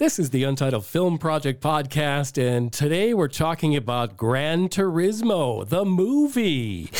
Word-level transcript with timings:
This 0.00 0.18
is 0.18 0.30
the 0.30 0.44
Untitled 0.44 0.86
Film 0.86 1.18
Project 1.18 1.62
podcast, 1.62 2.38
and 2.38 2.72
today 2.72 3.12
we're 3.12 3.28
talking 3.28 3.76
about 3.76 4.16
Gran 4.16 4.70
Turismo, 4.70 5.68
the 5.68 5.84
movie. 5.84 6.90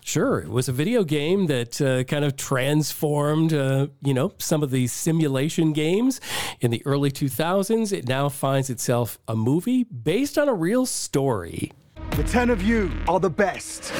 Sure, 0.00 0.38
it 0.38 0.48
was 0.48 0.66
a 0.66 0.72
video 0.72 1.04
game 1.04 1.48
that 1.48 1.78
uh, 1.82 2.04
kind 2.04 2.24
of 2.24 2.34
transformed, 2.34 3.52
uh, 3.52 3.88
you 4.02 4.14
know, 4.14 4.32
some 4.38 4.62
of 4.62 4.70
these 4.70 4.90
simulation 4.90 5.74
games 5.74 6.18
in 6.62 6.70
the 6.70 6.80
early 6.86 7.10
2000s. 7.10 7.92
It 7.92 8.08
now 8.08 8.30
finds 8.30 8.70
itself 8.70 9.18
a 9.28 9.36
movie 9.36 9.84
based 9.84 10.38
on 10.38 10.48
a 10.48 10.54
real 10.54 10.86
story. 10.86 11.72
The 12.12 12.24
10 12.24 12.48
of 12.48 12.62
you 12.62 12.90
are 13.06 13.20
the 13.20 13.28
best 13.28 13.92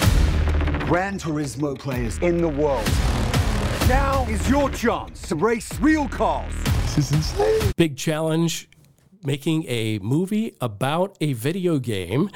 Gran 0.87 1.19
Turismo 1.19 1.79
players 1.79 2.17
in 2.23 2.39
the 2.39 2.49
world. 2.49 2.89
Now 3.89 4.27
is 4.29 4.51
your 4.51 4.69
chance 4.71 5.29
to 5.29 5.37
race 5.37 5.79
real 5.79 6.09
cars. 6.09 6.53
This 6.97 6.99
is 6.99 7.13
insane. 7.13 7.73
Big 7.77 7.97
challenge 7.97 8.69
making 9.23 9.65
a 9.69 10.01
movie 10.01 10.57
about 10.61 11.17
a 11.21 11.35
video 11.35 11.79
game. 11.79 12.29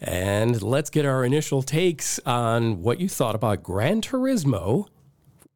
And 0.00 0.60
let's 0.60 0.90
get 0.90 1.06
our 1.06 1.24
initial 1.24 1.62
takes 1.62 2.18
on 2.26 2.82
what 2.82 2.98
you 2.98 3.08
thought 3.08 3.36
about 3.36 3.62
Gran 3.62 4.00
Turismo 4.00 4.88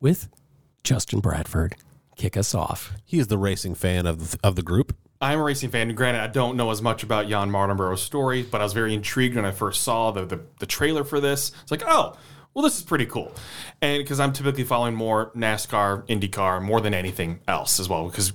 with 0.01 0.29
Justin 0.85 1.19
Bradford. 1.19 1.75
Kick 2.15 2.37
us 2.37 2.55
off. 2.55 2.93
He 3.05 3.19
is 3.19 3.27
the 3.27 3.39
racing 3.39 3.75
fan 3.75 4.07
of 4.07 4.31
the, 4.31 4.39
of 4.45 4.55
the 4.55 4.63
group. 4.63 4.97
I'm 5.21 5.41
a 5.41 5.43
racing 5.43 5.71
fan. 5.71 5.93
Granted, 5.97 6.21
I 6.21 6.29
don't 6.29 6.57
know 6.57 6.71
as 6.71 6.81
much 6.83 7.03
about 7.03 7.29
Jan 7.29 7.51
Mardenborough's 7.51 8.03
story, 8.03 8.43
but 8.43 8.61
I 8.61 8.65
was 8.65 8.75
very 8.75 8.95
intrigued 8.95 9.35
when 9.35 9.45
I 9.45 9.51
first 9.51 9.83
saw 9.83 10.13
the, 10.13 10.25
the, 10.25 10.41
the 10.61 10.67
trailer 10.67 11.03
for 11.03 11.21
this. 11.21 11.51
It's 11.63 11.73
like, 11.73 11.83
oh, 11.85 12.17
well, 12.55 12.63
this 12.63 12.77
is 12.77 12.83
pretty 12.83 13.07
cool. 13.07 13.35
And 13.81 14.03
because 14.03 14.21
I'm 14.21 14.33
typically 14.33 14.65
following 14.65 14.95
more 14.95 15.31
NASCAR, 15.33 16.07
IndyCar, 16.07 16.63
more 16.63 16.81
than 16.81 16.95
anything 16.95 17.41
else 17.49 17.81
as 17.81 17.89
well. 17.89 18.09
Because 18.09 18.33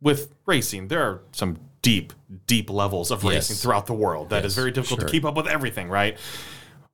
with 0.00 0.34
racing, 0.46 0.88
there 0.88 1.02
are 1.02 1.22
some 1.32 1.58
deep, 1.82 2.12
deep 2.46 2.70
levels 2.70 3.10
of 3.10 3.22
Yes. 3.22 3.32
racing 3.32 3.56
throughout 3.56 3.86
the 3.86 3.94
world 3.94 4.30
that 4.30 4.44
is 4.44 4.54
very 4.54 4.70
difficult 4.70 5.00
sure. 5.00 5.06
to 5.08 5.12
keep 5.12 5.24
up 5.24 5.36
with 5.36 5.46
everything, 5.46 5.88
right? 5.88 6.16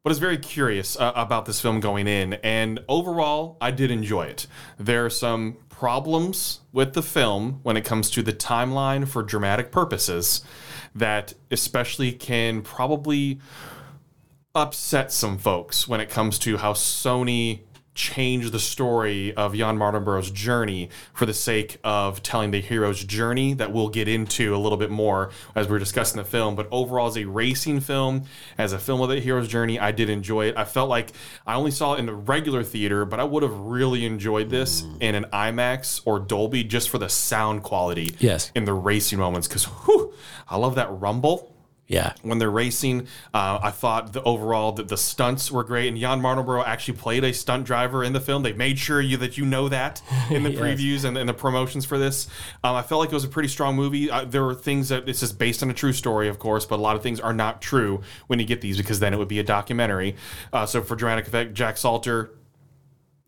But 0.03 0.11
I 0.11 0.13
was 0.13 0.19
very 0.19 0.37
curious 0.37 0.99
uh, 0.99 1.13
about 1.17 1.47
this 1.47 1.61
film 1.63 1.81
going 1.81 2.07
in, 2.07 2.35
and 2.35 2.81
overall, 2.89 3.57
I 3.61 3.71
did 3.71 3.91
enjoy 3.91 4.25
it. 4.25 4.47
There 4.79 5.07
are 5.07 5.11
some 5.11 5.57
problems 5.71 6.61
with 6.73 6.93
the 6.93 7.03
film 7.03 7.61
when 7.63 7.79
it 7.79 7.87
comes 7.87 8.11
to 8.11 8.23
the 8.23 8.33
timeline 8.33 9.09
for 9.09 9.23
dramatic 9.23 9.73
purposes 9.73 10.43
that, 10.95 11.33
especially, 11.51 12.13
can 12.13 12.61
probably 12.61 13.41
upset 14.55 15.11
some 15.11 15.37
folks 15.37 15.89
when 15.89 16.01
it 16.01 16.09
comes 16.09 16.39
to 16.39 16.57
how 16.59 16.73
Sony 16.73 17.61
changed 17.95 18.53
the 18.53 18.59
story 18.59 19.33
of 19.35 19.55
Jan 19.55 19.79
Mardenborough's 19.79 20.31
journey 20.31 20.91
for 21.13 21.27
the 21.27 21.35
sake 21.35 21.79
of 21.85 22.23
telling 22.23 22.51
the 22.51 22.61
hero's 22.61 23.05
journey 23.05 23.55
that 23.55 23.73
we'll 23.73 23.89
get 23.89 24.09
into 24.09 24.55
a 24.55 24.59
little 24.59 24.79
bit 24.79 24.91
more 24.91 25.31
as 25.55 25.69
we're 25.69 25.79
discussing 25.79 26.19
the 26.19 26.25
film. 26.25 26.57
But 26.57 26.69
overall, 26.73 27.07
as 27.07 27.17
a 27.17 27.25
racing 27.25 27.81
film, 27.81 28.25
as 28.59 28.73
a 28.73 28.79
film 28.79 29.01
of 29.01 29.09
the 29.09 29.21
hero's 29.21 29.49
journey, 29.49 29.79
I 29.79 29.93
did 29.93 30.11
enjoy 30.11 30.47
it. 30.47 30.57
I 30.57 30.65
felt 30.65 30.89
like 30.89 31.13
I 31.47 31.55
only 31.55 31.71
saw 31.71 31.95
it 31.95 32.01
in 32.01 32.07
the 32.07 32.15
regular 32.15 32.65
theater, 32.65 33.05
but 33.05 33.21
I 33.21 33.25
would 33.25 33.45
have 33.45 33.57
really 33.57 34.05
enjoyed 34.05 34.51
this 34.51 34.83
mm. 34.83 35.01
in 35.01 35.15
an 35.15 35.27
IMAX 35.33 36.01
or 36.05 36.19
Dolby 36.19 36.65
just 36.65 36.91
for 36.91 36.99
the 36.99 37.09
sound 37.09 37.63
quality 37.63 38.17
Yes. 38.19 38.51
in 38.55 38.65
the 38.65 38.75
racing 38.75 39.21
moments. 39.21 39.47
Because 39.47 39.69
I 40.49 40.57
love 40.57 40.75
that 40.75 40.89
rumble 40.91 41.54
Yeah. 41.87 42.15
when 42.23 42.39
they're 42.39 42.51
racing. 42.51 43.03
Uh, 43.35 43.59
I 43.63 43.71
thought 43.71 44.13
the 44.15 44.23
overall 44.23 44.73
that 44.73 44.89
the 44.89 44.97
stunts 44.97 45.53
were 45.53 45.63
great, 45.65 45.89
and 45.89 45.99
Jan 45.99 46.21
Mardenborough 46.21 46.65
actually 46.67 46.97
played 46.97 47.25
a 47.25 47.33
stunt 47.35 47.67
driver 47.67 48.03
in 48.03 48.13
the 48.15 48.21
film. 48.21 48.43
They 48.43 48.53
made 48.55 48.79
sure 48.79 49.01
you 49.01 49.17
that 49.19 49.37
you 49.37 49.45
know 49.45 49.69
that 49.69 50.01
in 50.31 50.43
the 50.45 50.51
Yes. 50.55 50.61
previews 50.61 51.05
and, 51.05 51.19
and 51.19 51.29
the 51.29 51.35
promotions 51.35 51.85
for 51.85 51.99
this. 51.99 52.27
Um, 52.65 52.75
I 52.75 52.83
felt 52.83 53.01
like 53.01 53.11
it 53.11 53.15
was 53.15 53.25
a 53.25 53.29
pretty 53.29 53.49
strong 53.49 53.77
movie. 53.77 54.11
Uh, 54.11 54.25
there 54.25 54.43
were 54.45 54.55
things 54.55 54.89
that 54.89 55.09
it's 55.09 55.21
just 55.21 55.39
based 55.39 55.63
on 55.63 55.71
a 55.71 55.75
true 55.75 55.93
story, 55.93 56.29
of 56.29 56.39
course, 56.39 56.65
but 56.65 56.77
a 56.77 56.83
lot 56.83 56.97
of 56.97 57.03
things 57.03 57.21
are 57.21 57.35
not 57.35 57.61
true 57.61 58.01
when 58.29 58.39
you 58.39 58.47
get 58.47 58.61
these 58.63 58.77
because 58.79 59.01
then 59.01 59.13
it 59.13 59.19
would 59.19 59.29
be 59.29 59.39
a 59.39 59.45
documentary. 59.45 60.17
Uh, 60.53 60.65
so 60.67 60.81
for 60.83 60.97
dramatic 60.97 61.27
effect, 61.27 61.53
Jack 61.55 61.77
Salter 61.77 62.31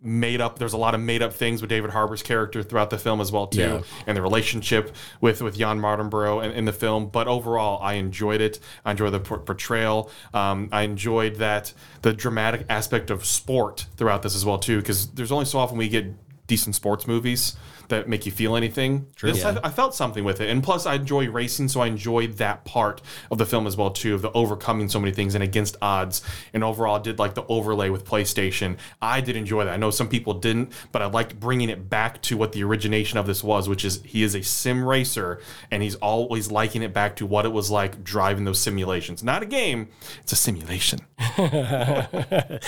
made 0.03 0.41
up 0.43 0.59
there's 0.59 0.75
a 0.75 0.77
lot 0.77 0.95
of 0.95 1.01
made 1.01 1.23
up 1.23 1.33
things 1.33 1.62
with 1.62 1.71
David 1.71 1.91
Harbour's 1.91 2.23
character 2.23 2.62
throughout 2.62 2.91
the 2.91 2.99
film 2.99 3.21
as 3.21 3.33
well 3.33 3.47
too 3.47 3.61
Yeah. 3.61 3.81
and 4.07 4.17
the 4.17 4.21
relationship 4.23 4.95
with 5.23 5.41
with 5.41 5.57
Jan 5.57 5.81
Mardenborough 5.81 6.45
in, 6.45 6.51
in 6.53 6.65
the 6.67 6.73
film. 6.73 7.09
But 7.09 7.27
overall 7.29 7.83
I 7.83 7.95
enjoyed 7.95 8.41
it. 8.43 8.61
I 8.85 8.91
enjoyed 8.91 9.15
the 9.15 9.21
portrayal. 9.21 10.11
Um, 10.35 10.69
I 10.71 10.83
enjoyed 10.83 11.37
that 11.37 11.73
the 12.03 12.12
dramatic 12.12 12.67
aspect 12.69 13.11
of 13.11 13.25
sport 13.25 13.87
throughout 13.97 14.23
this 14.23 14.37
as 14.37 14.45
well 14.45 14.59
too 14.59 14.79
because 14.79 15.09
there's 15.12 15.33
only 15.33 15.47
so 15.47 15.59
often 15.59 15.79
we 15.79 15.89
get 15.89 16.06
decent 16.47 16.75
sports 16.77 17.06
movies 17.09 17.56
that 17.89 18.09
make 18.09 18.27
you 18.27 18.33
feel 18.33 18.57
anything. 18.57 19.07
This, 19.21 19.39
Yeah. 19.39 19.59
I, 19.63 19.69
I 19.69 19.71
felt 19.71 19.95
something 19.95 20.25
with 20.25 20.41
it, 20.41 20.51
and 20.51 20.63
plus 20.63 20.87
I 20.87 20.95
enjoy 20.95 21.29
racing, 21.31 21.69
so 21.69 21.81
I 21.81 21.87
enjoyed 21.87 22.39
that 22.39 22.65
part 22.65 23.03
of 23.31 23.39
the 23.39 23.47
film 23.47 23.67
as 23.67 23.77
well 23.77 23.91
too, 23.91 24.15
of 24.15 24.23
the 24.23 24.33
overcoming 24.33 24.89
so 24.89 25.01
many 25.01 25.13
things 25.13 25.35
and 25.35 25.43
against 25.43 25.77
odds. 25.81 26.23
And 26.53 26.65
overall, 26.65 26.97
I 26.97 27.03
did 27.03 27.19
like 27.19 27.35
the 27.35 27.45
overlay 27.47 27.91
with 27.91 28.05
PlayStation. 28.05 28.77
I 29.01 29.21
did 29.21 29.37
enjoy 29.37 29.65
that. 29.65 29.73
I 29.73 29.77
know 29.77 29.91
some 29.91 30.09
people 30.09 30.35
didn't, 30.35 30.73
but 30.93 31.03
I 31.03 31.07
liked 31.07 31.39
bringing 31.39 31.69
it 31.71 31.89
back 31.89 32.23
to 32.23 32.37
what 32.37 32.53
the 32.53 32.65
origination 32.65 33.19
of 33.19 33.27
this 33.27 33.43
was, 33.45 33.69
which 33.69 33.85
is 33.85 34.03
he 34.05 34.23
is 34.23 34.35
a 34.35 34.43
sim 34.43 34.85
racer, 34.85 35.41
and 35.71 35.83
he's 35.83 35.95
always 35.97 36.51
liking 36.51 36.83
it 36.83 36.93
back 36.93 37.17
to 37.17 37.27
what 37.27 37.45
it 37.45 37.53
was 37.53 37.71
like 37.71 38.03
driving 38.03 38.45
those 38.45 38.59
simulations. 38.61 39.23
Not 39.23 39.43
a 39.43 39.47
game; 39.47 39.89
it's 40.23 40.33
a 40.33 40.37
simulation. 40.37 41.01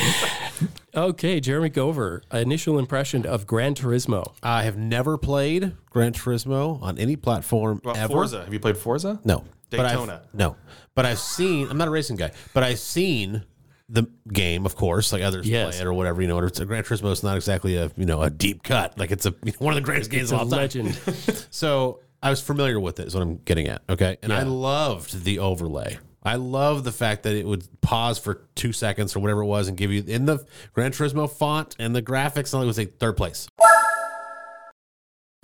Okay, 0.95 1.39
Jeremy 1.39 1.71
Gover, 1.71 2.23
initial 2.33 2.79
impression 2.79 3.25
of 3.25 3.47
Gran 3.47 3.75
Turismo. 3.75 4.33
I 4.43 4.65
have 4.65 4.77
never 4.77 5.17
played 5.17 5.77
Gran 5.91 6.13
Turismo 6.13 6.83
on 6.83 6.99
any 6.99 7.15
platform 7.15 7.81
Well, 7.85 7.97
ever. 7.97 8.13
Forza, 8.13 8.43
have 8.43 8.53
you 8.53 8.59
played 8.59 8.77
Forza? 8.77 9.21
No. 9.25 9.45
But 9.71 9.81
I've- 9.81 9.91
Daytona. 9.91 10.23
no. 10.33 10.57
But 10.97 11.07
I've 11.07 11.19
seen, 11.21 11.69
I'm 11.71 11.79
not 11.79 11.87
a 11.87 11.91
racing 11.93 12.17
guy, 12.17 12.33
but 12.53 12.65
I've 12.65 12.81
seen 12.81 13.45
the 13.89 14.05
game, 14.33 14.67
of 14.67 14.75
course, 14.75 15.13
like 15.13 15.23
others 15.23 15.47
Yes. 15.47 15.77
play 15.77 15.83
it 15.83 15.87
or 15.87 15.93
whatever. 15.93 16.21
You 16.21 16.27
know, 16.29 16.39
it's 16.41 16.59
a 16.59 16.65
Gran 16.67 16.83
Turismo 16.83 17.13
is 17.13 17.23
not 17.23 17.37
exactly 17.37 17.77
a, 17.77 17.93
you 17.97 18.05
know, 18.07 18.23
a 18.23 18.31
deep 18.31 18.65
cut. 18.65 18.99
Like 18.99 19.13
it's 19.13 19.27
a 19.27 19.31
one 19.59 19.75
of 19.75 19.77
the 19.77 19.87
greatest 19.87 20.11
games 20.11 20.33
It's 20.33 20.33
of 20.33 20.39
a 20.39 20.43
all 20.43 20.49
time. 20.51 20.59
legend. 20.59 20.99
So 21.51 22.01
I 22.23 22.31
was 22.31 22.41
familiar 22.41 22.81
with 22.81 22.99
it, 22.99 23.07
is 23.07 23.15
what 23.15 23.23
I'm 23.23 23.37
getting 23.45 23.69
at. 23.69 23.83
Okay. 23.89 24.17
And 24.23 24.33
I 24.33 24.43
loved 24.43 25.23
the 25.25 25.39
overlay. 25.39 25.99
I 26.23 26.35
love 26.35 26.85
the 26.85 26.93
fact 26.93 27.23
that 27.23 27.37
it 27.37 27.47
would 27.47 27.67
pause 27.81 28.19
for 28.19 28.43
two 28.55 28.73
seconds 28.73 29.15
or 29.15 29.21
whatever 29.21 29.43
it 29.43 29.47
was 29.47 29.69
and 29.69 29.77
give 29.77 29.93
you 29.93 30.03
in 30.07 30.27
the 30.27 30.45
Gran 30.73 30.91
Turismo 30.91 31.31
font 31.31 31.77
and 31.79 31.95
the 31.95 32.03
graphics, 32.03 32.53
and 32.53 32.63
it 32.63 32.67
was 32.67 32.79
like 32.79 32.99
third 32.99 33.17
place 33.17 33.49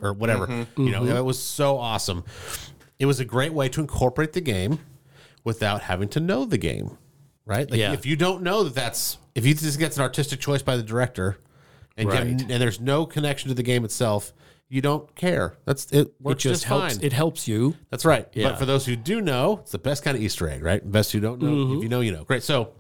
or 0.02 0.12
whatever. 0.12 0.46
Mm-hmm. 0.46 0.82
You 0.82 0.92
know, 0.92 1.02
mm-hmm. 1.02 1.16
it 1.16 1.24
was 1.24 1.42
so 1.42 1.78
awesome. 1.78 2.24
It 2.98 3.06
was 3.06 3.20
a 3.20 3.24
great 3.24 3.52
way 3.52 3.68
to 3.70 3.80
incorporate 3.80 4.32
the 4.32 4.40
game 4.40 4.80
without 5.44 5.82
having 5.82 6.08
to 6.10 6.20
know 6.20 6.44
the 6.44 6.58
game, 6.58 6.96
right? 7.46 7.70
Like 7.70 7.78
Yeah. 7.78 7.92
if 7.92 8.06
you 8.06 8.16
don't 8.16 8.42
know 8.42 8.64
that 8.64 8.74
that's 8.74 9.18
if 9.34 9.44
you 9.44 9.54
just 9.54 9.78
gets 9.78 9.96
an 9.96 10.02
artistic 10.02 10.40
choice 10.40 10.62
by 10.62 10.76
the 10.76 10.82
director, 10.82 11.38
and 11.96 12.08
you 12.08 12.14
have- 12.14 12.26
and 12.26 12.62
there's 12.62 12.80
no 12.80 13.06
connection 13.06 13.48
to 13.48 13.54
the 13.54 13.62
game 13.62 13.84
itself, 13.84 14.32
you 14.68 14.80
don't 14.80 15.14
care. 15.14 15.56
That's 15.64 15.86
it. 15.92 16.08
It 16.08 16.14
Works 16.20 16.42
just 16.42 16.54
just, 16.54 16.64
helps. 16.64 16.96
fine. 16.96 17.04
It 17.04 17.12
helps 17.12 17.46
you. 17.46 17.76
That's 17.90 18.04
right. 18.04 18.28
Yeah. 18.32 18.50
But 18.50 18.58
for 18.58 18.66
those 18.66 18.86
who 18.86 18.96
do 18.96 19.20
know, 19.20 19.60
it's 19.62 19.72
the 19.72 19.78
best 19.78 20.04
kind 20.04 20.16
of 20.16 20.22
Easter 20.22 20.48
egg, 20.48 20.62
right? 20.62 20.90
Best 20.90 21.12
who 21.12 21.20
don't 21.20 21.40
know. 21.40 21.76
If 21.76 21.82
you 21.82 21.88
know, 21.88 22.00
you 22.00 22.12
know. 22.12 22.24
Great. 22.24 22.42
So 22.42 22.72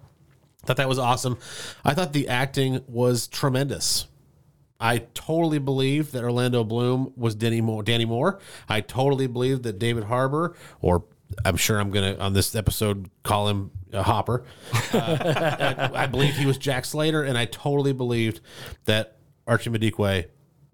thought 0.64 0.76
that 0.78 0.88
was 0.88 0.98
awesome. 0.98 1.38
I 1.84 1.94
thought 1.94 2.12
the 2.12 2.28
acting 2.28 2.80
was 2.86 3.28
tremendous. 3.28 4.06
I 4.80 4.98
totally 5.14 5.58
believe 5.58 6.12
that 6.12 6.24
Orlando 6.24 6.64
Bloom 6.64 7.12
was 7.16 7.34
Danny 7.34 7.60
Moore. 7.60 7.82
Danny 7.82 8.04
Moore. 8.04 8.40
I 8.68 8.80
totally 8.80 9.26
believe 9.26 9.62
that 9.62 9.78
David 9.78 10.04
Harbour, 10.04 10.56
or 10.80 11.04
I'm 11.44 11.56
sure 11.56 11.78
I'm 11.78 11.90
gonna 11.90 12.16
on 12.18 12.32
this 12.32 12.54
episode 12.54 13.08
call 13.22 13.48
him 13.48 13.70
uh, 13.92 14.02
Hopper. 14.02 14.44
Uh, 14.92 15.88
I, 15.94 16.02
I 16.02 16.06
believed 16.06 16.36
he 16.36 16.46
was 16.46 16.58
Jack 16.58 16.84
Slater, 16.84 17.22
and 17.22 17.38
I 17.38 17.44
totally 17.44 17.92
believed 17.92 18.40
that 18.84 19.16
Archie 19.46 19.70
Madekwe 19.70 20.26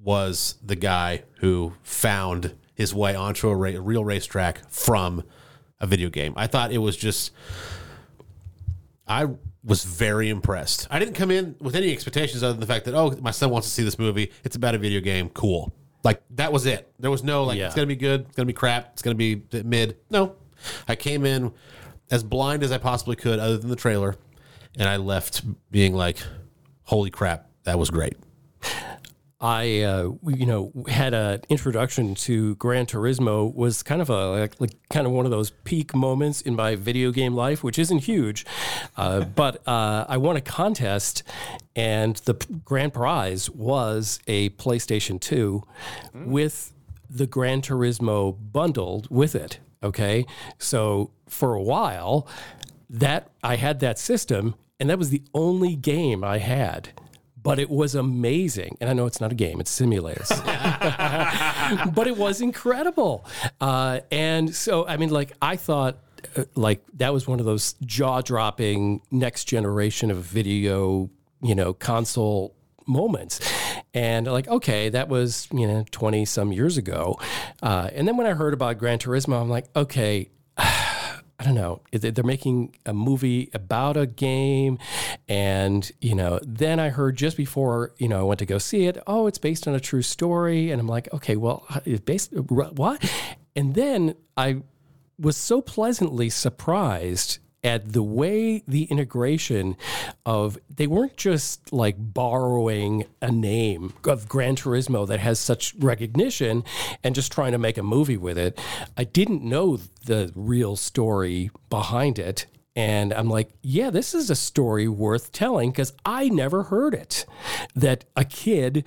was 0.03 0.57
the 0.65 0.77
guy 0.77 1.23
who 1.39 1.75
found 1.83 2.55
his 2.75 2.95
way 2.95 3.15
onto 3.15 3.49
a 3.49 3.55
ra- 3.55 3.73
real 3.79 4.05
racetrack 4.05 4.69
from 4.71 5.23
a 5.81 5.87
video 5.87 6.09
game. 6.09 6.33
I 6.37 6.47
thought 6.47 6.73
it 6.73 6.79
was 6.79 6.97
just 6.97 7.33
I 9.07 9.27
was 9.65 9.85
very 9.85 10.29
impressed. 10.31 10.87
I 10.91 10.99
didn't 10.99 11.15
come 11.15 11.31
in 11.31 11.57
with 11.61 11.75
any 11.75 11.93
expectations 11.93 12.43
other 12.43 12.53
than 12.55 12.61
the 12.61 12.67
fact 12.67 12.85
that 12.87 12.95
oh, 12.95 13.15
my 13.21 13.31
son 13.31 13.51
wants 13.51 13.69
to 13.69 13.75
see 13.75 13.83
this 13.83 13.99
movie. 13.99 14.31
It's 14.45 14.57
about 14.57 14.75
a 14.75 14.79
video 14.79 15.01
game. 15.01 15.29
Cool. 15.31 15.73
Like 16.03 16.23
that 16.31 16.53
was 16.53 16.65
it. 16.65 16.91
There 16.99 17.11
was 17.11 17.23
no 17.23 17.45
like 17.45 17.59
Yeah. 17.59 17.67
it's 17.67 17.75
gonna 17.75 17.87
be 17.87 17.97
good. 17.97 18.23
It's 18.27 18.37
gonna 18.37 18.47
be 18.47 18.53
crap. 18.55 18.91
It's 18.95 19.03
gonna 19.03 19.17
be 19.17 19.43
mid. 19.65 19.99
No, 20.09 20.37
I 20.89 20.95
came 20.97 21.27
in 21.27 21.53
as 22.11 22.23
blind 22.25 22.63
as 22.63 22.73
I 22.73 22.79
possibly 22.79 23.17
could, 23.17 23.39
other 23.39 23.59
than 23.59 23.69
the 23.69 23.77
trailer, 23.77 24.17
and 24.79 24.89
I 24.89 24.97
left 24.97 25.43
being 25.71 25.95
like, 25.95 26.19
"Holy 26.85 27.11
crap, 27.11 27.51
that 27.65 27.79
was 27.79 27.91
great." 27.91 28.17
I, 29.41 29.81
uh, 29.81 30.13
you 30.27 30.45
know, 30.45 30.73
had 30.89 31.15
an 31.15 31.41
introduction 31.49 32.15
to 32.17 32.57
Gran 32.57 32.87
Turismo 32.87 33.55
was 33.55 33.83
kind 33.83 34.03
of 34.03 34.11
a 34.11 34.31
like, 34.31 34.61
like 34.61 34.73
kind 34.91 35.07
of 35.07 35.13
one 35.13 35.25
of 35.25 35.31
those 35.31 35.51
peak 35.65 35.95
moments 35.95 36.43
in 36.43 36.55
my 36.55 36.77
video 36.77 37.11
game 37.11 37.35
life, 37.35 37.65
which 37.65 37.79
isn't 37.79 38.01
huge, 38.01 38.45
uh, 38.97 39.21
but 39.37 39.67
uh, 39.67 40.05
I 40.09 40.19
won 40.19 40.37
a 40.37 40.43
contest, 40.43 41.23
and 41.75 42.17
the 42.17 42.35
grand 42.65 42.93
prize 42.93 43.49
was 43.49 44.21
a 44.27 44.51
PlayStation 44.51 45.21
Two 45.21 45.65
with 46.15 46.73
the 47.09 47.27
Gran 47.27 47.63
Turismo 47.63 48.37
bundled 48.53 49.09
with 49.11 49.35
it. 49.35 49.59
Okay. 49.83 50.27
So 50.59 51.11
for 51.29 51.55
a 51.55 51.63
while, 51.63 52.29
that 52.89 53.31
I 53.43 53.57
had 53.57 53.81
that 53.81 53.99
system, 53.99 54.55
and 54.79 54.91
that 54.91 54.99
was 54.99 55.11
the 55.11 55.23
only 55.33 55.77
game 55.77 56.23
I 56.23 56.39
had. 56.39 56.91
But 57.43 57.59
it 57.59 57.71
was 57.71 57.95
amazing. 57.95 58.77
And 58.81 58.91
I 58.91 58.93
know 58.93 59.07
it's 59.07 59.21
not 59.21 59.33
a 59.33 59.35
game, 59.35 59.61
it's 59.61 59.79
simulators. 59.79 60.29
but 61.95 62.07
it 62.07 62.17
was 62.17 62.41
incredible. 62.41 63.25
Uh, 63.61 64.01
and 64.11 64.55
so, 64.55 64.87
I 64.87 64.97
mean, 64.97 65.11
like, 65.11 65.33
I 65.41 65.57
thought 65.57 65.99
uh, 66.37 66.45
like 66.55 66.83
that 66.95 67.13
was 67.13 67.27
one 67.27 67.41
of 67.41 67.47
those 67.47 67.75
jaw-dropping 67.85 69.01
next 69.11 69.45
generation 69.45 70.11
of 70.11 70.19
video, 70.19 71.11
you 71.43 71.55
know, 71.55 71.73
console 71.73 72.55
moments. 72.87 73.41
And 73.95 74.27
like, 74.27 74.49
okay, 74.49 74.89
that 74.91 75.09
was, 75.09 75.49
you 75.53 75.67
know, 75.67 75.85
20 75.91 76.25
some 76.25 76.53
years 76.53 76.77
ago. 76.77 77.19
Uh, 77.63 77.91
and 77.93 78.07
then 78.07 78.17
when 78.17 78.27
I 78.27 78.33
heard 78.33 78.55
about 78.55 78.79
Gran 78.79 78.99
Turismo, 78.99 79.41
I'm 79.41 79.49
like, 79.49 79.67
okay, 79.75 80.31
I 81.41 81.43
don't 81.43 81.55
know. 81.55 81.81
They're 81.91 82.23
making 82.23 82.77
a 82.85 82.93
movie 82.93 83.49
about 83.55 83.97
a 83.97 84.05
game, 84.07 84.79
and 85.27 85.91
you 85.99 86.15
know. 86.15 86.39
Then 86.47 86.79
I 86.79 86.91
heard 86.91 87.17
just 87.17 87.35
before 87.39 87.95
you 87.97 88.09
know 88.09 88.21
I 88.21 88.23
went 88.25 88.41
to 88.41 88.47
go 88.47 88.59
see 88.59 88.85
it. 88.85 88.99
Oh, 89.07 89.27
it's 89.27 89.39
based 89.39 89.67
on 89.67 89.75
a 89.75 89.81
true 89.81 90.03
story, 90.03 90.71
and 90.71 90.79
I'm 90.79 90.87
like, 90.87 91.11
okay, 91.15 91.37
well, 91.37 91.65
uh, 91.71 91.81
it's 91.87 92.03
based 92.03 92.35
what? 92.35 93.11
And 93.57 93.75
then 93.75 94.17
I 94.37 94.63
was 95.19 95.39
so 95.39 95.63
pleasantly 95.63 96.29
surprised 96.29 97.39
at 97.63 97.93
the 97.93 98.03
way 98.03 98.63
the 98.67 98.85
integration 98.85 99.77
of 100.25 100.59
they 100.69 100.87
weren't 100.87 101.17
just 101.17 101.73
like 101.73 101.97
borrowing 101.99 103.05
a 103.21 103.31
name 103.31 103.93
of 104.05 104.29
Gran 104.29 104.57
Turismo 104.57 105.07
that 105.07 105.21
has 105.21 105.39
such 105.39 105.75
recognition 105.79 106.65
and 107.05 107.15
just 107.15 107.33
trying 107.33 107.53
to 107.53 107.59
make 107.59 107.79
a 107.79 107.83
movie 107.83 108.17
with 108.17 108.39
it. 108.39 108.59
I 108.97 109.05
didn't 109.05 109.43
know 109.43 109.79
the 110.05 110.33
real 110.35 110.77
story 110.77 111.51
behind 111.69 112.19
it. 112.19 112.47
And 112.77 113.13
I'm 113.13 113.29
like, 113.29 113.51
yeah, 113.63 113.91
this 113.91 114.15
is 114.15 114.31
a 114.31 114.37
story 114.37 114.87
worth 114.87 115.33
telling 115.33 115.71
because 115.71 115.93
I 116.05 116.29
never 116.29 116.63
heard 116.63 116.95
it. 116.95 117.27
That 117.75 118.05
a 118.17 118.25
kid 118.25 118.85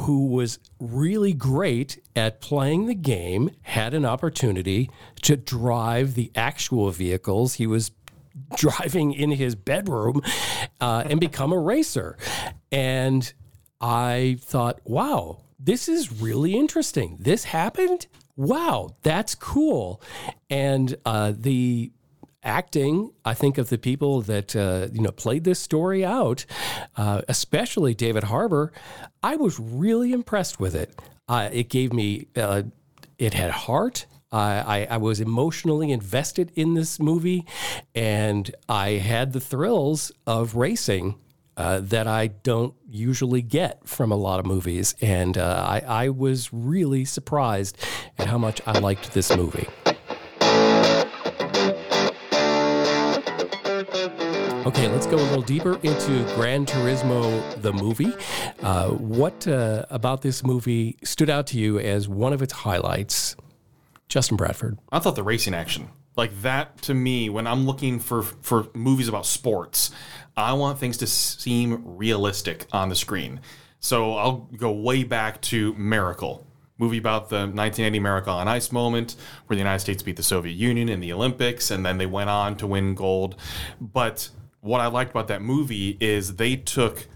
who 0.00 0.26
was 0.26 0.58
really 0.80 1.32
great 1.32 2.02
at 2.16 2.40
playing 2.40 2.86
the 2.86 2.94
game 2.94 3.50
had 3.62 3.94
an 3.94 4.04
opportunity 4.04 4.90
to 5.22 5.36
drive 5.36 6.14
the 6.14 6.32
actual 6.34 6.90
vehicles 6.90 7.54
he 7.54 7.66
was 7.66 7.92
driving 8.56 9.12
in 9.12 9.30
his 9.30 9.54
bedroom 9.54 10.22
uh, 10.80 11.04
and 11.08 11.20
become 11.20 11.52
a 11.52 11.58
racer. 11.58 12.16
And 12.70 13.32
I 13.80 14.38
thought, 14.40 14.80
wow, 14.84 15.42
this 15.58 15.88
is 15.88 16.20
really 16.20 16.54
interesting. 16.54 17.16
This 17.20 17.44
happened. 17.44 18.06
Wow, 18.36 18.96
that's 19.02 19.34
cool. 19.34 20.00
And 20.48 20.96
uh, 21.04 21.32
the 21.36 21.92
acting, 22.42 23.12
I 23.24 23.34
think 23.34 23.58
of 23.58 23.68
the 23.68 23.78
people 23.78 24.22
that 24.22 24.56
uh, 24.56 24.88
you 24.92 25.00
know 25.00 25.12
played 25.12 25.44
this 25.44 25.60
story 25.60 26.04
out, 26.04 26.44
uh, 26.96 27.22
especially 27.28 27.94
David 27.94 28.24
Harbour. 28.24 28.72
I 29.22 29.36
was 29.36 29.60
really 29.60 30.12
impressed 30.12 30.58
with 30.58 30.74
it. 30.74 30.98
Uh, 31.28 31.48
it 31.52 31.68
gave 31.68 31.92
me, 31.92 32.26
uh, 32.36 32.62
it 33.18 33.34
had 33.34 33.50
heart. 33.50 34.06
I, 34.32 34.86
I, 34.90 34.96
was 34.96 35.20
emotionally 35.20 35.92
invested 35.92 36.52
in 36.54 36.74
this 36.74 36.98
movie, 36.98 37.44
and 37.94 38.54
I 38.68 38.92
had 38.92 39.32
the 39.32 39.40
thrills 39.40 40.10
of 40.26 40.56
racing 40.56 41.16
uh, 41.56 41.80
that 41.80 42.06
I 42.06 42.28
don't 42.28 42.74
usually 42.88 43.42
get 43.42 43.86
from 43.86 44.10
a 44.10 44.16
lot 44.16 44.40
of 44.40 44.46
movies. 44.46 44.94
And 45.00 45.36
uh, 45.36 45.64
I, 45.68 45.80
I 45.80 46.08
was 46.08 46.52
really 46.52 47.04
surprised 47.04 47.76
at 48.18 48.26
how 48.26 48.38
much 48.38 48.60
I 48.66 48.78
liked 48.78 49.12
this 49.12 49.36
movie. 49.36 49.68
Okay, 54.64 54.88
let's 54.88 55.06
go 55.06 55.16
a 55.16 55.18
little 55.18 55.42
deeper 55.42 55.74
into 55.82 56.24
Gran 56.36 56.64
Turismo, 56.64 57.60
the 57.60 57.72
movie. 57.72 58.12
Uh, 58.62 58.90
what 58.90 59.46
uh, 59.46 59.84
about 59.90 60.22
this 60.22 60.44
movie 60.44 60.96
stood 61.02 61.28
out 61.28 61.48
to 61.48 61.58
you 61.58 61.78
as 61.80 62.08
one 62.08 62.32
of 62.32 62.42
its 62.42 62.52
highlights? 62.52 63.36
Justin 64.12 64.36
Bradford. 64.36 64.78
I 64.92 64.98
thought 64.98 65.16
the 65.16 65.22
racing 65.22 65.54
action, 65.54 65.88
like 66.16 66.42
that 66.42 66.82
to 66.82 66.92
me, 66.92 67.30
when 67.30 67.46
I'm 67.46 67.64
looking 67.64 67.98
for 67.98 68.22
for 68.22 68.66
movies 68.74 69.08
about 69.08 69.24
sports, 69.24 69.90
I 70.36 70.52
want 70.52 70.78
things 70.78 70.98
to 70.98 71.06
seem 71.06 71.80
realistic 71.96 72.66
on 72.72 72.90
the 72.90 72.94
screen. 72.94 73.40
So 73.80 74.16
I'll 74.16 74.50
go 74.54 74.70
way 74.70 75.02
back 75.04 75.40
to 75.52 75.72
Miracle, 75.76 76.46
movie 76.76 76.98
about 76.98 77.30
the 77.30 77.36
1980 77.36 78.00
Miracle 78.00 78.34
on 78.34 78.48
Ice 78.48 78.70
moment, 78.70 79.16
where 79.46 79.54
the 79.56 79.62
United 79.62 79.78
States 79.78 80.02
beat 80.02 80.16
the 80.16 80.22
Soviet 80.22 80.56
Union 80.56 80.90
in 80.90 81.00
the 81.00 81.10
Olympics, 81.14 81.70
and 81.70 81.84
then 81.84 81.96
they 81.96 82.04
went 82.04 82.28
on 82.28 82.54
to 82.56 82.66
win 82.66 82.94
gold. 82.94 83.36
But 83.80 84.28
what 84.60 84.82
I 84.82 84.88
liked 84.88 85.12
about 85.12 85.28
that 85.28 85.40
movie 85.40 85.96
is 86.00 86.36
they 86.36 86.56
took 86.56 87.06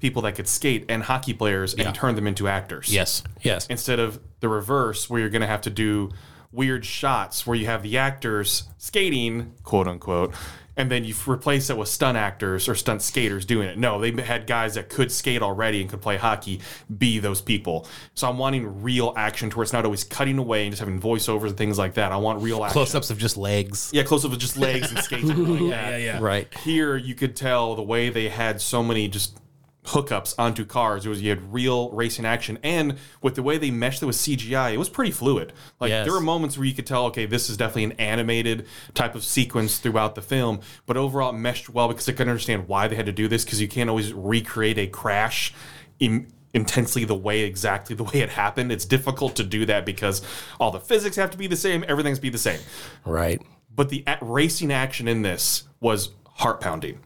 people 0.00 0.22
that 0.22 0.34
could 0.34 0.48
skate 0.48 0.86
and 0.88 1.02
hockey 1.02 1.34
players 1.34 1.74
and 1.74 1.94
turn 1.94 2.14
them 2.14 2.26
into 2.26 2.48
actors. 2.48 2.92
Yes. 2.92 3.22
Yes. 3.42 3.66
Instead 3.68 3.98
of 3.98 4.20
the 4.40 4.48
reverse, 4.48 5.08
where 5.08 5.20
you're 5.20 5.30
going 5.30 5.42
to 5.42 5.46
have 5.46 5.62
to 5.62 5.70
do 5.70 6.10
weird 6.52 6.84
shots 6.84 7.46
where 7.46 7.56
you 7.56 7.66
have 7.66 7.82
the 7.82 7.96
actors 7.98 8.64
skating, 8.78 9.54
quote 9.62 9.86
unquote, 9.86 10.34
and 10.76 10.90
then 10.90 11.04
you 11.04 11.14
replace 11.26 11.68
it 11.68 11.76
with 11.76 11.88
stunt 11.88 12.16
actors 12.16 12.68
or 12.68 12.74
stunt 12.74 13.02
skaters 13.02 13.44
doing 13.44 13.68
it. 13.68 13.76
No, 13.76 14.00
they 14.00 14.10
had 14.22 14.46
guys 14.46 14.74
that 14.74 14.88
could 14.88 15.12
skate 15.12 15.42
already 15.42 15.80
and 15.82 15.90
could 15.90 16.00
play 16.00 16.16
hockey 16.16 16.60
be 16.96 17.18
those 17.18 17.40
people. 17.40 17.86
So 18.14 18.28
I'm 18.28 18.38
wanting 18.38 18.82
real 18.82 19.12
action 19.16 19.50
to 19.50 19.56
where 19.56 19.62
it's 19.62 19.72
not 19.72 19.84
always 19.84 20.04
cutting 20.04 20.38
away 20.38 20.62
and 20.62 20.72
just 20.72 20.80
having 20.80 21.00
voiceovers 21.00 21.48
and 21.48 21.56
things 21.56 21.76
like 21.76 21.94
that. 21.94 22.12
I 22.12 22.16
want 22.16 22.42
real 22.42 22.64
action. 22.64 22.72
Close 22.72 22.94
ups 22.94 23.10
of 23.10 23.18
just 23.18 23.36
legs. 23.36 23.90
Yeah, 23.92 24.04
close 24.04 24.24
ups 24.24 24.32
of 24.32 24.40
just 24.40 24.56
legs 24.56 24.90
and 24.90 25.00
skating. 25.00 25.28
like 25.28 25.60
Yeah, 25.70 25.96
yeah. 25.96 26.18
Right. 26.20 26.52
Here 26.60 26.96
you 26.96 27.14
could 27.14 27.36
tell 27.36 27.74
the 27.74 27.82
way 27.82 28.08
they 28.08 28.28
had 28.28 28.60
so 28.60 28.82
many 28.82 29.06
just 29.08 29.38
hookups 29.84 30.34
onto 30.38 30.64
cars. 30.64 31.06
It 31.06 31.08
was 31.08 31.22
you 31.22 31.30
had 31.30 31.52
real 31.52 31.90
racing 31.90 32.24
action, 32.26 32.58
and 32.62 32.96
with 33.22 33.34
the 33.34 33.42
way 33.42 33.56
they 33.58 33.70
meshed 33.70 34.02
it 34.02 34.06
with 34.06 34.16
CGI, 34.16 34.72
it 34.74 34.76
was 34.78 34.88
pretty 34.88 35.10
fluid. 35.10 35.52
Like 35.80 35.88
Yes. 35.88 36.04
there 36.06 36.12
were 36.14 36.20
moments 36.20 36.58
where 36.58 36.66
you 36.66 36.74
could 36.74 36.86
tell, 36.86 37.06
okay, 37.06 37.24
this 37.26 37.48
is 37.48 37.56
definitely 37.56 37.84
an 37.84 37.92
animated 37.92 38.66
type 38.94 39.14
of 39.14 39.24
sequence 39.24 39.78
throughout 39.78 40.14
the 40.14 40.22
film, 40.22 40.60
but 40.86 40.96
overall 40.96 41.30
it 41.30 41.38
meshed 41.38 41.70
well 41.70 41.88
because 41.88 42.08
I 42.08 42.12
could 42.12 42.28
understand 42.28 42.68
why 42.68 42.88
they 42.88 42.96
had 42.96 43.06
to 43.06 43.12
do 43.12 43.26
this 43.28 43.44
because 43.44 43.60
you 43.60 43.68
can't 43.68 43.88
always 43.88 44.12
recreate 44.12 44.78
a 44.78 44.86
crash. 44.86 45.54
In, 45.98 46.32
intensely 46.52 47.04
the 47.04 47.14
way 47.14 47.40
exactly 47.42 47.94
the 47.94 48.02
way 48.02 48.14
it 48.22 48.30
happened 48.30 48.72
it's 48.72 48.84
difficult 48.84 49.36
to 49.36 49.44
do 49.44 49.64
that 49.66 49.86
because 49.86 50.20
all 50.58 50.72
the 50.72 50.80
physics 50.80 51.14
have 51.14 51.30
to 51.30 51.38
be 51.38 51.46
the 51.46 51.54
same 51.54 51.84
everything's 51.86 52.18
be 52.18 52.28
the 52.28 52.38
same 52.38 52.58
Right. 53.04 53.40
but 53.72 53.88
the 53.88 54.02
racing 54.20 54.72
action 54.72 55.06
in 55.06 55.22
this 55.22 55.62
was 55.78 56.08
heart 56.24 56.60
pounding 56.60 56.98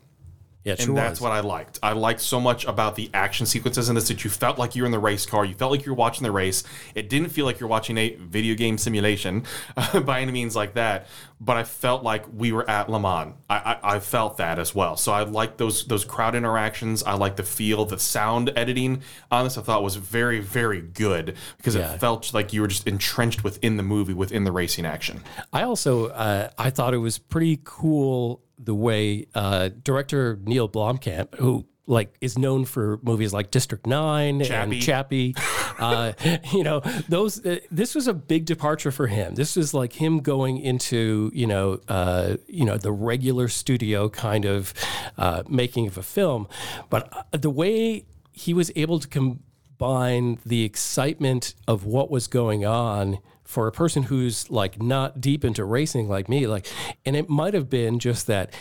Yeah, 0.64 0.76
and 0.78 0.97
that's 0.97 1.21
was. 1.21 1.21
what 1.21 1.33
I 1.33 1.40
liked. 1.40 1.78
I 1.83 1.92
liked 1.92 2.23
so 2.23 2.40
much 2.40 2.64
about 2.64 2.97
the 2.97 3.11
action 3.12 3.44
sequences 3.44 3.90
in 3.90 3.94
this 3.94 4.09
that 4.09 4.25
you 4.25 4.30
felt 4.30 4.59
like 4.59 4.75
you 4.75 4.83
were 4.83 4.87
in 4.87 4.92
the 4.92 4.99
race 4.99 5.26
car. 5.26 5.44
You 5.44 5.54
felt 5.54 5.71
like 5.71 5.85
you 5.85 5.92
were 5.92 5.97
watching 5.97 6.25
the 6.25 6.33
race. 6.33 6.64
It 6.94 7.11
didn't 7.11 7.28
feel 7.28 7.44
like 7.44 7.61
you're 7.61 7.68
watching 7.68 7.99
a 7.99 8.14
video 8.16 8.54
game 8.54 8.78
simulation 8.78 9.44
uh, 9.76 10.00
by 10.06 10.23
any 10.23 10.33
means 10.33 10.56
like 10.56 10.73
that. 10.75 11.06
But 11.41 11.57
I 11.57 11.64
felt 11.64 12.03
like 12.03 12.25
we 12.33 12.53
were 12.53 12.69
at 12.71 12.88
Le 12.88 12.99
Mans. 12.99 13.35
I, 13.50 13.57
I, 13.83 13.97
I 13.97 13.99
felt 14.00 14.38
that 14.38 14.59
as 14.59 14.75
well. 14.75 14.97
So 14.97 15.12
I 15.12 15.25
liked 15.25 15.59
those 15.59 15.85
those 15.87 16.05
crowd 16.05 16.35
interactions. 16.35 17.03
I 17.03 17.14
liked 17.14 17.37
the 17.37 17.43
feel, 17.43 17.85
the 17.85 17.99
sound 17.99 18.50
editing 18.57 19.03
on 19.31 19.45
this. 19.45 19.59
I 19.59 19.62
thought 19.62 19.83
was 19.83 19.97
very 19.97 20.41
very 20.41 20.81
good 20.81 21.37
because 21.59 21.75
Yeah. 21.75 21.93
it 21.95 22.00
felt 22.00 22.33
like 22.33 22.53
you 22.53 22.61
were 22.62 22.69
just 22.69 22.87
entrenched 22.87 23.45
within 23.45 23.76
the 23.76 23.83
movie, 23.83 24.14
within 24.14 24.45
the 24.45 24.53
racing 24.53 24.87
action. 24.87 25.21
I 25.53 25.62
also 25.64 26.07
uh, 26.07 26.50
I 26.57 26.71
thought 26.71 26.95
it 26.95 26.99
was 26.99 27.19
pretty 27.19 27.61
cool 27.64 28.43
the 28.59 28.75
way 28.75 29.26
uh, 29.35 29.69
director 29.83 30.38
Neill 30.45 30.69
Blomkamp, 30.69 31.35
who 31.35 31.67
like 31.87 32.14
is 32.21 32.38
known 32.38 32.64
for 32.64 32.99
movies 33.03 33.33
like 33.33 33.50
District 33.50 33.87
Nine 33.87 34.43
Chappie. 34.43 34.76
and 34.76 34.83
Chappie, 34.83 35.35
uh, 35.79 36.12
you 36.53 36.64
know 36.64 36.81
those. 37.09 37.45
Uh, 37.45 37.59
this 37.71 37.95
was 37.95 38.09
a 38.09 38.14
big 38.14 38.47
departure 38.47 38.91
for 38.91 39.07
him. 39.07 39.35
This 39.35 39.57
was 39.57 39.75
like 39.75 39.93
him 39.93 40.21
going 40.21 40.59
into 40.59 41.31
you 41.35 41.47
know 41.47 41.81
uh, 41.88 42.37
you 42.47 42.64
know 42.64 42.76
the 42.76 42.93
regular 42.93 43.49
studio 43.49 44.09
kind 44.09 44.45
of 44.45 44.73
uh, 45.19 45.43
making 45.49 45.87
of 45.87 45.99
a 45.99 46.03
film, 46.03 46.49
but 46.91 47.12
uh, 47.12 47.37
the 47.37 47.50
way 47.50 48.07
he 48.33 48.55
was 48.55 48.71
able 48.76 48.99
to 48.99 49.09
combine 49.09 50.38
the 50.45 50.64
excitement 50.64 51.55
of 51.69 51.85
what 51.85 52.11
was 52.11 52.26
going 52.26 52.64
on 52.64 53.19
for 53.45 53.67
a 53.67 53.73
person 53.73 54.05
who's 54.05 54.50
like 54.50 54.83
not 54.83 55.21
deep 55.21 55.45
into 55.45 55.64
racing 55.64 56.09
like 56.09 56.29
me 56.29 56.47
like 56.47 56.67
and 57.05 57.14
it 57.14 57.29
might 57.29 57.55
have 57.55 57.69
been 57.69 57.99
just 57.99 58.26
that 58.26 58.53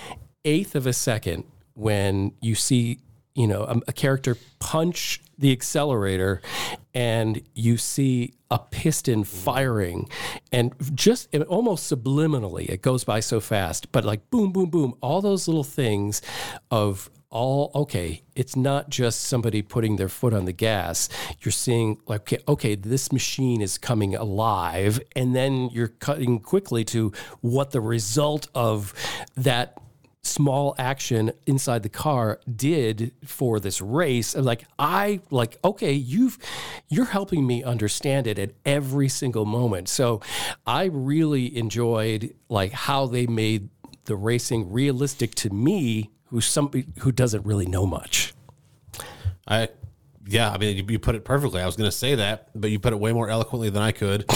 eighth 0.45 0.75
of 0.75 0.85
a 0.85 0.93
second 0.93 1.43
when 1.73 2.33
you 2.41 2.53
see 2.53 2.99
you 3.35 3.47
know 3.47 3.63
a, 3.63 3.79
a 3.87 3.93
character 3.93 4.37
punch 4.59 5.21
the 5.37 5.51
accelerator 5.51 6.41
and 6.93 7.41
you 7.55 7.77
see 7.77 8.33
a 8.51 8.59
piston 8.59 9.23
firing 9.23 10.07
and 10.51 10.73
just 10.93 11.33
almost 11.47 11.91
subliminally 11.91 12.69
it 12.69 12.81
goes 12.81 13.03
by 13.03 13.19
so 13.19 13.39
fast 13.39 13.91
but 13.91 14.05
like 14.05 14.29
boom 14.29 14.51
boom 14.51 14.69
boom 14.69 14.93
all 15.01 15.21
those 15.21 15.47
little 15.47 15.63
things 15.63 16.21
of 16.69 17.09
all 17.33 17.71
okay. 17.73 18.21
It's 18.35 18.55
not 18.55 18.89
just 18.89 19.21
somebody 19.21 19.63
putting 19.63 19.95
their 19.95 20.07
foot 20.07 20.35
on 20.35 20.45
the 20.45 20.53
gas. 20.53 21.09
You're 21.41 21.51
seeing 21.51 21.97
like 22.05 22.21
okay, 22.21 22.37
okay, 22.47 22.75
this 22.75 23.11
machine 23.11 23.59
is 23.59 23.79
coming 23.79 24.15
alive, 24.15 24.99
and 25.15 25.35
then 25.35 25.69
you're 25.73 25.87
cutting 25.87 26.39
quickly 26.39 26.85
to 26.85 27.11
what 27.41 27.71
the 27.71 27.81
result 27.81 28.47
of 28.53 28.93
that 29.35 29.79
small 30.23 30.73
action 30.77 31.31
inside 31.45 31.83
the 31.83 31.89
car 31.89 32.39
did 32.55 33.11
for 33.25 33.59
this 33.59 33.81
race 33.81 34.35
like 34.35 34.63
i 34.79 35.19
like 35.31 35.57
okay 35.65 35.91
you've 35.91 36.37
you're 36.87 37.05
helping 37.05 37.45
me 37.45 37.61
understand 37.61 38.25
it 38.25 38.39
at 38.39 38.51
every 38.65 39.09
single 39.09 39.45
moment 39.45 39.89
so 39.89 40.21
i 40.65 40.85
really 40.85 41.55
enjoyed 41.57 42.33
like 42.47 42.71
how 42.71 43.05
they 43.05 43.27
made 43.27 43.67
the 44.05 44.15
racing 44.15 44.71
realistic 44.71 45.35
to 45.35 45.49
me 45.49 46.09
who's 46.27 46.45
somebody 46.45 46.85
who 46.99 47.11
doesn't 47.11 47.45
really 47.45 47.65
know 47.65 47.85
much 47.85 48.33
I, 49.47 49.69
yeah, 50.25 50.51
I 50.51 50.57
mean, 50.57 50.87
you, 50.87 50.99
put 50.99 51.15
it 51.15 51.25
perfectly. 51.25 51.61
I 51.61 51.65
was 51.65 51.75
going 51.75 51.89
to 51.89 51.95
say 51.95 52.15
that, 52.15 52.49
but 52.55 52.71
you 52.71 52.79
put 52.79 52.93
it 52.93 52.99
way 52.99 53.11
more 53.11 53.29
eloquently 53.29 53.69
than 53.69 53.81
I 53.81 53.91
could. 53.91 54.25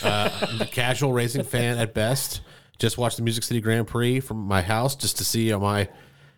Uh, 0.00 0.30
I'm 0.42 0.60
a 0.60 0.66
casual 0.66 1.12
racing 1.12 1.42
fan 1.42 1.76
at 1.76 1.92
best. 1.92 2.42
Just 2.78 2.96
watched 2.98 3.16
the 3.16 3.22
Music 3.22 3.42
City 3.44 3.60
Grand 3.60 3.86
Prix 3.88 4.20
from 4.20 4.38
my 4.38 4.62
house 4.62 4.94
just 4.94 5.18
to 5.18 5.24
see 5.24 5.52
uh, 5.52 5.58
my 5.58 5.88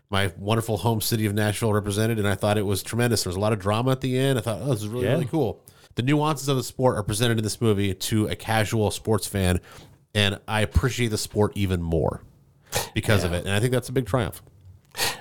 my 0.09 0.33
wonderful 0.39 0.77
home 0.79 1.01
city 1.01 1.27
of 1.27 1.35
Nashville 1.35 1.73
represented, 1.73 2.19
and 2.19 2.27
I 2.27 2.35
thought 2.35 2.59
it 2.59 2.67
was 2.67 2.83
tremendous. 2.83 3.23
There 3.23 3.29
was 3.31 3.37
a 3.37 3.41
lot 3.41 3.53
of 3.53 3.61
drama 3.61 3.93
at 3.93 4.01
the 4.01 4.19
end. 4.19 4.39
I 4.39 4.43
thought, 4.43 4.61
oh, 4.63 4.71
this 4.71 4.81
is 4.83 4.89
really 4.89 5.05
Yeah. 5.05 5.13
really 5.13 5.27
cool. 5.27 5.63
The 5.95 6.03
nuances 6.03 6.49
of 6.49 6.57
the 6.57 6.63
sport 6.65 6.97
are 6.97 7.03
presented 7.03 7.39
in 7.39 7.45
this 7.45 7.61
movie 7.61 7.95
to 7.95 8.27
a 8.27 8.35
casual 8.35 8.91
sports 8.91 9.27
fan, 9.29 9.61
and 10.15 10.41
I 10.49 10.63
appreciate 10.63 11.09
the 11.09 11.19
sport 11.19 11.53
even 11.55 11.81
more 11.83 12.23
because 12.95 13.23
of 13.23 13.33
it. 13.33 13.45
And 13.45 13.55
I 13.55 13.61
think 13.61 13.73
that's 13.73 13.89
a 13.89 13.93
big 13.93 14.07
triumph. 14.07 14.43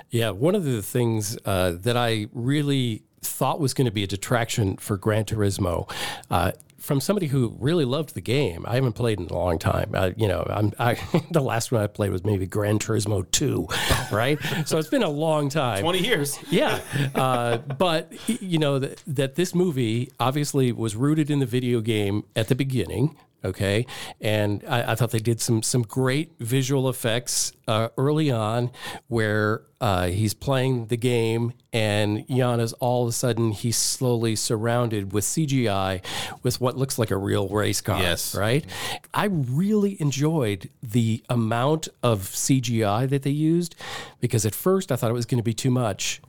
Yeah, 0.10 0.32
one 0.32 0.56
of 0.56 0.64
the 0.64 0.82
things 0.82 1.38
uh, 1.46 1.74
that 1.82 1.96
I 1.98 2.28
really 2.34 3.04
thought 3.22 3.60
was 3.60 3.74
going 3.76 3.86
to 3.86 3.92
be 3.92 4.04
a 4.04 4.08
detraction 4.08 4.78
for 4.78 4.98
Gran 4.98 5.26
Turismo, 5.26 5.88
uh, 6.32 6.54
from 6.80 7.00
somebody 7.00 7.28
who 7.28 7.56
really 7.60 7.86
loved 7.86 8.14
the 8.16 8.22
game. 8.22 8.66
I 8.68 8.76
haven't 8.76 8.94
played 8.94 9.20
in 9.20 9.28
a 9.28 9.34
long 9.34 9.60
time. 9.60 9.92
Uh, 9.94 10.12
you 10.16 10.28
know, 10.28 10.46
I'm 10.50 10.74
I, 10.80 10.98
the 11.32 11.42
last 11.42 11.72
one 11.72 11.82
I 11.82 11.88
played 11.88 12.12
was 12.12 12.24
maybe 12.24 12.48
Gran 12.48 12.80
Turismo 12.80 13.30
Two, 13.32 13.68
right? 14.12 14.40
so 14.66 14.78
it's 14.78 14.90
been 14.90 15.04
a 15.04 15.10
long 15.10 15.50
time. 15.50 15.82
20 15.82 16.00
years. 16.00 16.40
Yeah, 16.50 16.80
uh, 17.16 17.58
but 17.58 18.12
you 18.28 18.58
know 18.58 18.80
that, 18.80 19.04
that 19.08 19.36
this 19.36 19.54
movie 19.54 20.12
obviously 20.20 20.72
was 20.72 20.96
rooted 20.96 21.30
in 21.30 21.40
the 21.40 21.46
video 21.46 21.82
game 21.82 22.24
at 22.36 22.48
the 22.48 22.56
beginning. 22.56 23.16
Okay, 23.44 23.86
and 24.20 24.64
I, 24.68 24.92
I 24.92 24.96
thought 24.96 25.12
they 25.12 25.20
did 25.20 25.40
some 25.40 25.64
some 25.64 25.84
great 25.84 26.34
visual 26.40 26.90
effects 26.90 27.54
uh, 27.68 27.90
early 27.98 28.32
on, 28.32 28.72
where 29.08 29.64
uh, 29.82 30.08
he's 30.08 30.34
playing 30.34 30.88
the 30.88 30.98
game 30.98 31.54
and 31.72 32.28
Jan 32.28 32.60
is 32.60 32.74
all 32.74 33.04
of 33.04 33.10
a 33.10 33.12
sudden 33.14 33.52
he's 33.52 33.78
slowly 33.78 34.36
surrounded 34.36 35.14
with 35.14 35.24
CGI 35.24 36.04
with 36.44 36.60
what 36.60 36.76
looks 36.76 37.00
like 37.00 37.12
a 37.12 37.18
real 37.18 37.48
race 37.48 37.80
car. 37.80 38.02
Yes. 38.02 38.36
right. 38.36 38.66
I 39.14 39.26
really 39.26 40.00
enjoyed 40.02 40.70
the 40.84 41.24
amount 41.30 41.88
of 42.04 42.24
CGI 42.24 43.10
that 43.10 43.22
they 43.24 43.30
used 43.30 43.76
because 44.20 44.46
at 44.46 44.54
first 44.54 44.92
I 44.92 44.96
thought 44.98 45.12
it 45.12 45.14
was 45.14 45.26
going 45.26 45.40
to 45.40 45.44
be 45.44 45.54
too 45.54 45.72
much. 45.72 46.22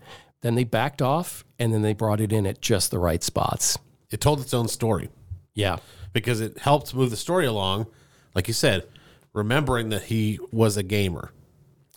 Then 0.43 0.55
they 0.55 0.65
backed 0.65 1.03
off 1.03 1.45
and 1.59 1.73
then 1.73 1.83
they 1.83 1.93
brought 1.93 2.21
it 2.21 2.33
in 2.33 2.47
at 2.47 2.61
just 2.61 2.91
the 2.91 2.99
right 2.99 3.23
spots. 3.23 3.79
It 4.11 4.21
told 4.21 4.41
its 4.41 4.55
own 4.55 4.69
story. 4.69 5.09
Yeah. 5.55 5.79
Because 6.13 6.41
it 6.41 6.59
helped 6.59 6.95
move 6.95 7.11
the 7.11 7.17
story 7.17 7.47
along. 7.47 7.87
Like 8.35 8.49
you 8.49 8.55
said, 8.55 8.87
remembering 9.33 9.91
that 9.91 10.05
he 10.05 10.39
was 10.53 10.77
a 10.77 10.83
gamer. 10.83 11.33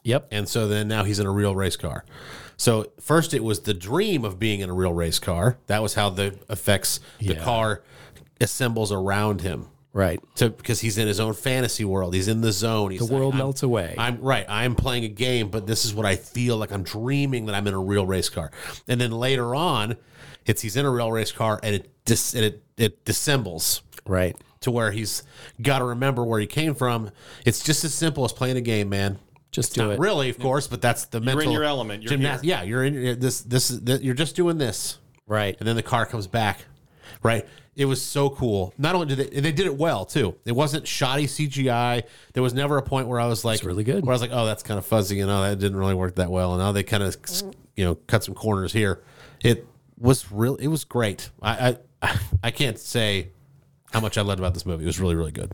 Yep. 0.04 0.28
And 0.32 0.48
so 0.50 0.68
then 0.68 0.88
now 0.88 1.04
he's 1.04 1.20
in 1.20 1.26
a 1.26 1.32
real 1.32 1.56
race 1.56 1.76
car. 1.78 2.04
So 2.58 2.92
first 3.00 3.34
it 3.34 3.44
was 3.44 3.62
the 3.62 3.74
dream 3.74 4.26
of 4.26 4.38
being 4.40 4.60
in 4.60 4.70
a 4.70 4.74
real 4.74 4.94
race 4.94 5.20
car. 5.20 5.58
That 5.68 5.82
was 5.82 5.94
how 5.96 6.10
the 6.10 6.38
effects 6.50 7.00
the 7.20 7.34
Yeah. 7.36 7.44
car 7.44 7.82
assembles 8.42 8.92
around 8.92 9.42
him. 9.42 9.68
Right. 9.94 10.20
So 10.34 10.50
because 10.50 10.80
he's 10.82 10.98
in 10.98 11.08
his 11.08 11.20
own 11.20 11.34
fantasy 11.36 11.86
world, 11.86 12.16
he's 12.16 12.28
in 12.28 12.42
the 12.42 12.52
zone. 12.52 12.90
He's 12.92 13.06
The 13.08 13.14
world 13.14 13.36
melts 13.36 13.62
away. 13.62 13.94
I'm 13.98 14.20
right. 14.22 14.46
I'm 14.50 14.74
playing 14.74 15.04
a 15.04 15.08
game, 15.10 15.50
but 15.50 15.68
this 15.68 15.86
is 15.86 15.94
what 15.94 16.06
I 16.08 16.16
feel 16.16 16.58
like. 16.58 16.72
I'm 16.72 16.82
dreaming 16.84 17.46
that 17.46 17.54
I'm 17.56 17.68
in 17.68 17.76
a 17.76 17.80
real 17.80 18.06
race 18.06 18.28
car. 18.28 18.50
And 18.88 19.00
then 19.00 19.12
later 19.12 19.54
on, 19.54 19.96
it's 20.48 20.64
he's 20.64 20.76
in 20.76 20.86
a 20.86 20.90
real 20.90 21.12
race 21.12 21.32
car, 21.32 21.60
and 21.62 21.76
it 21.76 21.92
dis, 22.06 22.34
and 22.34 22.44
it 22.44 22.64
it 22.76 23.06
dissembles 23.06 23.84
right. 24.08 24.36
to 24.62 24.72
where 24.72 24.92
he's 24.92 25.22
got 25.62 25.78
to 25.80 25.86
remember 25.86 26.24
where 26.24 26.40
he 26.40 26.48
came 26.48 26.74
from. 26.74 27.12
It's 27.46 27.64
just 27.64 27.84
as 27.86 27.94
simple 27.94 28.26
as 28.26 28.34
playing 28.34 28.58
a 28.58 28.62
game, 28.62 28.90
man. 28.90 29.20
Just 29.52 29.76
do 29.76 29.84
Not 29.84 29.92
it. 29.92 30.00
really, 30.00 30.32
of 30.32 30.40
course, 30.40 30.66
but 30.66 30.82
that's 30.82 31.06
the 31.06 31.22
mental. 31.22 31.44
You're 31.44 31.52
in 31.52 31.54
your 31.54 31.64
element. 31.66 32.02
You're 32.02 32.14
gymnas- 32.18 32.42
here. 32.42 32.56
Yeah, 32.56 32.64
you're 32.64 32.84
in 32.84 32.94
you're- 32.96 33.14
this. 33.14 33.42
This 33.42 33.70
is 33.70 34.02
you're 34.02 34.16
just 34.16 34.36
doing 34.36 34.58
this, 34.58 34.98
Right. 35.28 35.56
and 35.60 35.68
then 35.68 35.76
the 35.76 35.84
car 35.84 36.08
comes 36.08 36.26
back. 36.26 36.66
Right. 37.22 37.46
It 37.76 37.86
was 37.86 38.02
so 38.02 38.30
cool. 38.30 38.74
Not 38.78 38.94
only 38.94 39.16
did 39.16 39.32
they, 39.32 39.40
they 39.40 39.52
did 39.52 39.66
it 39.66 39.76
well 39.76 40.06
too. 40.06 40.36
It 40.46 40.52
wasn't 40.52 40.88
shoddy 40.88 41.26
CGI. 41.26 42.04
There 42.34 42.44
was 42.44 42.54
never 42.54 42.78
a 42.78 42.84
point 42.84 43.08
where 43.08 43.20
I 43.20 43.26
was 43.26 43.44
like, 43.44 43.64
really 43.64 43.84
good. 43.84 44.06
Where 44.06 44.14
I 44.14 44.16
was 44.16 44.22
like, 44.22 44.32
oh, 44.32 44.46
that's 44.46 44.62
kind 44.64 44.78
of 44.78 44.86
fuzzy, 44.86 45.20
and 45.20 45.32
oh, 45.32 45.42
that 45.42 45.58
didn't 45.58 45.78
really 45.78 45.96
work 45.96 46.16
that 46.16 46.30
well. 46.30 46.54
And 46.54 46.62
now 46.62 46.72
they 46.72 46.84
kind 46.84 47.02
of, 47.02 47.16
you 47.76 47.84
know, 47.84 47.96
cut 47.96 48.24
some 48.24 48.36
corners 48.36 48.74
here. 48.74 49.02
It 49.44 49.68
was 49.98 50.32
real. 50.32 50.56
It 50.56 50.68
was 50.68 50.84
great. 50.84 51.32
I 51.42 51.78
I, 52.02 52.20
I 52.44 52.52
can't 52.52 52.78
say 52.78 53.30
how 53.92 54.00
much 54.00 54.18
I 54.18 54.22
loved 54.22 54.40
about 54.40 54.54
this 54.54 54.66
movie. 54.66 54.84
It 54.84 54.88
was 54.88 55.00
really 55.00 55.16
really 55.16 55.32
good. 55.32 55.52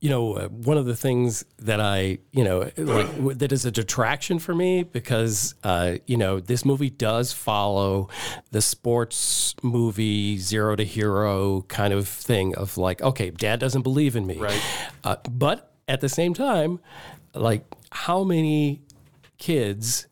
You 0.00 0.10
know, 0.10 0.34
uh, 0.34 0.48
one 0.48 0.76
of 0.76 0.84
the 0.84 0.94
things 0.94 1.44
that 1.58 1.80
I, 1.80 2.18
you 2.30 2.44
know, 2.44 2.70
like 2.76 3.08
w- 3.16 3.34
that 3.34 3.50
is 3.50 3.64
a 3.64 3.70
detraction 3.70 4.38
for 4.38 4.54
me 4.54 4.82
because, 4.82 5.54
uh, 5.64 5.96
you 6.06 6.18
know, 6.18 6.38
this 6.38 6.64
movie 6.64 6.90
does 6.90 7.32
follow 7.32 8.08
the 8.50 8.60
sports 8.60 9.54
movie 9.62 10.36
zero 10.36 10.76
to 10.76 10.84
hero 10.84 11.62
kind 11.68 11.94
of 11.94 12.06
thing 12.06 12.54
of 12.56 12.76
like, 12.76 13.00
okay, 13.00 13.30
dad 13.30 13.58
doesn't 13.58 13.82
believe 13.82 14.16
in 14.16 14.26
me. 14.26 14.36
Right. 14.36 14.62
Uh, 15.02 15.16
but 15.30 15.72
at 15.88 16.02
the 16.02 16.10
same 16.10 16.34
time, 16.34 16.78
like, 17.34 17.64
how 17.90 18.22
many 18.22 18.82
kids 19.38 20.06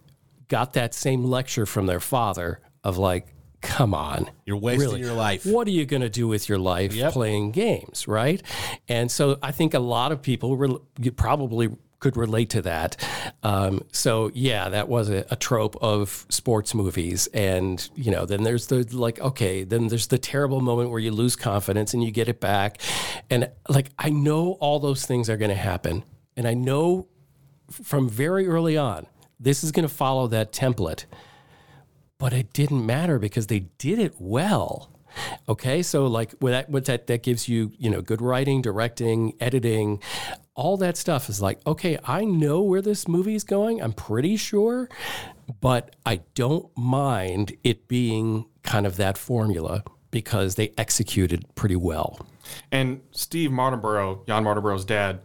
got 0.49 0.73
that 0.73 0.95
same 0.95 1.25
lecture 1.25 1.67
from 1.67 1.87
their 1.87 2.01
father 2.01 2.61
of 2.83 2.97
like, 2.97 3.34
come 3.65 3.95
on. 3.95 4.31
You're 4.47 4.57
wasting 4.59 4.99
your 4.99 5.15
life. 5.15 5.45
What 5.45 5.67
are 5.67 5.73
you 5.73 5.87
going 5.87 6.03
to 6.03 6.11
do 6.11 6.29
with 6.29 6.49
your 6.49 6.59
life 6.59 6.95
Yep. 6.95 7.13
playing 7.13 7.51
games, 7.53 8.07
right? 8.07 8.43
And 8.89 9.11
so 9.11 9.39
I 9.43 9.51
think 9.51 9.75
a 9.75 9.79
lot 9.81 10.13
of 10.13 10.23
people 10.23 10.81
you 11.01 11.11
probably 11.11 11.71
could 11.99 12.17
relate 12.19 12.51
to 12.51 12.61
that. 12.61 12.97
Um, 13.43 13.81
so 13.91 14.31
yeah, 14.35 14.69
that 14.69 14.89
was 14.89 15.09
a, 15.09 15.25
a 15.31 15.37
trope 15.37 15.75
of 15.81 16.27
sports 16.29 16.75
movies. 16.75 17.27
And 17.33 17.89
you 17.95 18.11
know, 18.11 18.27
then 18.27 18.43
there's 18.43 18.67
the 18.67 18.87
like, 18.93 19.19
okay, 19.21 19.65
then 19.65 19.89
there's 19.89 20.09
the 20.09 20.19
terrible 20.19 20.61
moment 20.61 20.91
where 20.91 21.01
you 21.01 21.11
lose 21.11 21.35
confidence 21.35 21.95
and 21.95 22.05
you 22.05 22.11
get 22.11 22.29
it 22.29 22.41
back. 22.41 22.79
And 23.31 23.51
like, 23.71 23.91
I 23.99 24.11
know 24.11 24.53
all 24.61 24.79
those 24.81 25.07
things 25.07 25.31
are 25.31 25.39
going 25.39 25.49
to 25.51 25.55
happen, 25.57 26.05
and 26.37 26.47
I 26.47 26.53
know 26.55 27.09
from 27.71 28.11
very 28.11 28.47
early 28.47 28.77
on 28.77 29.07
this 29.41 29.65
is 29.65 29.73
going 29.73 29.89
to 29.89 29.93
follow 29.95 30.27
that 30.29 30.53
template 30.53 31.07
but 32.19 32.33
it 32.33 32.53
didn't 32.53 32.85
matter 32.85 33.19
because 33.19 33.47
they 33.49 33.61
did 33.79 33.99
it 33.99 34.15
well. 34.19 34.91
Okay, 35.49 35.83
so 35.83 36.07
like 36.07 36.33
what 36.41 36.51
that 36.51 36.71
what 36.71 36.87
that 36.87 37.07
that 37.07 37.23
gives 37.23 37.49
you, 37.49 37.73
you 37.79 37.89
know, 37.89 38.03
good 38.03 38.21
writing, 38.21 38.63
directing, 38.63 39.35
editing, 39.41 40.01
all 40.57 40.77
that 40.79 40.97
stuff 40.97 41.29
is 41.29 41.41
like, 41.41 41.61
okay, 41.67 41.99
I 42.05 42.25
know 42.25 42.63
where 42.63 42.83
this 42.83 43.09
movie 43.09 43.35
is 43.35 43.45
going. 43.45 43.83
I'm 43.83 43.93
pretty 43.93 44.37
sure, 44.37 44.89
but 45.61 45.95
I 46.07 46.21
don't 46.35 46.67
mind 46.77 47.57
it 47.63 47.89
being 47.89 48.47
kind 48.63 48.87
of 48.87 48.97
that 48.97 49.19
formula 49.19 49.85
because 50.11 50.55
they 50.55 50.73
executed 50.79 51.45
pretty 51.55 51.77
well. 51.77 52.25
And 52.71 53.01
Steve 53.11 53.51
Mardenborough, 53.51 54.27
Jan 54.27 54.45
Mardenborough's 54.45 54.85
dad, 54.85 55.21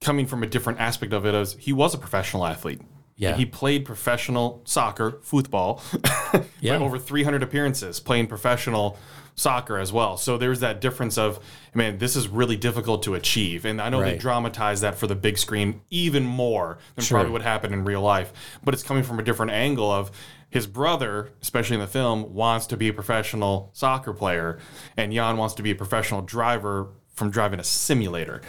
coming 0.00 0.26
from 0.26 0.42
a 0.42 0.46
different 0.46 0.78
aspect 0.78 1.12
of 1.12 1.26
it, 1.26 1.34
as 1.34 1.54
he 1.54 1.72
was 1.72 1.94
a 1.94 1.98
professional 1.98 2.46
athlete. 2.46 2.80
Yeah. 3.20 3.36
He 3.36 3.44
played 3.44 3.84
professional 3.84 4.62
soccer, 4.64 5.18
football, 5.22 5.82
Yeah. 6.60 6.78
over 6.78 6.98
300 6.98 7.42
appearances 7.42 8.00
playing 8.00 8.28
professional 8.28 8.98
soccer 9.34 9.78
as 9.78 9.92
well. 9.92 10.16
So 10.16 10.36
there's 10.38 10.60
that 10.60 10.80
difference 10.80 11.16
of, 11.18 11.38
man, 11.74 11.98
this 11.98 12.16
is 12.16 12.28
really 12.28 12.56
difficult 12.56 13.02
to 13.04 13.14
achieve. 13.14 13.64
And 13.66 13.80
I 13.80 13.90
know 13.90 14.00
they 14.00 14.12
Right. 14.12 14.18
dramatize 14.20 14.80
that 14.80 14.98
for 14.98 15.06
the 15.06 15.14
big 15.14 15.36
screen 15.38 15.82
even 15.90 16.24
more 16.24 16.78
than 16.96 17.04
Sure. 17.04 17.16
probably 17.18 17.32
would 17.32 17.42
happen 17.42 17.72
in 17.74 17.84
real 17.84 18.00
life. 18.02 18.32
But 18.64 18.72
it's 18.74 18.82
coming 18.82 19.02
from 19.02 19.18
a 19.18 19.22
different 19.22 19.52
angle 19.52 19.90
of 19.90 20.10
his 20.48 20.66
brother, 20.66 21.30
especially 21.42 21.74
in 21.74 21.80
the 21.80 21.86
film, 21.86 22.34
wants 22.34 22.66
to 22.68 22.76
be 22.76 22.88
a 22.88 22.92
professional 22.92 23.70
soccer 23.74 24.12
player, 24.14 24.58
and 24.96 25.12
Jan 25.12 25.36
wants 25.36 25.54
to 25.54 25.62
be 25.62 25.70
a 25.70 25.76
professional 25.76 26.22
driver 26.22 26.88
from 27.14 27.30
driving 27.30 27.60
a 27.60 27.64
simulator. 27.64 28.40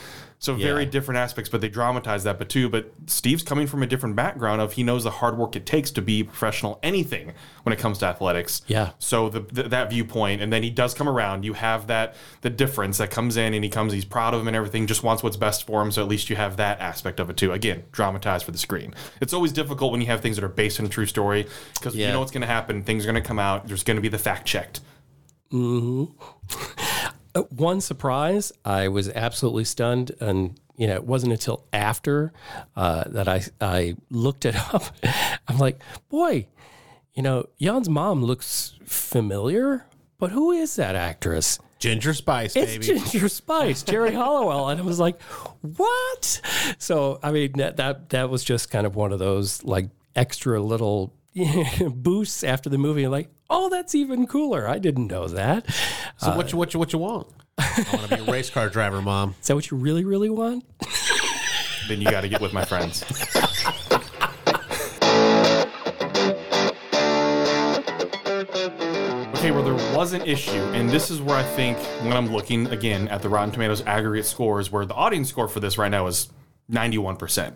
So 0.42 0.56
very 0.56 0.88
different 0.88 1.20
aspects, 1.20 1.52
but 1.52 1.62
they 1.62 1.70
dramatize 1.70 2.24
that. 2.24 2.40
But 2.40 2.50
too, 2.50 2.68
but 2.68 2.92
Steve's 3.06 3.44
coming 3.44 3.68
from 3.68 3.84
a 3.84 3.86
different 3.86 4.16
background 4.16 4.60
of 4.60 4.74
he 4.74 4.82
knows 4.82 5.04
the 5.04 5.12
hard 5.12 5.38
work 5.38 5.56
it 5.56 5.68
takes 5.68 5.92
to 5.92 6.02
be 6.02 6.24
professional 6.24 6.80
anything 6.82 7.34
when 7.62 7.74
it 7.74 7.78
comes 7.78 8.00
to 8.00 8.08
athletics. 8.08 8.64
Yeah. 8.66 8.94
So 8.98 9.30
the, 9.30 9.42
the 9.42 9.64
that 9.70 9.92
viewpoint, 9.92 10.42
and 10.42 10.52
then 10.52 10.64
he 10.64 10.72
does 10.72 10.96
come 10.96 11.08
around. 11.08 11.46
You 11.46 11.54
have 11.54 11.86
that 11.88 12.16
the 12.42 12.50
difference 12.50 12.98
that 12.98 13.12
comes 13.12 13.38
in, 13.38 13.54
and 13.54 13.64
he 13.64 13.70
comes. 13.70 13.94
He's 13.94 14.04
proud 14.04 14.34
of 14.34 14.42
him 14.42 14.48
and 14.48 14.58
everything. 14.58 14.88
Just 14.88 15.04
wants 15.04 15.22
what's 15.22 15.38
best 15.38 15.68
for 15.68 15.80
him. 15.80 15.92
So 15.92 16.02
at 16.02 16.08
least 16.08 16.28
you 16.28 16.36
have 16.38 16.58
that 16.58 16.80
aspect 16.80 17.20
of 17.20 17.30
it 17.30 17.38
too. 17.38 17.52
Again, 17.52 17.84
dramatized 17.92 18.44
for 18.44 18.52
the 18.52 18.58
screen. 18.58 18.96
It's 19.22 19.34
always 19.34 19.52
difficult 19.52 19.92
when 19.92 20.02
you 20.02 20.08
have 20.08 20.22
things 20.22 20.38
that 20.38 20.44
are 20.44 20.50
based 20.50 20.80
on 20.80 20.88
a 20.88 20.90
true 20.90 21.06
story 21.06 21.46
because 21.76 21.96
you 21.96 22.08
know 22.08 22.20
what's 22.20 22.32
going 22.32 22.42
to 22.42 22.48
happen. 22.48 22.82
Things 22.82 23.06
are 23.06 23.12
going 23.12 23.22
to 23.22 23.28
come 23.28 23.38
out. 23.38 23.68
There's 23.68 23.84
going 23.84 23.98
to 23.98 24.02
be 24.02 24.10
the 24.10 24.18
fact 24.18 24.48
checked. 24.48 24.80
Uh, 25.54 26.06
one 27.50 27.82
surprise, 27.82 28.52
I 28.66 28.88
was 28.88 29.10
absolutely 29.10 29.66
stunned, 29.66 30.12
and 30.20 30.60
you 30.78 30.88
know, 30.88 30.96
it 30.96 31.06
wasn't 31.06 31.32
until 31.34 31.66
after 31.72 32.34
uh, 32.76 33.04
that 33.08 33.28
I 33.28 33.44
I 33.60 33.96
looked 34.10 34.46
it 34.46 34.56
up. 34.74 34.84
I'm 35.48 35.58
like, 35.58 35.80
boy, 36.10 36.48
you 37.14 37.24
know, 37.24 37.48
Jan's 37.60 37.90
mom 37.90 38.24
looks 38.24 38.74
familiar, 38.86 39.86
but 40.18 40.32
who 40.32 40.52
is 40.52 40.76
that 40.78 40.96
actress? 40.96 41.60
Ginger 41.80 42.14
Spice, 42.14 42.56
It's. 42.56 42.86
Ginger 42.86 43.28
Spice, 43.28 43.82
Geri 43.82 44.12
Halliwell, 44.12 44.70
and 44.70 44.80
I 44.80 44.84
was 44.84 45.00
like, 45.00 45.20
"What?" 45.62 46.42
So, 46.78 47.20
I 47.24 47.32
mean, 47.32 47.54
that 47.58 47.78
that 47.78 48.10
that 48.10 48.30
was 48.30 48.44
just 48.44 48.70
kind 48.70 48.86
of 48.86 48.96
one 48.96 49.12
of 49.12 49.18
those 49.20 49.64
like 49.64 49.90
extra 50.16 50.62
little 50.62 51.12
boosts 51.90 52.44
after 52.44 52.70
the 52.70 52.78
movie. 52.78 53.08
Like, 53.08 53.30
oh, 53.51 53.70
that's 53.70 53.93
even 53.93 54.25
cooler. 54.25 54.67
I 54.67 54.79
didn't 54.79 55.08
know 55.08 55.27
that. 55.27 55.70
So 56.17 56.31
uh, 56.31 56.36
what 56.36 56.51
you 56.51 56.58
what 56.58 56.74
you 56.74 56.79
what 56.79 56.93
you 56.93 57.00
want? 57.00 57.27
I 57.58 57.86
want 57.93 58.10
to 58.10 58.17
be 58.17 58.24
a 58.24 58.31
race 58.31 58.50
car 58.50 58.70
driver, 58.70 59.01
mom. 59.01 59.36
Is 59.41 59.48
that 59.48 59.55
what 59.55 59.70
you 59.70 59.77
really, 59.77 60.05
really 60.05 60.29
want? 60.29 60.65
Then 61.88 62.01
you 62.01 62.10
got 62.10 62.22
to 62.22 62.29
get 62.29 62.41
with 62.41 62.53
my 62.53 62.63
friends. 62.63 63.03
Okay, 69.36 69.51
where 69.51 69.63
there 69.63 69.96
was 69.96 70.13
an 70.13 70.22
issue, 70.22 70.62
and 70.74 70.89
this 70.89 71.10
is 71.10 71.22
where 71.22 71.36
I 71.36 71.43
think 71.43 71.77
when 72.03 72.13
I'm 72.13 72.31
looking 72.31 72.67
again 72.67 73.08
at 73.10 73.22
the 73.22 73.29
Rotten 73.29 73.51
Tomatoes 73.51 73.81
aggregate 73.86 74.25
scores, 74.25 74.72
where 74.72 74.86
the 74.86 74.93
audience 74.93 75.29
score 75.29 75.48
for 75.48 75.60
this 75.60 75.77
right 75.77 75.89
now 75.89 76.08
is 76.08 76.29
91%, 76.72 77.53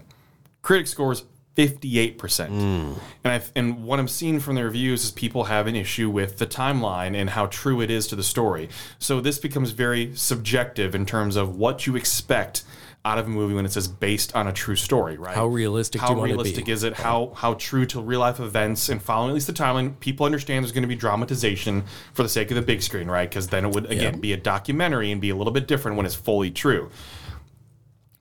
critic 0.63 0.87
scores 0.87 1.23
58%. 1.55 2.47
Hmm. 2.47 2.93
And 3.23 3.33
I 3.33 3.41
and 3.55 3.85
what 3.85 3.99
I'm 3.99 4.07
seeing 4.07 4.39
from 4.39 4.55
the 4.55 4.63
reviews 4.63 5.05
is 5.05 5.11
people 5.11 5.45
have 5.45 5.67
an 5.67 5.75
issue 5.75 6.09
with 6.09 6.37
the 6.37 6.45
timeline 6.45 7.15
and 7.15 7.29
how 7.29 7.45
true 7.47 7.81
it 7.81 7.89
is 7.89 8.07
to 8.07 8.15
the 8.15 8.23
story. 8.23 8.69
So 8.99 9.21
this 9.21 9.39
becomes 9.39 9.71
very 9.71 10.13
subjective 10.15 10.93
in 10.93 11.05
terms 11.05 11.35
of 11.35 11.55
what 11.57 11.87
you 11.87 11.95
expect 11.95 12.63
out 13.05 13.19
of 13.19 13.27
a 13.27 13.29
movie 13.29 13.53
when 13.53 13.65
it 13.65 13.71
says 13.71 13.87
based 13.87 14.35
on 14.35 14.47
a 14.47 14.51
true 14.51 14.75
story, 14.75 15.15
right? 15.15 15.35
How 15.35 15.45
realistic 15.45 16.01
do 16.01 16.07
How 16.07 16.13
you 16.13 16.17
want 16.17 16.29
to 16.29 16.33
realistic 16.33 16.65
be? 16.65 16.71
is 16.71 16.83
it? 16.83 16.93
How 16.93 17.31
how 17.35 17.53
true 17.53 17.85
to 17.85 18.01
real 18.01 18.19
life 18.19 18.39
events 18.39 18.89
and 18.89 19.01
following 19.01 19.29
at 19.29 19.35
least 19.35 19.47
the 19.47 19.53
timeline? 19.53 19.97
People 19.99 20.25
understand 20.25 20.65
there's 20.65 20.73
going 20.73 20.81
to 20.81 20.87
be 20.87 20.95
dramatization 20.95 21.83
for 22.13 22.23
the 22.23 22.29
sake 22.29 22.49
of 22.51 22.55
the 22.55 22.63
big 22.63 22.81
screen, 22.81 23.07
right? 23.07 23.29
Because 23.29 23.47
then 23.47 23.63
it 23.63 23.75
would 23.75 23.89
again 23.91 24.19
be 24.19 24.33
a 24.33 24.37
documentary 24.37 25.11
and 25.11 25.21
be 25.21 25.29
a 25.29 25.35
little 25.35 25.53
bit 25.53 25.67
different 25.67 25.95
when 25.95 26.05
it's 26.05 26.15
fully 26.15 26.51
true. 26.51 26.89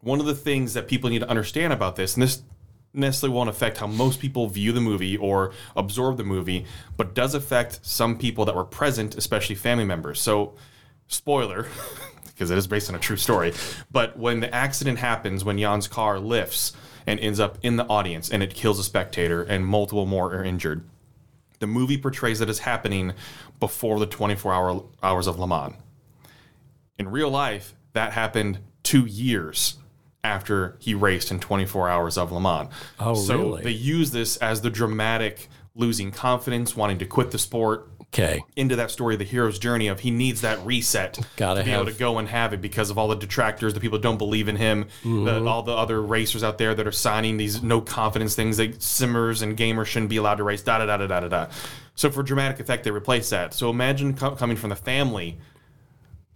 One 0.02 0.20
of 0.20 0.26
the 0.26 0.34
things 0.34 0.74
that 0.74 0.86
people 0.86 1.08
need 1.08 1.20
to 1.20 1.28
understand 1.30 1.72
about 1.72 1.96
this, 1.96 2.12
and 2.12 2.22
this 2.22 2.42
necessarily 2.94 3.34
won't 3.34 3.50
affect 3.50 3.78
how 3.78 3.86
most 3.86 4.20
people 4.20 4.48
view 4.48 4.72
the 4.72 4.80
movie 4.80 5.16
or 5.16 5.52
absorb 5.76 6.16
the 6.16 6.24
movie, 6.24 6.64
but 6.96 7.14
does 7.14 7.34
affect 7.34 7.80
some 7.82 8.16
people 8.16 8.44
that 8.44 8.54
were 8.54 8.64
present, 8.64 9.16
especially 9.16 9.56
family 9.56 9.84
members. 9.84 10.20
So, 10.20 10.54
spoiler, 11.08 11.66
because 12.26 12.50
it 12.50 12.58
is 12.58 12.66
based 12.66 12.88
on 12.88 12.94
a 12.94 12.98
true 12.98 13.16
story, 13.16 13.52
but 13.90 14.18
when 14.18 14.40
the 14.40 14.54
accident 14.54 14.98
happens, 14.98 15.44
when 15.44 15.58
Jan's 15.58 15.88
car 15.88 16.18
lifts 16.18 16.72
and 17.06 17.20
ends 17.20 17.40
up 17.40 17.58
in 17.62 17.76
the 17.76 17.86
audience 17.86 18.30
and 18.30 18.42
it 18.42 18.54
kills 18.54 18.78
a 18.78 18.84
spectator 18.84 19.42
and 19.42 19.66
multiple 19.66 20.06
more 20.06 20.34
are 20.34 20.44
injured, 20.44 20.88
the 21.58 21.66
movie 21.66 21.98
portrays 21.98 22.38
that 22.38 22.48
as 22.48 22.60
happening 22.60 23.12
before 23.60 23.98
the 23.98 24.06
24 24.06 24.52
hour 24.52 24.84
hours 25.02 25.26
of 25.26 25.38
Le 25.38 25.46
Mans. 25.46 25.74
In 26.98 27.08
real 27.08 27.30
life, 27.30 27.74
that 27.92 28.12
happened 28.12 28.58
two 28.82 29.06
years 29.06 29.76
after 30.34 30.76
he 30.80 30.94
raced 30.94 31.30
in 31.30 31.38
24 31.38 31.88
hours 31.88 32.18
of 32.18 32.32
Le 32.32 32.40
Mans. 32.40 32.70
Oh, 32.98 33.14
so 33.14 33.36
really? 33.38 33.62
they 33.62 33.70
use 33.70 34.10
this 34.10 34.36
as 34.38 34.62
the 34.62 34.70
dramatic 34.70 35.48
losing 35.76 36.10
confidence, 36.10 36.74
wanting 36.74 36.98
to 36.98 37.04
quit 37.06 37.30
the 37.30 37.38
sport, 37.38 37.88
Okay. 38.14 38.44
into 38.54 38.76
that 38.76 38.92
story 38.92 39.16
of 39.16 39.18
the 39.18 39.24
hero's 39.24 39.58
journey 39.58 39.88
of 39.88 39.98
he 40.00 40.12
needs 40.12 40.42
that 40.42 40.64
reset 40.64 41.18
Gotta 41.36 41.60
to 41.60 41.64
be 41.64 41.72
able 41.72 41.86
to 41.86 41.92
go 41.92 42.18
and 42.18 42.28
have 42.28 42.52
it 42.52 42.60
because 42.60 42.88
of 42.88 42.96
all 42.96 43.08
the 43.08 43.16
detractors, 43.16 43.74
the 43.74 43.80
people 43.80 43.98
that 43.98 44.04
don't 44.04 44.18
believe 44.18 44.46
in 44.48 44.54
him, 44.54 44.84
Mm-hmm. 45.02 45.24
the, 45.24 45.44
all 45.44 45.64
the 45.64 45.72
other 45.72 46.00
racers 46.00 46.44
out 46.44 46.56
there 46.58 46.76
that 46.76 46.86
are 46.86 46.92
signing 46.92 47.38
these 47.38 47.60
no 47.60 47.80
confidence 47.80 48.36
things 48.36 48.56
that 48.58 48.80
simmers 48.80 49.42
and 49.42 49.56
gamers 49.56 49.86
shouldn't 49.86 50.10
be 50.10 50.16
allowed 50.16 50.36
to 50.36 50.44
race, 50.44 50.62
da 50.62 50.78
da 50.78 50.86
da 50.86 50.96
da 50.98 51.06
da 51.08 51.20
da 51.20 51.28
da. 51.28 51.46
So 51.96 52.08
for 52.08 52.22
dramatic 52.22 52.60
effect, 52.60 52.84
they 52.84 52.92
replace 52.92 53.30
that. 53.30 53.52
So 53.52 53.68
imagine 53.68 54.14
co- 54.14 54.36
coming 54.36 54.56
from 54.56 54.70
the 54.70 54.76
family 54.76 55.36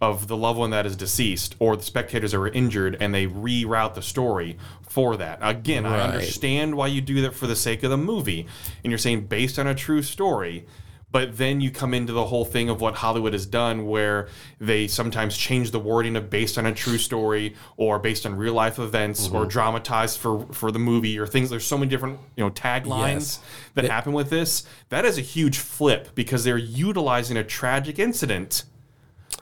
of 0.01 0.27
the 0.27 0.37
loved 0.37 0.59
one 0.59 0.69
that 0.69 0.85
is 0.85 0.95
deceased 0.95 1.55
or 1.59 1.75
the 1.75 1.83
spectators 1.83 2.31
that 2.31 2.39
were 2.39 2.49
injured 2.49 2.95
and 2.99 3.13
they 3.13 3.27
reroute 3.27 3.95
the 3.95 4.01
story 4.01 4.57
for 4.81 5.17
that. 5.17 5.39
Again, 5.41 5.85
I 5.85 6.01
understand 6.01 6.75
why 6.75 6.87
you 6.87 7.01
do 7.01 7.21
that 7.21 7.35
for 7.35 7.47
the 7.47 7.55
sake 7.55 7.83
of 7.83 7.89
the 7.89 7.97
movie. 7.97 8.47
And 8.83 8.91
you're 8.91 8.97
saying 8.97 9.27
based 9.27 9.59
on 9.59 9.67
a 9.67 9.75
true 9.75 10.01
story. 10.01 10.65
But 11.11 11.37
then 11.37 11.59
you 11.59 11.71
come 11.71 11.95
into 11.95 12.13
the 12.13 12.25
whole 12.25 12.45
thing 12.45 12.69
of 12.69 12.81
what 12.81 12.93
Hollywood 12.93 13.33
has 13.33 13.47
done, 13.47 13.87
where 13.87 14.27
they 14.59 14.87
sometimes 14.87 15.35
change 15.35 15.71
the 15.71 15.79
wording 15.79 16.15
of 16.15 16.29
based 16.29 16.55
on 16.59 16.67
a 16.67 16.73
true 16.73 16.99
story 16.99 17.55
or 17.77 17.97
based 17.97 18.27
on 18.27 18.35
real 18.35 18.53
life 18.53 18.77
events 18.77 19.27
or 19.27 19.41
mm-hmm. 19.41 19.49
dramatized 19.49 20.19
for 20.19 20.45
for 20.51 20.71
the 20.71 20.77
movie 20.77 21.17
or 21.17 21.25
things. 21.25 21.49
There's 21.49 21.65
so 21.65 21.79
many 21.79 21.89
different 21.89 22.19
you 22.35 22.43
know 22.43 22.51
taglines 22.51 23.09
Yes. 23.09 23.39
that 23.73 23.85
happen 23.85 24.13
with 24.13 24.29
this. 24.29 24.65
That 24.89 25.03
is 25.03 25.17
a 25.17 25.21
huge 25.21 25.57
flip 25.57 26.09
because 26.13 26.43
they're 26.43 26.57
utilizing 26.57 27.37
a 27.37 27.43
tragic 27.43 27.97
incident 27.97 28.65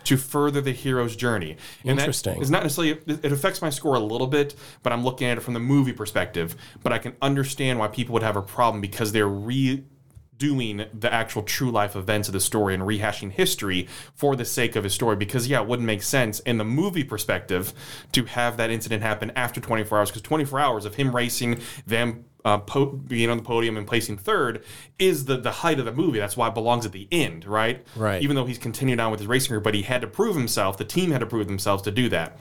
to 0.08 0.15
further 0.15 0.62
the 0.62 0.72
hero's 0.72 1.17
journey. 1.17 1.58
And 1.84 2.00
Interesting. 2.00 2.41
It's 2.41 2.50
not 2.50 2.63
necessarily 2.63 3.02
it 3.08 3.26
it 3.26 3.32
affects 3.34 3.62
my 3.62 3.70
score 3.70 3.96
a 3.96 4.00
little 4.00 4.28
bit, 4.28 4.56
but 4.82 4.93
I'm 4.93 5.04
looking 5.04 5.28
at 5.28 5.38
it 5.38 5.41
from 5.41 5.54
the 5.54 5.60
movie 5.60 5.91
perspective. 5.91 6.56
But 6.82 6.93
I 6.93 6.98
can 6.98 7.15
understand 7.22 7.78
why 7.78 7.89
people 7.89 8.13
would 8.13 8.24
have 8.24 8.38
a 8.38 8.41
problem 8.41 8.80
because 8.80 9.12
they're 9.12 9.28
redoing 9.28 10.88
the 10.98 11.13
actual 11.13 11.43
true 11.43 11.72
life 11.72 11.98
events 11.98 12.30
of 12.30 12.34
the 12.34 12.39
story 12.39 12.74
and 12.74 12.84
rehashing 12.84 13.32
history 13.32 13.89
for 14.15 14.38
the 14.38 14.46
sake 14.46 14.78
of 14.78 14.86
his 14.86 14.93
story. 14.93 15.17
Because 15.17 15.46
yeah, 15.50 15.62
it 15.62 15.67
wouldn't 15.67 15.86
make 15.86 16.04
sense 16.04 16.39
in 16.39 16.58
the 16.58 16.65
movie 16.65 17.04
perspective 17.04 17.74
to 18.13 18.24
have 18.24 18.56
that 18.56 18.70
incident 18.70 19.04
happen 19.04 19.34
after 19.36 19.60
24 19.60 20.00
hours 20.00 20.10
because 20.10 20.22
24 20.22 20.58
hours 20.58 20.86
of 20.86 20.96
him 20.96 21.13
racing, 21.13 21.60
them 21.86 22.24
uh, 22.45 22.60
po- 22.60 22.86
being 22.86 23.30
on 23.30 23.38
the 23.38 23.43
podium 23.43 23.78
and 23.78 23.86
placing 23.88 24.17
third 24.17 24.63
is 25.00 25.26
the 25.26 25.38
the 25.38 25.52
height 25.52 25.80
of 25.80 25.86
the 25.86 25.91
movie. 25.91 26.19
That's 26.19 26.38
why 26.38 26.47
it 26.47 26.54
belongs 26.54 26.86
at 26.86 26.91
the 26.91 27.08
end, 27.12 27.45
right? 27.45 27.86
Right. 27.95 28.21
Even 28.21 28.36
though 28.36 28.45
he's 28.45 28.58
continued 28.58 29.00
on 29.00 29.12
with 29.12 29.19
his 29.19 29.28
racing 29.28 29.50
career, 29.50 29.60
but 29.60 29.73
he 29.73 29.82
had 29.84 30.02
to 30.02 30.08
prove 30.08 30.36
himself. 30.36 30.78
The 30.78 30.86
team 30.86 31.12
had 31.12 31.19
to 31.19 31.26
prove 31.26 31.47
themselves 31.47 31.84
to 31.84 31.91
do 31.91 32.10
that. 32.10 32.38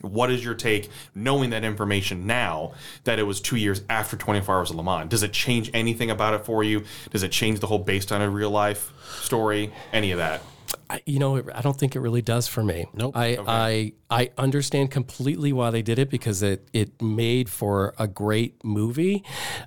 What 0.00 0.30
is 0.30 0.44
your 0.44 0.54
take, 0.54 0.90
knowing 1.14 1.50
that 1.50 1.64
information 1.64 2.24
now 2.26 2.74
that 3.02 3.18
it 3.18 3.24
was 3.24 3.40
two 3.40 3.56
years 3.56 3.82
after 3.90 4.16
24 4.16 4.54
Hours 4.56 4.70
of 4.70 4.76
Le 4.76 4.84
Mans? 4.84 5.08
Does 5.08 5.24
it 5.24 5.32
change 5.32 5.70
anything 5.74 6.10
about 6.10 6.34
it 6.34 6.44
for 6.44 6.62
you? 6.62 6.84
Does 7.10 7.24
it 7.24 7.32
change 7.32 7.58
the 7.58 7.66
whole 7.66 7.80
based 7.80 8.12
on 8.12 8.22
a 8.22 8.30
real 8.30 8.50
life 8.50 8.92
story? 9.22 9.72
Any 9.92 10.12
of 10.12 10.18
that? 10.18 10.40
I, 10.90 11.00
you 11.06 11.18
know, 11.18 11.42
I 11.54 11.60
don't 11.60 11.78
think 11.78 11.96
it 11.96 12.00
really 12.00 12.22
does 12.22 12.48
for 12.48 12.62
me. 12.62 12.86
Nope. 12.94 13.16
I, 13.16 13.38
I 13.46 13.92
I 14.10 14.30
understand 14.38 14.90
completely 14.90 15.52
why 15.52 15.70
they 15.70 15.82
did 15.82 15.98
it 15.98 16.10
because 16.10 16.42
it 16.42 16.68
it 16.72 17.00
made 17.02 17.48
for 17.48 17.94
a 17.98 18.06
great 18.06 18.64
movie. 18.64 19.24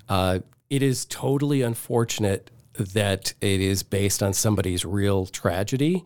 Uh, 0.10 0.40
it 0.70 0.82
is 0.82 1.06
totally 1.06 1.62
unfortunate 1.62 2.50
that 2.76 3.34
it 3.42 3.60
is 3.60 3.84
based 3.84 4.24
on 4.24 4.34
somebody's 4.34 4.86
real 4.86 5.26
tragedy, 5.26 6.04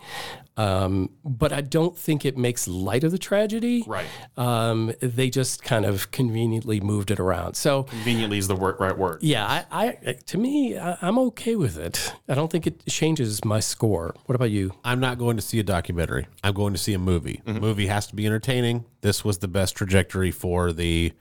um, 0.57 1.09
but 1.25 1.51
I 1.51 1.61
don't 1.61 1.97
think 1.97 2.23
it 2.25 2.37
makes 2.37 2.67
light 2.67 3.03
of 3.03 3.11
the 3.11 3.17
tragedy. 3.17 3.83
Right. 3.85 4.05
Um, 4.37 4.93
they 5.01 5.29
just 5.29 5.63
kind 5.63 5.85
of 5.85 6.11
conveniently 6.11 6.79
moved 6.79 7.11
it 7.11 7.19
around. 7.19 7.55
So 7.55 7.83
Conveniently 7.83 8.37
is 8.37 8.47
the 8.47 8.55
word, 8.55 8.77
right 8.79 8.97
word. 8.97 9.21
yeah, 9.21 9.63
I, 9.69 9.97
I 10.05 10.13
to 10.13 10.37
me, 10.37 10.77
I, 10.77 10.97
I'm 11.01 11.19
okay 11.19 11.55
with 11.57 11.77
it. 11.77 12.13
I 12.29 12.35
don't 12.35 12.49
think 12.51 12.65
it 12.67 12.85
changes 12.85 13.43
my 13.43 13.59
score. 13.59 14.15
What 14.27 14.35
about 14.35 14.51
you? 14.51 14.71
I'm 14.83 14.99
not 15.01 15.17
going 15.17 15.35
to 15.35 15.41
see 15.41 15.59
a 15.59 15.63
documentary. 15.63 16.27
I'm 16.43 16.53
going 16.53 16.73
to 16.73 16.79
see 16.79 16.93
a 16.93 16.99
movie. 16.99 17.41
Movie 17.45 17.87
has 17.87 18.07
to 18.07 18.15
be 18.15 18.25
entertaining. 18.25 18.85
This 19.01 19.25
was 19.25 19.39
the 19.39 19.47
best 19.49 19.75
trajectory 19.75 20.31
for 20.31 20.71
the 20.71 21.11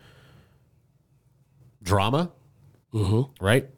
drama, 1.82 2.30
right? 3.40 3.68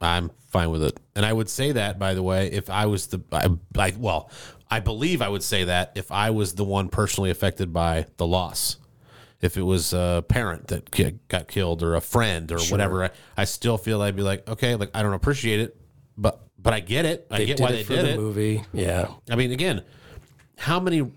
I'm 0.00 0.30
fine 0.50 0.70
with 0.70 0.82
it. 0.82 0.98
And 1.14 1.24
I 1.24 1.32
would 1.32 1.48
say 1.48 1.72
that, 1.72 1.98
by 1.98 2.14
the 2.14 2.22
way, 2.22 2.48
if 2.52 2.68
I 2.68 2.86
was 2.86 3.06
the, 3.06 3.20
I, 3.32 3.48
I, 3.78 3.94
well, 3.98 4.30
I 4.70 4.80
believe 4.80 5.22
I 5.22 5.28
would 5.28 5.42
say 5.42 5.64
that 5.64 5.92
if 5.94 6.10
I 6.10 6.30
was 6.30 6.54
the 6.54 6.64
one 6.64 6.88
personally 6.88 7.30
affected 7.30 7.72
by 7.72 8.06
the 8.16 8.26
loss. 8.26 8.76
If 9.40 9.56
it 9.58 9.62
was 9.62 9.92
a 9.92 10.24
parent 10.26 10.68
that 10.68 10.90
got 11.28 11.46
killed 11.46 11.82
or 11.82 11.94
a 11.94 12.00
friend 12.00 12.50
or 12.50 12.58
whatever, 12.58 13.04
I, 13.04 13.10
I 13.36 13.44
still 13.44 13.76
feel 13.76 14.00
I'd 14.00 14.16
be 14.16 14.22
like, 14.22 14.48
okay, 14.48 14.76
like 14.76 14.90
I 14.94 15.02
don't 15.02 15.12
appreciate 15.12 15.60
it, 15.60 15.76
but 16.16 16.40
but 16.58 16.72
I 16.72 16.80
get 16.80 17.04
it. 17.04 17.26
I 17.30 17.44
get 17.44 17.58
did 17.58 17.62
why 17.62 17.68
it 17.70 17.86
they 17.86 17.96
did 17.96 18.06
the 18.06 18.10
it. 18.12 18.16
movie. 18.16 18.62
Yeah. 18.72 19.08
I 19.30 19.36
mean, 19.36 19.52
again, 19.52 19.84
how 20.56 20.80
many 20.80 21.10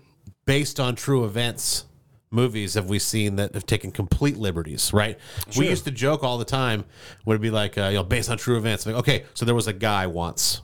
based 0.44 0.78
on 0.78 0.96
true 0.96 1.24
events 1.24 1.86
movies 2.30 2.74
have 2.74 2.88
we 2.88 2.98
seen 2.98 3.36
that 3.36 3.54
have 3.54 3.66
taken 3.66 3.90
complete 3.90 4.36
liberties, 4.36 4.92
right? 4.92 5.18
We 5.56 5.68
used 5.68 5.84
to 5.86 5.90
joke 5.90 6.22
all 6.22 6.38
the 6.38 6.44
time 6.44 6.84
would 7.24 7.36
it 7.36 7.40
be 7.40 7.50
like, 7.50 7.76
uh, 7.76 7.86
you 7.88 7.94
know, 7.94 8.04
based 8.04 8.30
on 8.30 8.38
true 8.38 8.56
events. 8.56 8.86
Like, 8.86 8.96
okay, 8.96 9.24
so 9.34 9.44
there 9.44 9.54
was 9.54 9.66
a 9.66 9.72
guy 9.72 10.06
once. 10.06 10.62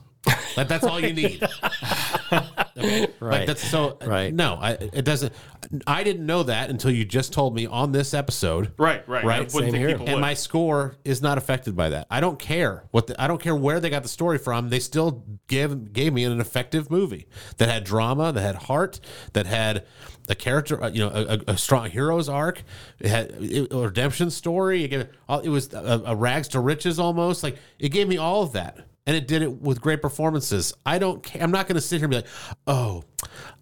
That's 0.55 0.83
all 0.83 0.99
you 0.99 1.13
need. 1.13 1.43
Right. 2.77 3.09
Like 3.19 3.47
that's 3.47 3.67
so 3.67 3.97
Right. 4.05 4.31
No, 4.31 4.53
I, 4.61 4.73
it 4.73 5.03
doesn't. 5.03 5.33
I 5.87 6.03
didn't 6.03 6.25
know 6.27 6.43
that 6.43 6.69
until 6.69 6.91
you 6.91 7.05
just 7.05 7.33
told 7.33 7.55
me 7.55 7.65
on 7.65 7.91
this 7.91 8.13
episode. 8.13 8.71
Right, 8.77 9.07
right. 9.09 9.25
Right. 9.25 9.51
Same 9.51 9.73
here. 9.73 9.89
And 9.89 10.07
would. 10.07 10.19
my 10.19 10.35
score 10.35 10.95
is 11.03 11.19
not 11.21 11.39
affected 11.39 11.75
by 11.75 11.89
that. 11.89 12.05
I 12.11 12.19
don't 12.19 12.37
care 12.37 12.83
what 12.91 13.07
the, 13.07 13.19
I 13.21 13.27
don't 13.27 13.41
care 13.41 13.55
where 13.55 13.79
they 13.79 13.89
got 13.89 14.03
the 14.03 14.09
story 14.09 14.37
from. 14.37 14.69
They 14.69 14.79
still 14.79 15.23
gave 15.47 15.91
gave 15.91 16.13
me 16.13 16.23
an 16.25 16.39
effective 16.39 16.91
movie 16.91 17.25
that 17.57 17.67
had 17.67 17.83
drama, 17.83 18.31
that 18.31 18.41
had 18.41 18.55
heart, 18.55 18.99
that 19.33 19.47
had 19.47 19.85
a 20.29 20.35
character, 20.35 20.81
uh, 20.83 20.89
you 20.89 20.99
know, 20.99 21.09
a, 21.09 21.33
a- 21.47 21.53
a 21.53 21.57
strong 21.57 21.89
hero's 21.89 22.29
arc. 22.29 22.61
It 22.99 23.09
had 23.09 23.31
it, 23.39 23.73
a 23.73 23.77
redemption 23.79 24.29
story. 24.29 24.83
It, 24.83 24.87
gave, 24.89 25.07
it 25.43 25.49
was 25.49 25.73
a, 25.73 26.03
a 26.05 26.15
rags 26.15 26.49
to 26.49 26.59
riches 26.59 26.99
almost. 26.99 27.41
Like 27.41 27.57
it 27.79 27.89
gave 27.89 28.07
me 28.07 28.17
all 28.17 28.43
of 28.43 28.51
that, 28.53 28.85
and 29.07 29.15
it 29.15 29.25
did 29.27 29.41
it 29.41 29.61
with 29.61 29.81
great 29.81 30.01
performances. 30.01 30.73
I 30.85 30.99
don't. 30.99 31.23
Care. 31.23 31.41
I'm 31.41 31.49
not 31.49 31.67
going 31.67 31.75
to 31.75 31.81
sit 31.81 31.97
here 31.97 32.05
and 32.05 32.11
be 32.11 32.17
like, 32.17 32.27
oh, 32.67 33.05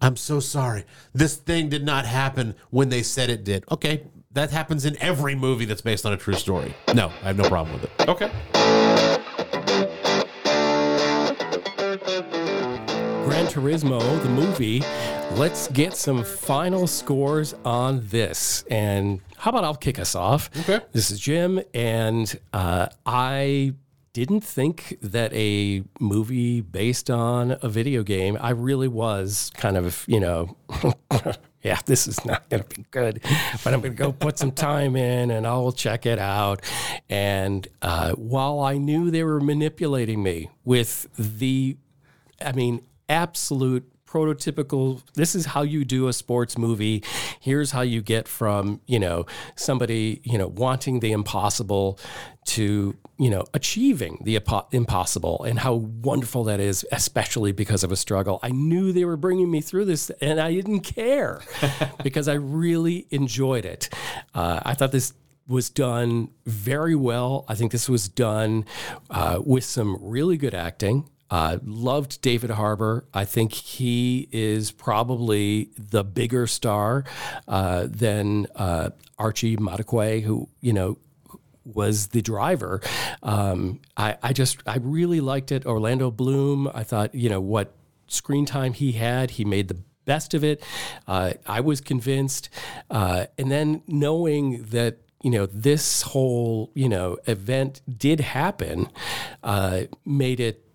I'm 0.02 0.16
so 0.16 0.40
sorry. 0.40 0.84
This 1.14 1.36
thing 1.36 1.68
did 1.68 1.84
not 1.84 2.04
happen 2.04 2.56
when 2.70 2.90
they 2.90 3.02
said 3.02 3.30
it 3.30 3.44
did. 3.44 3.64
Okay. 3.70 4.02
That 4.32 4.50
happens 4.50 4.84
in 4.84 5.00
every 5.00 5.34
movie 5.34 5.64
that's 5.64 5.80
based 5.80 6.04
on 6.04 6.12
a 6.12 6.16
true 6.18 6.34
story. 6.34 6.74
No, 6.92 7.10
I 7.22 7.28
have 7.28 7.38
no 7.38 7.48
problem 7.48 7.80
with 7.80 7.84
it. 7.84 8.08
okay. 8.08 8.30
Gran 13.24 13.46
Turismo, 13.46 14.22
the 14.22 14.28
movie. 14.28 14.82
Let's 15.36 15.68
get 15.68 15.96
some 15.96 16.22
final 16.22 16.86
scores 16.86 17.54
on 17.64 18.06
this. 18.08 18.62
And 18.70 19.20
how 19.38 19.52
about 19.52 19.64
I'll 19.64 19.74
kick 19.74 19.98
us 19.98 20.14
off? 20.14 20.50
Okay. 20.60 20.84
This 20.92 21.10
is 21.10 21.18
Jim, 21.18 21.62
and 21.72 22.38
uh, 22.52 22.88
I 23.06 23.72
didn't 24.16 24.40
think 24.40 24.96
that 25.02 25.30
a 25.34 25.84
movie 26.00 26.62
based 26.62 27.10
on 27.10 27.58
a 27.60 27.68
video 27.68 28.02
game, 28.02 28.38
I 28.40 28.50
really 28.50 28.88
was 28.88 29.50
kind 29.54 29.76
of, 29.76 30.04
you 30.08 30.20
know, 30.20 30.56
yeah, 31.62 31.80
this 31.84 32.08
is 32.08 32.24
not 32.24 32.48
going 32.48 32.62
to 32.62 32.68
be 32.68 32.86
good, 32.90 33.20
but 33.62 33.74
I'm 33.74 33.82
going 33.82 33.94
to 33.94 34.02
go 34.02 34.12
put 34.12 34.38
some 34.38 34.52
time 34.52 34.96
in 34.96 35.30
and 35.30 35.46
I'll 35.46 35.72
check 35.72 36.06
it 36.06 36.18
out. 36.18 36.62
And 37.10 37.68
uh, 37.82 38.12
while 38.12 38.60
I 38.60 38.78
knew 38.78 39.10
they 39.10 39.22
were 39.22 39.40
manipulating 39.40 40.22
me 40.22 40.48
with 40.64 41.06
the 41.18 41.76
I 42.40 42.52
mean, 42.52 42.82
absolute 43.08 43.90
prototypical 44.06 45.02
this 45.14 45.34
is 45.34 45.46
how 45.46 45.62
you 45.62 45.84
do 45.84 46.08
a 46.08 46.12
sports 46.12 46.56
movie 46.56 47.02
here's 47.40 47.72
how 47.72 47.80
you 47.80 48.00
get 48.00 48.28
from 48.28 48.80
you 48.86 48.98
know 48.98 49.26
somebody 49.56 50.20
you 50.24 50.38
know 50.38 50.46
wanting 50.48 51.00
the 51.00 51.12
impossible 51.12 51.98
to 52.44 52.96
you 53.18 53.28
know 53.28 53.44
achieving 53.52 54.18
the 54.22 54.40
impossible 54.70 55.42
and 55.44 55.58
how 55.58 55.74
wonderful 55.74 56.44
that 56.44 56.60
is 56.60 56.86
especially 56.92 57.50
because 57.50 57.82
of 57.82 57.90
a 57.90 57.96
struggle 57.96 58.38
i 58.42 58.50
knew 58.50 58.92
they 58.92 59.04
were 59.04 59.16
bringing 59.16 59.50
me 59.50 59.60
through 59.60 59.84
this 59.84 60.10
and 60.20 60.40
i 60.40 60.52
didn't 60.52 60.80
care 60.80 61.40
because 62.04 62.28
i 62.28 62.34
really 62.34 63.06
enjoyed 63.10 63.64
it 63.64 63.88
uh, 64.34 64.60
i 64.64 64.72
thought 64.72 64.92
this 64.92 65.12
was 65.48 65.70
done 65.70 66.28
very 66.44 66.94
well. 66.94 67.44
I 67.48 67.54
think 67.54 67.72
this 67.72 67.88
was 67.88 68.08
done 68.08 68.64
uh, 69.10 69.40
with 69.44 69.64
some 69.64 69.96
really 70.00 70.36
good 70.36 70.54
acting. 70.54 71.08
Uh, 71.30 71.58
loved 71.64 72.20
David 72.20 72.50
Harbour. 72.50 73.04
I 73.12 73.24
think 73.24 73.52
he 73.52 74.28
is 74.30 74.70
probably 74.70 75.70
the 75.76 76.04
bigger 76.04 76.46
star 76.46 77.04
uh, 77.48 77.86
than 77.88 78.46
uh, 78.54 78.90
Archie 79.18 79.56
Madekwe, 79.56 80.22
who 80.22 80.48
you 80.60 80.72
know 80.72 80.98
was 81.64 82.08
the 82.08 82.22
driver. 82.22 82.80
Um, 83.22 83.80
I, 83.96 84.16
I 84.22 84.32
just 84.32 84.62
I 84.66 84.78
really 84.78 85.20
liked 85.20 85.50
it. 85.52 85.66
Orlando 85.66 86.10
Bloom. 86.10 86.70
I 86.72 86.84
thought 86.84 87.14
you 87.14 87.28
know 87.28 87.40
what 87.40 87.72
screen 88.06 88.46
time 88.46 88.72
he 88.72 88.92
had. 88.92 89.32
He 89.32 89.44
made 89.44 89.68
the 89.68 89.78
best 90.04 90.34
of 90.34 90.44
it. 90.44 90.62
Uh, 91.06 91.32
I 91.46 91.60
was 91.60 91.80
convinced, 91.80 92.48
uh, 92.90 93.26
and 93.36 93.50
then 93.50 93.82
knowing 93.88 94.62
that 94.64 94.98
you 95.22 95.30
know 95.30 95.46
this 95.46 96.02
whole 96.02 96.70
you 96.74 96.88
know 96.88 97.18
event 97.26 97.82
did 97.98 98.20
happen, 98.20 98.88
uh, 99.42 99.82
made 100.04 100.40
it 100.40 100.65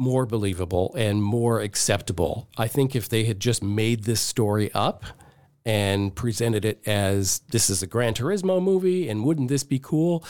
more 0.00 0.24
believable 0.24 0.94
and 0.96 1.22
more 1.22 1.60
acceptable. 1.60 2.48
I 2.56 2.68
think 2.68 2.96
if 2.96 3.10
they 3.10 3.24
had 3.24 3.38
just 3.38 3.62
made 3.62 4.04
this 4.04 4.20
story 4.20 4.72
up 4.72 5.04
and 5.66 6.16
presented 6.16 6.64
it 6.64 6.80
as 6.88 7.40
this 7.50 7.68
is 7.68 7.82
a 7.82 7.86
Gran 7.86 8.14
Turismo 8.14 8.62
movie 8.62 9.10
and 9.10 9.26
wouldn't 9.26 9.50
this 9.50 9.62
be 9.62 9.78
cool, 9.78 10.24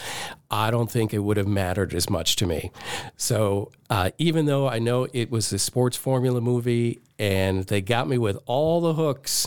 I 0.51 0.73
don't 0.73 0.91
think 0.91 1.15
it 1.15 1.21
would 1.21 1.37
have 1.37 1.47
mattered 1.47 1.95
as 1.95 2.11
much 2.11 2.35
to 2.37 2.47
me. 2.47 2.73
So 3.17 3.71
uh, 3.89 4.11
even 4.19 4.47
though 4.47 4.69
I 4.69 4.81
know 4.81 5.07
it 5.13 5.31
was 5.31 5.53
a 5.53 5.59
sports 5.61 5.97
formula 5.97 6.41
movie 6.41 6.99
and 7.17 7.63
they 7.69 7.81
got 7.81 8.09
me 8.09 8.19
with 8.19 8.39
all 8.47 8.81
the 8.81 8.95
hooks, 8.95 9.47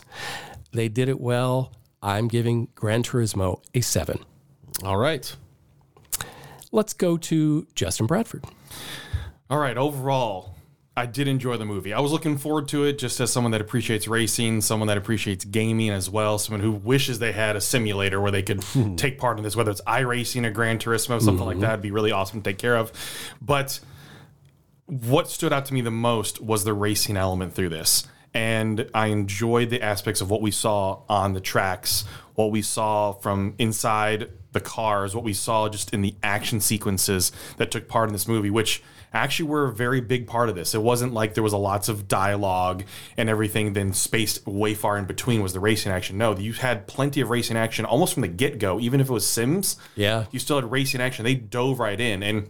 they 0.71 0.87
did 0.87 1.09
it 1.09 1.19
well. 1.19 1.73
I'm 2.01 2.29
giving 2.29 2.69
Gran 2.75 3.03
Turismo 3.03 3.61
a 3.73 3.81
seven. 3.81 4.19
All 4.85 4.97
right. 4.97 5.35
Let's 6.71 6.93
go 6.93 7.17
to 7.17 7.67
Justin 7.75 8.05
Bradford. 8.05 8.45
All 9.49 9.57
right, 9.57 9.77
overall, 9.77 10.55
I 10.95 11.05
did 11.05 11.27
enjoy 11.27 11.57
the 11.57 11.65
movie. 11.65 11.91
I 11.91 11.99
was 11.99 12.11
looking 12.11 12.37
forward 12.37 12.67
to 12.69 12.85
it 12.85 12.97
just 12.97 13.19
as 13.19 13.31
someone 13.31 13.51
that 13.51 13.61
appreciates 13.61 14.07
racing, 14.07 14.61
someone 14.61 14.87
that 14.87 14.97
appreciates 14.97 15.43
gaming 15.43 15.89
as 15.89 16.09
well, 16.09 16.37
someone 16.37 16.61
who 16.61 16.71
wishes 16.71 17.19
they 17.19 17.31
had 17.31 17.55
a 17.55 17.61
simulator 17.61 18.21
where 18.21 18.31
they 18.31 18.43
could 18.43 18.63
hmm. 18.63 18.95
take 18.95 19.17
part 19.17 19.37
in 19.37 19.43
this, 19.43 19.55
whether 19.55 19.71
it's 19.71 19.81
iRacing 19.81 20.45
or 20.45 20.51
Gran 20.51 20.77
Turismo, 20.77 21.19
something 21.21 21.45
like 21.45 21.55
mm-hmm. 21.55 21.61
that 21.61 21.71
would 21.71 21.81
be 21.81 21.91
really 21.91 22.11
awesome 22.11 22.41
to 22.41 22.49
take 22.49 22.59
care 22.59 22.77
of. 22.77 22.91
But 23.41 23.79
what 24.85 25.29
stood 25.29 25.51
out 25.51 25.65
to 25.65 25.73
me 25.73 25.81
the 25.81 25.91
most 25.91 26.41
was 26.41 26.63
the 26.63 26.73
racing 26.73 27.17
element 27.17 27.53
through 27.53 27.69
this. 27.69 28.05
And 28.35 28.89
I 28.93 29.07
enjoyed 29.07 29.69
the 29.69 29.81
aspects 29.81 30.21
of 30.21 30.29
what 30.29 30.41
we 30.41 30.51
saw 30.51 31.01
on 31.09 31.33
the 31.33 31.41
tracks, 31.41 32.05
what 32.35 32.51
we 32.51 32.61
saw 32.61 33.13
from 33.13 33.55
inside 33.59 34.29
the 34.53 34.61
cars, 34.61 35.15
what 35.15 35.23
we 35.23 35.33
saw 35.33 35.67
just 35.69 35.93
in 35.93 36.01
the 36.01 36.15
action 36.23 36.61
sequences 36.61 37.31
that 37.57 37.71
took 37.71 37.87
part 37.87 38.09
in 38.09 38.13
this 38.13 38.27
movie, 38.27 38.49
which 38.49 38.81
actually 39.13 39.47
were 39.47 39.65
a 39.65 39.71
very 39.71 40.01
big 40.01 40.25
part 40.25 40.49
of 40.49 40.55
this. 40.55 40.73
It 40.73 40.81
wasn't 40.81 41.13
like 41.13 41.33
there 41.33 41.43
was 41.43 41.53
a 41.53 41.57
lots 41.57 41.87
of 41.89 42.07
dialogue 42.07 42.83
and 43.15 43.29
everything 43.29 43.73
then 43.73 43.93
spaced 43.93 44.47
way 44.47 44.73
far 44.73 44.97
in 44.97 45.05
between 45.05 45.43
was 45.43 45.53
the 45.53 45.59
racing 45.59 45.91
action. 45.91 46.17
No, 46.17 46.35
you 46.35 46.53
had 46.53 46.87
plenty 46.87 47.21
of 47.21 47.29
racing 47.29 47.57
action 47.57 47.85
almost 47.85 48.13
from 48.13 48.21
the 48.21 48.27
get-go, 48.27 48.79
even 48.79 48.99
if 48.99 49.09
it 49.09 49.13
was 49.13 49.27
Sims. 49.27 49.77
Yeah. 49.95 50.25
You 50.31 50.39
still 50.39 50.55
had 50.57 50.71
racing 50.71 51.01
action. 51.01 51.25
They 51.25 51.35
dove 51.35 51.79
right 51.79 51.99
in 51.99 52.23
and 52.23 52.49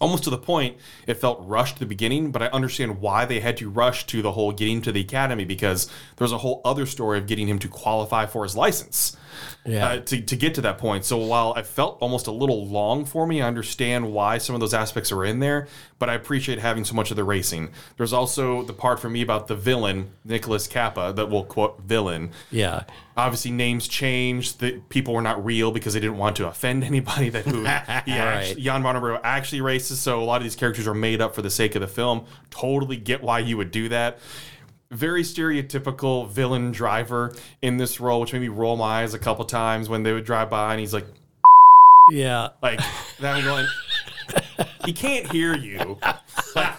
almost 0.00 0.24
to 0.24 0.30
the 0.30 0.38
point 0.38 0.76
it 1.06 1.14
felt 1.14 1.38
rushed 1.46 1.74
at 1.74 1.80
the 1.80 1.86
beginning 1.86 2.30
but 2.30 2.42
i 2.42 2.46
understand 2.48 3.00
why 3.00 3.24
they 3.24 3.40
had 3.40 3.56
to 3.56 3.68
rush 3.70 4.06
to 4.06 4.22
the 4.22 4.32
whole 4.32 4.52
getting 4.52 4.80
to 4.82 4.92
the 4.92 5.00
academy 5.00 5.44
because 5.44 5.88
there's 6.16 6.32
a 6.32 6.38
whole 6.38 6.60
other 6.64 6.86
story 6.86 7.18
of 7.18 7.26
getting 7.26 7.48
him 7.48 7.58
to 7.58 7.68
qualify 7.68 8.26
for 8.26 8.42
his 8.42 8.56
license 8.56 9.16
Yeah. 9.64 9.86
uh, 9.86 10.00
to, 10.00 10.20
to 10.20 10.36
get 10.36 10.54
to 10.54 10.60
that 10.62 10.78
point 10.78 11.04
so 11.04 11.18
while 11.18 11.52
i 11.56 11.62
felt 11.62 11.98
almost 12.00 12.26
a 12.26 12.32
little 12.32 12.66
long 12.66 13.04
for 13.04 13.26
me 13.26 13.40
i 13.42 13.46
understand 13.46 14.12
why 14.12 14.38
some 14.38 14.54
of 14.54 14.60
those 14.60 14.74
aspects 14.74 15.10
are 15.12 15.24
in 15.24 15.40
there 15.40 15.66
but 16.04 16.10
i 16.10 16.14
appreciate 16.14 16.58
having 16.58 16.84
so 16.84 16.94
much 16.94 17.10
of 17.10 17.16
the 17.16 17.24
racing 17.24 17.70
there's 17.96 18.12
also 18.12 18.62
the 18.64 18.74
part 18.74 19.00
for 19.00 19.08
me 19.08 19.22
about 19.22 19.46
the 19.48 19.54
villain 19.56 20.10
Nicholas 20.22 20.66
Capa 20.66 21.14
that 21.16 21.30
will 21.30 21.44
quote 21.44 21.80
villain 21.80 22.30
Yeah. 22.50 22.84
obviously 23.16 23.52
names 23.52 23.88
changed 23.88 24.60
that 24.60 24.90
people 24.90 25.14
were 25.14 25.22
not 25.22 25.42
real 25.42 25.72
because 25.72 25.94
they 25.94 26.00
didn't 26.00 26.18
want 26.18 26.36
to 26.36 26.46
offend 26.46 26.84
anybody 26.92 27.30
that 27.30 27.46
who 27.46 27.62
yeah 27.64 28.34
Right. 28.36 28.58
Jan 28.58 28.82
Bonnevere 28.82 29.18
actually 29.24 29.62
races. 29.62 29.98
so 29.98 30.20
a 30.22 30.24
lot 30.24 30.36
of 30.36 30.42
these 30.42 30.56
characters 30.56 30.86
are 30.86 30.92
made 30.92 31.22
up 31.22 31.34
for 31.34 31.40
the 31.40 31.48
sake 31.48 31.74
of 31.74 31.80
the 31.80 31.88
film 31.88 32.26
totally 32.50 32.98
get 32.98 33.22
why 33.22 33.38
you 33.38 33.56
would 33.56 33.70
do 33.70 33.88
that 33.88 34.18
very 34.90 35.22
stereotypical 35.22 36.28
villain 36.28 36.70
driver 36.70 37.34
in 37.62 37.78
this 37.78 37.98
role 37.98 38.20
which 38.20 38.34
made 38.34 38.42
me 38.42 38.48
roll 38.48 38.76
my 38.76 39.00
eyes 39.02 39.14
a 39.14 39.18
couple 39.18 39.46
times 39.46 39.88
when 39.88 40.02
they 40.02 40.12
would 40.12 40.26
drive 40.26 40.50
by 40.50 40.72
and 40.72 40.80
he's 40.80 40.92
like 40.92 41.06
Yeah. 42.10 42.50
like 42.62 42.78
that 43.20 43.42
going 43.42 43.66
he 44.84 44.92
can't 44.92 45.30
hear 45.32 45.56
you 45.56 45.98
Like, 46.54 46.76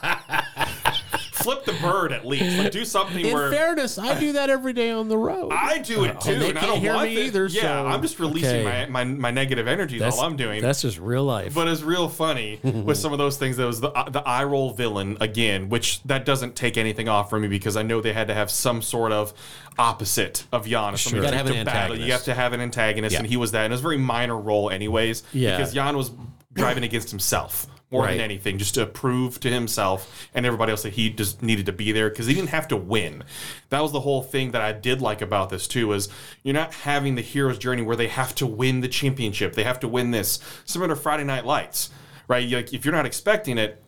flip 1.34 1.64
the 1.66 1.74
bird 1.74 2.12
at 2.12 2.26
least 2.26 2.58
like 2.58 2.72
do 2.72 2.84
something 2.86 3.24
In 3.24 3.34
where 3.34 3.52
fairness, 3.52 4.00
I 4.00 4.20
do 4.20 4.32
that 4.34 4.50
every 4.50 4.74
day 4.74 4.90
on 4.92 5.10
the 5.10 5.18
road. 5.18 5.52
I 5.52 5.78
do 5.80 6.04
it 6.06 6.20
too, 6.22 6.40
they 6.40 6.50
and 6.50 6.58
I 6.58 6.62
can't 6.62 6.74
don't 6.74 6.82
hear 6.82 6.94
want 6.96 7.10
me 7.10 7.18
it. 7.18 7.26
either, 7.28 7.46
Yeah, 7.46 7.62
so- 7.62 7.86
I'm 7.88 8.02
just 8.02 8.20
releasing 8.20 8.66
Okay. 8.66 8.88
my, 8.90 9.04
my 9.04 9.04
my 9.04 9.32
negative 9.32 9.68
energy. 9.68 9.98
Is 10.02 10.16
all 10.18 10.22
I'm 10.22 10.38
doing. 10.38 10.62
That's 10.62 10.82
just 10.82 10.98
real 10.98 11.24
life. 11.24 11.54
but 11.54 11.68
it's 11.68 11.82
real 11.84 12.10
funny 12.10 12.60
with 12.64 12.98
some 12.98 13.12
of 13.12 13.20
those 13.20 13.38
things. 13.38 13.58
That 13.58 13.66
was 13.68 13.80
the 13.80 13.92
uh, 13.92 14.10
the 14.10 14.28
eye 14.28 14.44
roll 14.44 14.72
villain 14.74 15.18
again, 15.22 15.70
which 15.70 16.02
that 16.04 16.26
doesn't 16.26 16.56
take 16.56 16.78
anything 16.78 17.08
off 17.10 17.30
from 17.30 17.44
me 17.44 17.48
because 17.48 17.78
I 17.78 17.84
know 17.84 18.02
they 18.02 18.14
had 18.14 18.28
to 18.30 18.34
have 18.34 18.50
some 18.50 18.82
sort 18.82 19.12
of 19.12 19.34
opposite 19.78 20.46
of 20.52 20.66
Jan. 20.68 20.96
Sure. 20.96 21.18
You 21.18 21.22
gotta 21.22 21.38
have 21.38 21.46
an 21.48 21.54
You 21.54 21.60
antagonist. 21.60 22.12
have 22.12 22.24
to 22.24 22.34
have 22.34 22.54
an 22.54 22.62
antagonist, 22.62 23.14
Yeah. 23.14 23.20
and 23.20 23.28
he 23.28 23.38
was 23.38 23.52
that. 23.52 23.66
And 23.66 23.72
it 23.72 23.76
was 23.76 23.82
a 23.82 23.84
very 23.84 23.98
minor 23.98 24.38
role, 24.38 24.72
anyways. 24.72 25.22
Yeah. 25.32 25.58
because 25.58 25.74
Jan 25.74 25.96
was 25.96 26.10
driving 26.56 26.84
against 26.84 27.12
himself 27.12 27.68
more 27.92 28.04
Right. 28.04 28.14
than 28.14 28.22
anything, 28.22 28.58
just 28.58 28.74
to 28.76 28.86
prove 28.88 29.40
to 29.42 29.50
himself 29.50 30.28
and 30.34 30.46
everybody 30.46 30.72
else 30.72 30.82
that 30.84 30.94
he 30.94 31.10
just 31.12 31.44
needed 31.44 31.68
to 31.68 31.72
be 31.72 31.92
there 31.92 32.10
because 32.10 32.26
he 32.26 32.34
didn't 32.34 32.50
have 32.50 32.68
to 32.70 32.76
win. 32.76 33.24
That 33.70 33.82
was 33.82 33.92
the 33.92 34.00
whole 34.00 34.24
thing 34.24 34.52
that 34.52 34.62
I 34.62 34.72
did 34.72 35.02
like 35.02 35.22
about 35.22 35.50
this 35.50 35.68
too. 35.68 35.94
Is 35.94 36.10
you're 36.44 36.54
not 36.56 36.74
having 36.74 37.16
the 37.16 37.22
hero's 37.22 37.58
journey 37.60 37.84
where 37.84 37.96
they 37.96 38.08
have 38.08 38.34
to 38.36 38.48
win 38.48 38.82
the 38.82 38.88
championship, 38.88 39.54
they 39.54 39.64
have 39.64 39.80
to 39.82 39.88
win 39.88 40.12
this. 40.12 40.40
Similar 40.66 40.96
to 40.96 41.00
Friday 41.00 41.24
Night 41.26 41.46
Lights, 41.46 41.92
right? 42.28 42.50
Like 42.50 42.74
if 42.74 42.84
you're 42.86 42.94
not 42.94 43.06
expecting 43.06 43.58
it, 43.58 43.82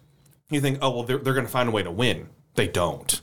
you 0.52 0.62
think, 0.62 0.78
oh 0.82 0.92
well, 0.92 1.04
they're 1.04 1.18
they're 1.18 1.34
going 1.34 1.46
to 1.48 1.52
find 1.52 1.68
a 1.68 1.72
way 1.72 1.84
to 1.84 1.92
win. 1.92 2.30
They 2.54 2.68
don't. 2.68 3.20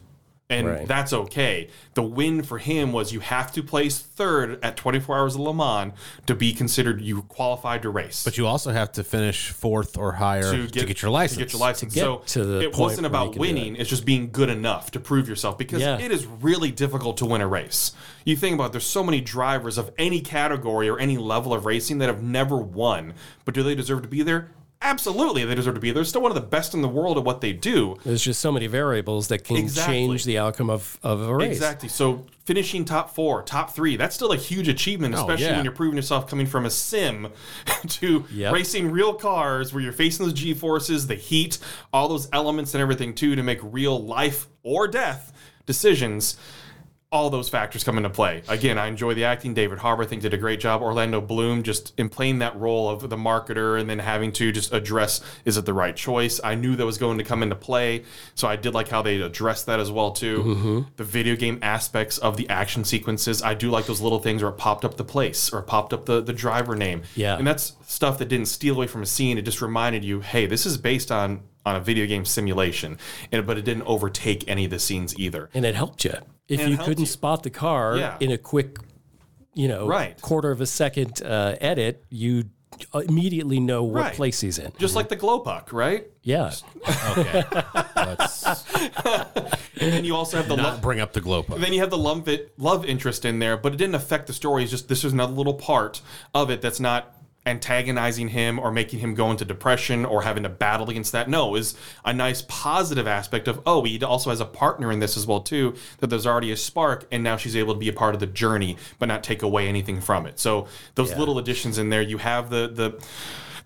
And 0.50 0.66
Right. 0.68 0.86
that's 0.86 1.14
okay. 1.14 1.68
The 1.94 2.02
win 2.02 2.42
for 2.42 2.58
him 2.58 2.92
was 2.92 3.14
you 3.14 3.20
have 3.20 3.50
to 3.52 3.62
place 3.62 3.98
third 3.98 4.58
at 4.62 4.76
24 4.76 5.16
hours 5.16 5.34
of 5.36 5.40
Le 5.40 5.54
Mans 5.54 5.94
to 6.26 6.34
be 6.34 6.52
considered 6.52 7.00
you 7.00 7.22
qualified 7.22 7.80
to 7.82 7.88
race. 7.88 8.22
But 8.24 8.36
you 8.36 8.46
also 8.46 8.70
have 8.70 8.92
to 8.92 9.04
finish 9.04 9.48
fourth 9.48 9.96
or 9.96 10.12
higher 10.12 10.42
to 10.52 10.66
get, 10.68 11.00
your 11.00 11.10
license. 11.10 11.38
To 11.38 11.44
get 11.44 11.52
your 11.54 11.60
license. 11.60 11.94
get 11.94 12.00
so 12.02 12.16
to 12.26 12.44
the 12.44 12.60
it 12.60 12.72
point 12.72 12.78
wasn't 12.78 13.06
about 13.06 13.36
winning. 13.36 13.74
It's 13.76 13.88
just 13.88 14.04
being 14.04 14.30
good 14.32 14.50
enough 14.50 14.90
to 14.90 15.00
prove 15.00 15.30
yourself 15.30 15.56
because 15.56 15.80
Yeah. 15.80 15.98
it 15.98 16.12
is 16.12 16.26
really 16.26 16.70
difficult 16.70 17.16
to 17.18 17.24
win 17.24 17.40
a 17.40 17.46
race. 17.48 17.92
You 18.26 18.36
think 18.36 18.54
about 18.54 18.66
it, 18.66 18.72
there's 18.72 18.86
so 18.86 19.02
many 19.02 19.22
drivers 19.22 19.78
of 19.78 19.92
any 19.96 20.20
category 20.20 20.90
or 20.90 20.98
any 20.98 21.16
level 21.16 21.54
of 21.54 21.64
racing 21.64 21.98
that 21.98 22.08
have 22.10 22.22
never 22.22 22.58
won. 22.58 23.14
But 23.46 23.54
do 23.54 23.62
they 23.62 23.74
deserve 23.74 24.02
to 24.02 24.08
be 24.08 24.22
there? 24.22 24.50
Absolutely, 24.82 25.44
they 25.46 25.54
deserve 25.54 25.76
to 25.76 25.80
be. 25.80 25.92
They're 25.92 26.04
still 26.04 26.20
one 26.20 26.30
of 26.30 26.34
the 26.34 26.42
best 26.46 26.74
in 26.74 26.82
the 26.82 26.88
world 26.88 27.16
at 27.16 27.24
what 27.24 27.40
they 27.40 27.54
do. 27.54 27.96
There's 28.04 28.22
just 28.22 28.40
so 28.40 28.52
many 28.52 28.66
variables 28.66 29.28
that 29.28 29.42
can 29.42 29.56
Exactly. 29.56 29.94
change 29.94 30.24
the 30.24 30.36
outcome 30.38 30.68
of, 30.68 30.98
of 31.02 31.22
a 31.22 31.34
race. 31.34 31.52
Exactly. 31.52 31.88
So 31.88 32.26
finishing 32.44 32.84
top 32.84 33.14
four, 33.14 33.42
top 33.42 33.74
three, 33.74 33.96
that's 33.96 34.14
still 34.14 34.32
a 34.32 34.36
huge 34.36 34.68
achievement, 34.68 35.14
oh, 35.14 35.20
especially 35.20 35.46
yeah. 35.46 35.56
when 35.56 35.64
you're 35.64 35.72
proving 35.72 35.96
yourself 35.96 36.28
coming 36.28 36.44
from 36.46 36.66
a 36.66 36.70
sim 36.70 37.28
to 37.88 38.26
Yep. 38.30 38.52
racing 38.52 38.90
real 38.90 39.14
cars 39.14 39.72
where 39.72 39.82
you're 39.82 39.92
facing 39.92 40.26
those 40.26 40.34
G 40.34 40.52
forces, 40.52 41.06
the 41.06 41.14
heat, 41.14 41.58
all 41.92 42.06
those 42.08 42.28
elements 42.32 42.74
and 42.74 42.82
everything 42.82 43.14
too 43.14 43.34
to 43.36 43.42
make 43.42 43.60
real 43.62 44.04
life 44.04 44.48
or 44.62 44.86
death 44.86 45.32
decisions. 45.64 46.36
All 47.14 47.30
those 47.30 47.48
factors 47.48 47.84
come 47.84 47.96
into 47.96 48.10
play. 48.10 48.42
Again, 48.48 48.76
I 48.76 48.88
enjoy 48.88 49.14
the 49.14 49.24
acting. 49.24 49.54
David 49.54 49.78
Harbour, 49.78 50.02
I 50.02 50.06
think, 50.06 50.22
did 50.22 50.34
a 50.34 50.36
great 50.36 50.58
job. 50.58 50.82
Orlando 50.82 51.20
Bloom, 51.20 51.62
just 51.62 51.94
in 51.96 52.08
playing 52.08 52.40
that 52.40 52.56
role 52.56 52.90
of 52.90 53.08
the 53.08 53.16
marketer 53.16 53.80
and 53.80 53.88
then 53.88 54.00
having 54.00 54.32
to 54.32 54.50
just 54.50 54.72
address 54.72 55.20
is 55.44 55.56
it 55.56 55.64
the 55.64 55.72
right 55.72 55.94
choice? 55.94 56.40
I 56.42 56.56
knew 56.56 56.74
that 56.74 56.84
was 56.84 56.98
going 56.98 57.18
to 57.18 57.24
come 57.24 57.44
into 57.44 57.54
play, 57.54 58.02
so 58.34 58.48
I 58.48 58.56
did 58.56 58.74
like 58.74 58.88
how 58.88 59.00
they 59.00 59.20
addressed 59.20 59.66
that 59.66 59.78
as 59.78 59.92
well 59.92 60.10
too. 60.10 60.38
Mm-hmm. 60.42 60.80
The 60.96 61.04
video 61.04 61.36
game 61.36 61.60
aspects 61.62 62.18
of 62.18 62.36
the 62.36 62.48
action 62.50 62.82
sequences, 62.82 63.42
I 63.42 63.54
do 63.54 63.70
like 63.70 63.86
those 63.86 64.00
little 64.00 64.18
things 64.18 64.42
where 64.42 64.50
it 64.50 64.58
popped 64.58 64.84
up 64.84 64.96
the 64.96 65.04
place 65.04 65.52
or 65.52 65.62
popped 65.62 65.92
up 65.92 66.06
the 66.06 66.20
the 66.20 66.32
driver 66.32 66.74
name. 66.74 67.02
Yeah. 67.14 67.38
and 67.38 67.46
that's 67.46 67.74
stuff 67.86 68.18
that 68.18 68.26
didn't 68.26 68.46
steal 68.46 68.74
away 68.74 68.88
from 68.88 69.02
a 69.02 69.06
scene. 69.06 69.38
It 69.38 69.42
just 69.42 69.62
reminded 69.62 70.04
you, 70.04 70.20
hey, 70.20 70.46
this 70.46 70.66
is 70.66 70.78
based 70.78 71.12
on 71.12 71.42
on 71.64 71.76
a 71.76 71.80
video 71.80 72.06
game 72.06 72.24
simulation, 72.24 72.98
and 73.32 73.46
but 73.46 73.56
it 73.56 73.64
didn't 73.64 73.84
overtake 73.84 74.44
any 74.48 74.64
of 74.64 74.72
the 74.72 74.78
scenes 74.80 75.16
either. 75.18 75.48
And 75.54 75.64
it 75.64 75.74
helped 75.74 76.04
you. 76.04 76.14
If 76.48 76.60
And 76.60 76.70
you 76.70 76.76
couldn't 76.76 77.00
you. 77.00 77.06
spot 77.06 77.42
the 77.42 77.50
car 77.50 77.96
Yeah. 77.96 78.16
in 78.20 78.30
a 78.30 78.38
quick, 78.38 78.76
you 79.54 79.66
know, 79.68 79.86
Right. 79.86 80.20
quarter 80.20 80.50
of 80.50 80.60
a 80.60 80.66
second 80.66 81.22
uh, 81.22 81.56
edit, 81.60 82.04
you 82.10 82.44
immediately 82.92 83.60
know 83.60 83.84
what 83.84 84.02
Right. 84.02 84.14
place 84.14 84.40
he's 84.40 84.58
in. 84.58 84.72
Just 84.78 84.96
like 84.96 85.08
the 85.08 85.14
glow 85.16 85.38
puck, 85.40 85.72
right? 85.72 86.06
Yeah. 86.22 86.52
Okay. 87.16 87.44
And 89.80 89.92
then 89.92 90.04
you 90.04 90.14
also 90.14 90.36
have 90.36 90.48
the 90.48 90.56
not 90.56 90.64
love, 90.74 90.82
bring 90.82 91.00
up 91.00 91.12
the 91.12 91.20
glow 91.20 91.42
puck. 91.42 91.58
then 91.58 91.72
you 91.72 91.80
have 91.80 91.90
the 91.90 91.98
love, 91.98 92.28
it, 92.28 92.52
love 92.58 92.84
interest 92.86 93.24
in 93.24 93.38
there, 93.40 93.56
but 93.56 93.72
it 93.74 93.76
didn't 93.76 93.96
affect 93.96 94.28
the 94.28 94.32
story. 94.32 94.62
It's 94.62 94.70
just 94.70 94.88
this 94.88 95.04
is 95.04 95.12
another 95.12 95.32
little 95.32 95.54
part 95.54 96.00
of 96.32 96.48
it 96.50 96.62
that's 96.62 96.78
not 96.80 97.12
antagonizing 97.46 98.28
him 98.28 98.58
or 98.58 98.72
making 98.72 99.00
him 99.00 99.14
go 99.14 99.30
into 99.30 99.44
depression 99.44 100.04
or 100.04 100.22
having 100.22 100.42
to 100.42 100.48
battle 100.48 100.88
against 100.88 101.12
that. 101.12 101.28
No, 101.28 101.54
is 101.54 101.76
a 102.04 102.12
nice 102.12 102.42
positive 102.42 103.06
aspect 103.06 103.48
of 103.48 103.60
oh, 103.66 103.84
he 103.84 104.02
also 104.02 104.30
has 104.30 104.40
a 104.40 104.46
partner 104.46 104.90
in 104.90 104.98
this 104.98 105.16
as 105.16 105.26
well 105.26 105.40
too. 105.40 105.74
That 105.98 106.08
there's 106.08 106.26
already 106.26 106.52
a 106.52 106.56
spark, 106.56 107.06
and 107.10 107.22
now 107.22 107.36
she's 107.36 107.56
able 107.56 107.74
to 107.74 107.80
be 107.80 107.88
a 107.88 107.92
part 107.92 108.14
of 108.14 108.20
the 108.20 108.26
journey, 108.26 108.76
but 108.98 109.06
not 109.06 109.22
take 109.22 109.42
away 109.42 109.68
anything 109.68 110.00
from 110.00 110.26
it. 110.26 110.38
So 110.40 110.68
those 110.94 111.14
little 111.16 111.38
additions 111.38 111.78
in 111.78 111.90
there, 111.90 112.02
you 112.02 112.18
have 112.18 112.50
the 112.50 112.68
the 112.68 113.04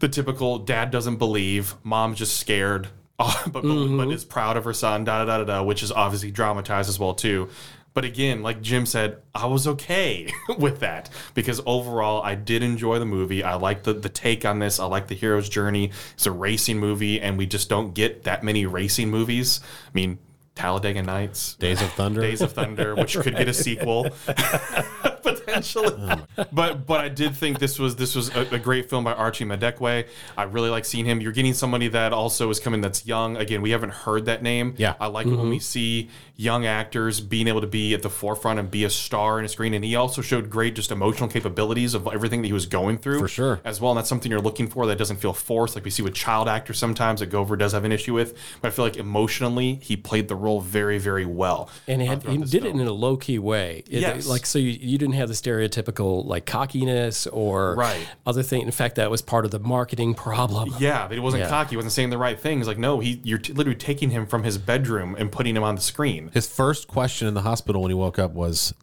the 0.01 0.09
typical 0.09 0.59
dad 0.59 0.91
doesn't 0.91 1.17
believe, 1.17 1.75
mom's 1.83 2.19
just 2.19 2.38
scared, 2.38 2.88
but, 3.19 3.45
but, 3.47 3.62
but 3.62 3.64
mm-hmm. 3.64 4.11
is 4.12 4.25
proud 4.25 4.57
of 4.57 4.64
her 4.64 4.73
son, 4.73 5.05
da 5.05 5.25
da 5.25 5.38
da 5.38 5.45
da, 5.45 5.62
which 5.62 5.83
is 5.83 5.91
obviously 5.91 6.31
dramatized 6.31 6.88
as 6.88 6.99
well 6.99 7.14
too. 7.14 7.49
But 7.94 8.05
again, 8.05 8.42
like 8.42 8.62
Jim 8.62 8.87
said, 8.87 9.22
I 9.35 9.46
was 9.46 9.66
okay 9.66 10.33
with 10.59 10.81
that 10.81 11.11
because 11.35 11.61
overall 11.66 12.22
I 12.22 12.35
did 12.35 12.62
enjoy 12.62 12.98
the 12.98 13.07
movie. 13.07 13.42
I 13.42 13.55
like 13.55 13.83
the 13.83 13.92
the 13.92 14.09
take 14.09 14.44
on 14.44 14.59
this. 14.59 14.79
I 14.79 14.85
like 14.87 15.09
the 15.09 15.14
hero's 15.14 15.48
journey. 15.48 15.90
It's 16.14 16.27
a 16.27 16.31
racing 16.31 16.79
movie, 16.79 17.20
and 17.20 17.37
we 17.37 17.46
just 17.46 17.68
don't 17.68 17.94
get 17.94 18.24
that 18.24 18.44
many 18.44 18.66
racing 18.66 19.11
movies. 19.11 19.61
I 19.87 19.90
mean, 19.94 20.18
Talladega 20.59 21.03
Nights, 21.03 21.55
Days 21.55 21.81
of 21.81 21.92
Thunder. 21.92 22.20
Days 22.20 22.40
of 22.40 22.53
Thunder, 22.53 22.94
which 22.96 23.16
could 23.16 23.37
get 23.37 23.46
a 23.46 23.55
sequel 23.55 24.11
potentially. 25.22 25.94
Oh 25.96 26.46
but 26.53 26.85
but 26.85 27.01
I 27.01 27.09
did 27.09 27.37
think 27.37 27.61
this 27.61 27.79
was 27.79 27.94
this 27.94 28.16
was 28.16 28.35
a, 28.35 28.40
a 28.51 28.59
great 28.59 28.90
film 28.90 29.05
by 29.05 29.12
Archie 29.12 29.44
Madekwe. 29.44 30.09
I 30.37 30.42
really 30.42 30.68
like 30.68 30.85
seeing 30.85 31.05
him. 31.05 31.20
You're 31.20 31.33
getting 31.33 31.55
somebody 31.55 31.87
that 31.88 32.12
also 32.12 32.51
is 32.51 32.59
coming 32.59 32.81
that's 32.81 33.07
young. 33.07 33.37
Again, 33.37 33.62
we 33.62 33.70
haven't 33.70 33.92
heard 33.92 34.24
that 34.24 34.42
name. 34.42 34.74
Yeah. 34.77 34.94
I 35.01 35.07
like 35.07 35.29
it 35.29 35.37
when 35.37 35.48
we 35.48 35.61
see 35.61 36.11
young 36.40 36.64
actors 36.64 37.20
being 37.20 37.48
able 37.48 37.61
to 37.61 37.66
be 37.66 37.92
at 37.94 38.01
the 38.03 38.09
forefront 38.09 38.61
and 38.61 38.70
be 38.70 38.85
a 38.85 38.90
star 38.90 39.40
in 39.40 39.44
a 39.44 39.48
screen. 39.48 39.74
And 39.74 39.85
he 39.85 39.96
also 39.96 40.22
showed 40.22 40.48
great 40.48 40.77
just 40.77 40.92
emotional 40.92 41.29
capabilities 41.29 41.94
of 41.94 42.07
everything 42.07 42.42
that 42.42 42.46
he 42.46 42.53
was 42.53 42.64
going 42.64 42.96
through. 42.98 43.18
For 43.18 43.27
sure. 43.27 43.61
As 43.64 43.81
well. 43.81 43.90
And 43.90 43.98
that's 43.98 44.09
something 44.09 44.31
you're 44.31 44.40
looking 44.40 44.68
for 44.68 44.87
that 44.87 44.96
doesn't 44.98 45.16
feel 45.16 45.33
forced, 45.33 45.74
like 45.74 45.85
we 45.85 45.90
see 45.90 46.01
with 46.03 46.14
child 46.14 46.48
actors 46.48 46.79
sometimes 46.79 47.18
that 47.18 47.31
Gover 47.31 47.59
does 47.59 47.72
have 47.72 47.85
an 47.85 47.90
issue 47.90 48.14
with. 48.14 48.38
But 48.62 48.68
I 48.68 48.70
feel 48.70 48.85
like 48.85 48.96
emotionally 48.96 49.81
he 49.83 49.96
played 49.96 50.29
the 50.29 50.37
role 50.37 50.61
very, 50.61 50.98
very 50.98 51.27
well. 51.27 51.70
And 51.88 52.01
he, 52.01 52.07
uh, 52.07 52.12
had, 52.12 52.22
he 52.22 52.38
did 52.38 52.62
film. 52.62 52.79
it 52.79 52.81
in 52.83 52.87
a 52.87 52.92
low 52.92 53.16
key 53.16 53.40
way. 53.40 53.83
It- 53.90 53.98
Yes. 54.03 54.29
Like, 54.29 54.46
so 54.46 54.61
you, 54.61 54.70
you 54.70 54.96
didn't 54.96 55.14
have 55.16 55.27
the 55.29 55.35
stereotypical 55.35 56.24
like 56.24 56.46
cockiness 56.46 57.27
or 57.27 57.74
Right. 57.74 58.07
other 58.24 58.44
thing. 58.44 58.62
In 58.62 58.70
fact, 58.70 58.94
that 58.94 59.11
was 59.11 59.22
part 59.22 59.44
of 59.44 59.51
the 59.51 59.59
marketing 59.59 60.14
problem. 60.14 60.72
Yeah, 60.79 61.09
he 61.09 61.18
wasn't 61.18 61.42
Yeah. 61.42 61.48
cocky, 61.48 61.70
he 61.70 61.77
wasn't 61.77 61.92
saying 61.92 62.11
the 62.11 62.18
right 62.18 62.38
things. 62.38 62.68
Like, 62.68 62.79
no, 62.79 63.01
he 63.01 63.20
you're 63.24 63.38
t- 63.38 63.53
literally 63.53 63.77
taking 63.77 64.11
him 64.11 64.24
from 64.24 64.44
his 64.44 64.57
bedroom 64.57 65.16
and 65.18 65.33
putting 65.33 65.57
him 65.57 65.64
on 65.64 65.74
the 65.74 65.81
screen. 65.81 66.28
His 66.33 66.47
first 66.49 66.88
question 66.88 67.29
in 67.29 67.35
the 67.35 67.43
hospital 67.43 67.83
when 67.83 67.91
he 67.91 67.95
woke 67.95 68.19
up 68.19 68.33
was, 68.33 68.75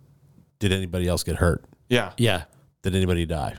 "Did 0.59 0.71
anybody 0.71 1.07
else 1.07 1.23
get 1.23 1.37
hurt? 1.37 1.63
Yeah, 1.89 2.11
Yeah. 2.17 2.43
Did 2.83 2.95
anybody 2.95 3.25
die?" 3.25 3.55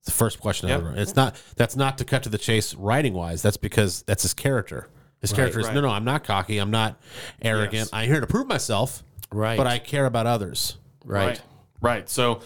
It's 0.00 0.06
the 0.06 0.12
first 0.12 0.40
question. 0.40 0.68
Yep. 0.68 0.78
ever. 0.80 0.94
It's 0.96 1.16
not. 1.16 1.40
That's 1.56 1.76
not 1.76 1.98
to 1.98 2.04
cut 2.04 2.22
to 2.24 2.28
the 2.28 2.38
chase 2.38 2.74
writing 2.74 3.14
wise. 3.14 3.42
That's 3.42 3.56
because 3.56 4.02
that's 4.02 4.22
his 4.22 4.34
character. 4.34 4.88
His 5.20 5.32
character 5.32 5.58
is 5.58 5.66
right. 5.66 5.74
no, 5.74 5.80
no. 5.80 5.88
I'm 5.88 6.04
not 6.04 6.22
cocky. 6.24 6.58
I'm 6.58 6.70
not 6.70 7.00
arrogant. 7.42 7.74
Yes. 7.74 7.90
I'm 7.92 8.08
here 8.08 8.20
to 8.20 8.26
prove 8.26 8.46
myself. 8.46 9.02
Right. 9.32 9.56
But 9.56 9.66
I 9.66 9.78
care 9.78 10.06
about 10.06 10.26
others. 10.26 10.76
Right. 11.04 11.26
right, 11.26 11.42
right. 11.80 12.08
So 12.08 12.40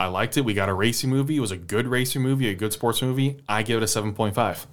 I 0.00 0.06
liked 0.06 0.36
it. 0.36 0.44
We 0.44 0.52
got 0.54 0.68
a 0.68 0.74
racing 0.74 1.10
movie. 1.10 1.36
It 1.36 1.40
was 1.40 1.52
a 1.52 1.56
good 1.56 1.86
racing 1.86 2.22
movie, 2.22 2.48
a 2.48 2.54
good 2.54 2.72
sports 2.72 3.00
movie. 3.02 3.38
I 3.48 3.62
give 3.62 3.80
it 3.80 3.84
a 3.84 3.86
seven 3.86 4.12
point 4.14 4.34
five. 4.34 4.66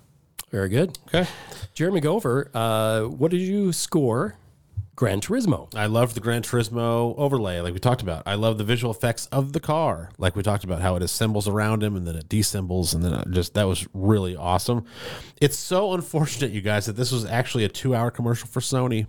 Very 0.52 0.70
good. 0.70 0.98
Okay. 1.08 1.30
Jeremy 1.76 2.02
Gover, 2.02 2.50
uh, 2.56 3.04
what 3.08 3.30
did 3.30 3.42
you 3.42 3.72
score 3.72 4.36
Gran 5.00 5.22
Turismo? 5.22 5.74
I 5.76 5.86
love 5.86 6.14
the 6.14 6.20
Gran 6.20 6.42
Turismo 6.42 7.18
overlay, 7.18 7.62
like 7.62 7.74
we 7.74 7.80
talked 7.80 8.02
about. 8.02 8.24
I 8.26 8.34
love 8.36 8.58
the 8.58 8.66
visual 8.66 8.92
effects 8.94 9.28
of 9.28 9.54
the 9.54 9.62
car, 9.62 10.10
like 10.18 10.36
we 10.36 10.44
talked 10.44 10.66
about, 10.66 10.82
how 10.82 10.98
it 10.98 11.02
assembles 11.02 11.48
around 11.48 11.82
him 11.82 11.96
and 11.96 12.06
then 12.06 12.18
it 12.18 12.28
deassembles, 12.28 12.94
and 12.94 13.02
then 13.02 13.14
it 13.14 13.32
just 13.32 13.54
that 13.54 13.64
was 13.66 13.88
really 13.94 14.36
awesome. 14.36 14.84
It's 15.40 15.58
so 15.58 15.94
unfortunate, 15.94 16.52
you 16.52 16.60
guys, 16.60 16.86
that 16.88 16.98
this 16.98 17.14
was 17.14 17.24
actually 17.24 17.64
a 17.64 17.70
two-hour 17.70 18.12
commercial 18.12 18.50
for 18.50 18.60
Sony. 18.60 19.08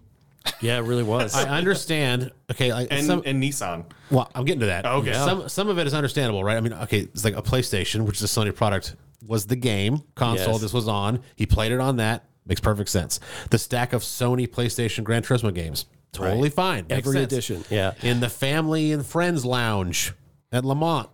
Yeah, 0.61 0.79
it 0.79 0.83
really 0.83 1.03
was. 1.03 1.35
I 1.35 1.49
understand. 1.59 2.31
Okay, 2.53 2.73
like 2.73 2.87
And 2.93 3.05
some, 3.05 3.23
and 3.27 3.43
Nissan. 3.43 3.85
well, 4.13 4.31
I'm 4.33 4.45
getting 4.45 4.61
to 4.61 4.67
that. 4.67 4.87
Oh, 4.87 4.99
okay. 4.99 5.13
Some 5.13 5.49
some 5.49 5.69
of 5.69 5.81
it 5.81 5.89
is 5.89 5.93
understandable, 5.93 6.45
right? 6.45 6.57
I 6.57 6.61
mean, 6.61 6.73
okay, 6.73 7.01
it's 7.01 7.25
like 7.25 7.37
a 7.37 7.43
PlayStation, 7.43 8.07
which 8.07 8.23
is 8.23 8.25
a 8.37 8.41
Sony 8.41 8.55
product, 8.55 8.95
was 9.27 9.47
the 9.47 9.57
game 9.57 10.05
console 10.15 10.53
Yes. 10.53 10.61
this 10.61 10.73
was 10.73 10.87
on. 10.87 11.21
He 11.35 11.47
played 11.47 11.73
it 11.73 11.81
on 11.81 11.97
that. 11.97 12.27
Makes 12.51 12.61
perfect 12.61 12.91
sense. 12.91 13.21
The 13.51 13.59
stack 13.59 13.93
of 13.93 14.03
Sony 14.03 14.49
PlayStation 14.49 15.05
Gran 15.05 15.23
Turismo 15.23 15.55
games, 15.55 15.87
totally 16.13 16.51
fine. 16.51 16.85
Makes 16.89 17.07
Every 17.07 17.13
sense. 17.21 17.33
edition. 17.33 17.65
Yeah. 17.71 17.95
In 18.03 18.19
the 18.19 18.29
family 18.29 18.91
and 18.91 19.07
friends 19.07 19.45
lounge 19.45 20.13
at 20.51 20.65
Le 20.65 20.75
Mans, 20.75 21.07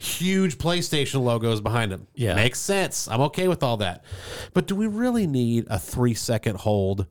huge 0.00 0.58
PlayStation 0.58 1.22
logos 1.22 1.60
behind 1.60 1.92
him. 1.92 2.08
Yeah. 2.16 2.34
Makes 2.34 2.58
sense. 2.58 3.06
I'm 3.06 3.20
okay 3.20 3.46
with 3.46 3.62
all 3.62 3.76
that. 3.76 4.04
But 4.54 4.66
do 4.66 4.74
we 4.74 4.88
really 4.88 5.28
need 5.28 5.66
a 5.70 5.78
three 5.78 6.14
second 6.14 6.56
hold 6.56 7.06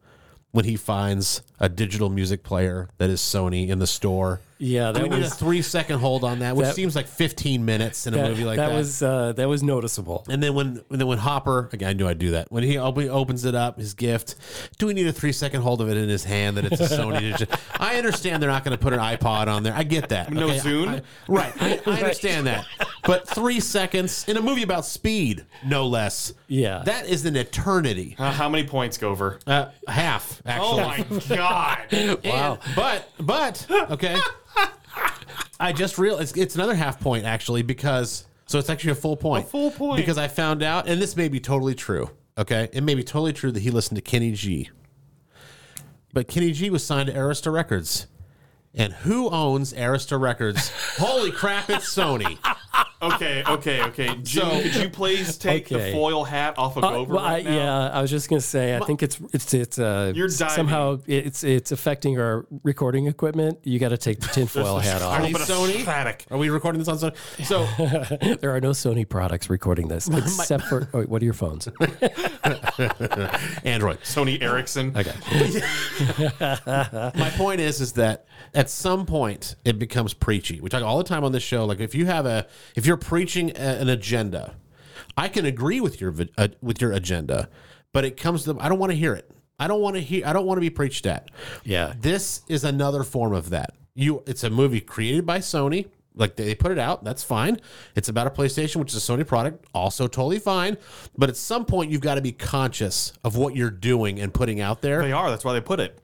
when 0.51 0.65
he 0.65 0.75
finds 0.75 1.41
a 1.61 1.69
digital 1.69 2.09
music 2.09 2.43
player 2.43 2.89
that 2.97 3.09
is 3.09 3.21
Sony 3.21 3.69
in 3.69 3.79
the 3.79 3.87
store? 3.87 4.41
Yeah, 4.63 4.91
Do 4.91 4.99
that 4.99 5.09
we 5.09 5.15
need 5.15 5.25
a 5.25 5.29
three 5.29 5.63
second 5.63 5.99
hold 5.99 6.23
on 6.23 6.39
that, 6.39 6.55
which 6.55 6.67
that- 6.67 6.75
seems 6.75 6.95
like 6.95 7.07
15 7.07 7.65
minutes 7.65 8.05
in 8.05 8.13
a 8.13 8.17
that, 8.17 8.29
movie 8.29 8.43
like 8.43 8.57
that. 8.57 8.69
that 8.69 8.75
was 8.77 9.01
uh, 9.01 9.31
that 9.33 9.47
was 9.49 9.63
noticeable. 9.63 10.23
and 10.29 10.41
then 10.43 10.53
when 10.53 10.83
and 10.91 11.01
then 11.01 11.07
when 11.07 11.17
Hopper 11.17 11.67
again, 11.73 11.89
I 11.89 11.93
knew 11.93 12.07
I'd 12.07 12.19
do 12.19 12.31
that. 12.31 12.51
When 12.51 12.61
he 12.63 12.77
op- 12.77 12.95
opens 12.99 13.43
it 13.45 13.55
up, 13.55 13.79
his 13.79 13.95
gift, 13.95 14.35
do 14.77 14.85
we 14.85 14.93
need 14.93 15.07
a 15.07 15.13
three 15.13 15.31
second 15.31 15.61
hold 15.61 15.81
of 15.81 15.89
it 15.89 15.97
in 15.97 16.07
his 16.09 16.23
hand 16.25 16.57
that 16.57 16.65
it's 16.65 16.79
a 16.79 16.87
Sony? 16.95 17.19
digital- 17.31 17.57
I 17.79 17.95
understand 17.95 18.43
they're 18.43 18.51
not 18.51 18.63
going 18.63 18.77
to 18.77 18.81
put 18.83 18.93
an 18.93 18.99
iPod 18.99 19.47
on 19.47 19.63
there. 19.63 19.73
I 19.73 19.81
get 19.81 20.09
that. 20.09 20.31
No 20.31 20.45
Okay, 20.49 20.59
Zune? 20.59 20.87
I- 20.89 20.93
I- 20.97 21.01
right. 21.27 21.53
I, 21.59 21.81
I 21.87 21.91
understand 21.97 22.45
that. 22.45 22.67
but 23.03 23.27
three 23.27 23.59
seconds 23.59 24.25
in 24.27 24.37
a 24.37 24.41
movie 24.43 24.61
about 24.61 24.85
speed, 24.85 25.43
no 25.65 25.87
less. 25.87 26.33
Yeah. 26.47 26.83
that 26.85 27.07
is 27.07 27.25
an 27.25 27.35
eternity. 27.35 28.15
Uh, 28.19 28.31
how 28.31 28.47
many 28.47 28.67
points, 28.67 28.99
Gover? 28.99 29.39
Uh, 29.47 29.69
half, 29.87 30.39
actually. 30.45 30.67
Oh 30.67 30.77
my 31.09 31.35
god! 31.35 31.50
wow. 32.25 32.59
but 32.75 33.09
but 33.19 33.65
okay. 33.91 34.17
I 35.59 35.73
just 35.73 35.97
realized 35.97 36.31
it's, 36.31 36.37
it's 36.37 36.55
another 36.55 36.73
half 36.73 36.99
point 36.99 37.25
actually 37.25 37.61
because 37.61 38.25
so 38.51 38.59
it's 38.59 38.69
actually 38.69 38.91
a 38.91 38.95
full 38.95 39.15
point. 39.15 39.45
A 39.45 39.47
full 39.49 39.71
point. 39.71 39.97
because 39.97 40.17
I 40.17 40.27
found 40.27 40.61
out, 40.61 40.87
and 40.87 41.01
this 41.01 41.15
may 41.15 41.29
be 41.29 41.39
totally 41.39 41.73
true. 41.75 42.09
Okay, 42.37 42.69
it 42.73 42.81
may 42.83 42.95
be 42.95 43.03
totally 43.03 43.33
true 43.33 43.51
that 43.51 43.61
he 43.61 43.71
listened 43.71 43.95
to 43.95 44.01
Kenny 44.01 44.31
G. 44.33 44.69
But 46.13 46.27
Kenny 46.27 46.51
G 46.51 46.69
was 46.69 46.83
signed 46.83 47.07
to 47.07 47.13
Arista 47.13 47.51
Records. 47.53 48.07
And 48.73 48.93
who 48.93 49.29
owns 49.29 49.73
Arista 49.73 50.19
Records? 50.19 50.69
Holy 50.97 51.31
crap, 51.31 51.69
it's 51.69 51.93
Sony. 51.93 52.37
Okay, 53.01 53.43
okay, 53.47 53.81
okay. 53.83 54.07
Jim, 54.21 54.43
So- 54.49 54.61
could 54.61 54.75
you 54.75 54.89
please 54.89 55.37
take 55.37 55.71
Okay. 55.71 55.87
the 55.87 55.91
foil 55.97 56.23
hat 56.23 56.53
off 56.57 56.77
of 56.77 56.83
Uh, 56.83 56.91
Gover 56.91 57.07
well, 57.07 57.19
I, 57.25 57.41
now? 57.41 57.55
yeah, 57.55 57.89
I 57.89 58.01
was 58.01 58.11
just 58.11 58.29
gonna 58.29 58.41
say. 58.41 58.75
I 58.75 58.79
think 58.81 59.01
it's 59.01 59.19
it's 59.33 59.53
it's 59.53 59.79
uh 59.79 60.11
You're 60.15 60.29
somehow 60.29 60.99
it's 61.07 61.43
it's 61.43 61.71
affecting 61.71 62.19
our 62.19 62.45
recording 62.63 63.07
equipment. 63.07 63.57
You 63.63 63.79
got 63.79 63.89
to 63.89 63.97
take 63.97 64.19
the 64.19 64.27
tinfoil 64.27 64.77
hat 64.79 65.01
Are 65.01 65.15
off. 65.19 65.23
these 65.23 65.33
bit 65.33 65.41
of 65.41 65.47
Sony? 65.47 66.31
Are 66.31 66.37
we 66.37 66.49
recording 66.49 66.79
this 66.79 66.87
on 66.87 66.97
Sony? 66.99 67.15
So 67.45 67.65
There 68.41 68.55
are 68.55 68.61
no 68.61 68.69
Sony 68.71 69.07
products 69.07 69.49
recording 69.49 69.87
this 69.87 70.07
except 70.07 70.65
for. 70.65 70.87
Oh, 70.93 70.99
wait, 70.99 71.09
what 71.09 71.21
are 71.21 71.25
your 71.25 71.33
phones? 71.33 71.67
Android. 73.63 73.99
Sony 74.01 74.41
Ericsson. 74.41 74.95
Okay. 74.95 75.13
My 77.19 77.29
point 77.35 77.61
is, 77.61 77.81
is 77.81 77.93
that 77.93 78.25
at 78.53 78.69
some 78.69 79.05
point 79.05 79.55
it 79.65 79.79
becomes 79.79 80.13
preachy. 80.13 80.59
We 80.61 80.69
talk 80.69 80.83
all 80.83 80.97
the 80.97 81.03
time 81.03 81.23
on 81.23 81.31
this 81.31 81.43
show. 81.43 81.65
Like 81.65 81.79
if 81.79 81.95
you 81.95 82.05
have 82.05 82.25
a, 82.25 82.45
if 82.75 82.85
you're 82.91 82.97
preaching 82.97 83.51
an 83.51 83.87
agenda, 83.87 84.53
I 85.15 85.29
can 85.29 85.45
agree 85.45 85.79
with 85.79 86.01
your 86.01 86.13
uh, 86.37 86.49
with 86.61 86.81
your 86.81 86.91
agenda, 86.91 87.47
but 87.93 88.03
it 88.03 88.17
comes 88.17 88.43
to 88.43 88.57
I 88.59 88.67
don't 88.67 88.79
want 88.79 88.91
to 88.91 88.97
hear 88.97 89.13
it. 89.13 89.31
I 89.57 89.67
don't 89.67 89.79
want 89.79 89.95
to 89.95 90.01
hear. 90.01 90.27
I 90.27 90.33
don't 90.33 90.45
want 90.45 90.57
to 90.57 90.61
be 90.61 90.69
preached 90.69 91.05
at. 91.05 91.31
Yeah. 91.63 91.93
This 91.97 92.41
is 92.49 92.65
another 92.65 93.03
form 93.03 93.31
of 93.31 93.49
that. 93.51 93.71
You, 93.95 94.23
it's 94.27 94.43
a 94.43 94.49
movie 94.49 94.81
created 94.81 95.25
by 95.25 95.39
Sony. 95.39 95.87
Like 96.13 96.35
they 96.35 96.53
put 96.53 96.73
it 96.73 96.79
out, 96.79 97.05
that's 97.05 97.23
fine. 97.23 97.61
It's 97.95 98.09
about 98.09 98.27
a 98.27 98.29
PlayStation, 98.29 98.75
which 98.75 98.93
is 98.93 99.09
a 99.09 99.11
Sony 99.13 99.25
product, 99.25 99.65
also 99.73 100.07
totally 100.07 100.39
fine. 100.39 100.75
But 101.17 101.29
at 101.29 101.37
some 101.37 101.63
point, 101.63 101.91
you've 101.91 102.01
got 102.01 102.15
to 102.15 102.21
be 102.21 102.33
conscious 102.33 103.13
of 103.23 103.37
what 103.37 103.55
you're 103.55 103.71
doing 103.71 104.19
and 104.19 104.33
putting 104.33 104.59
out 104.59 104.81
there 104.81 105.01
They 105.01 105.13
are. 105.13 105.29
That's 105.29 105.45
why 105.45 105.53
they 105.53 105.61
put 105.61 105.79
it. 105.79 105.97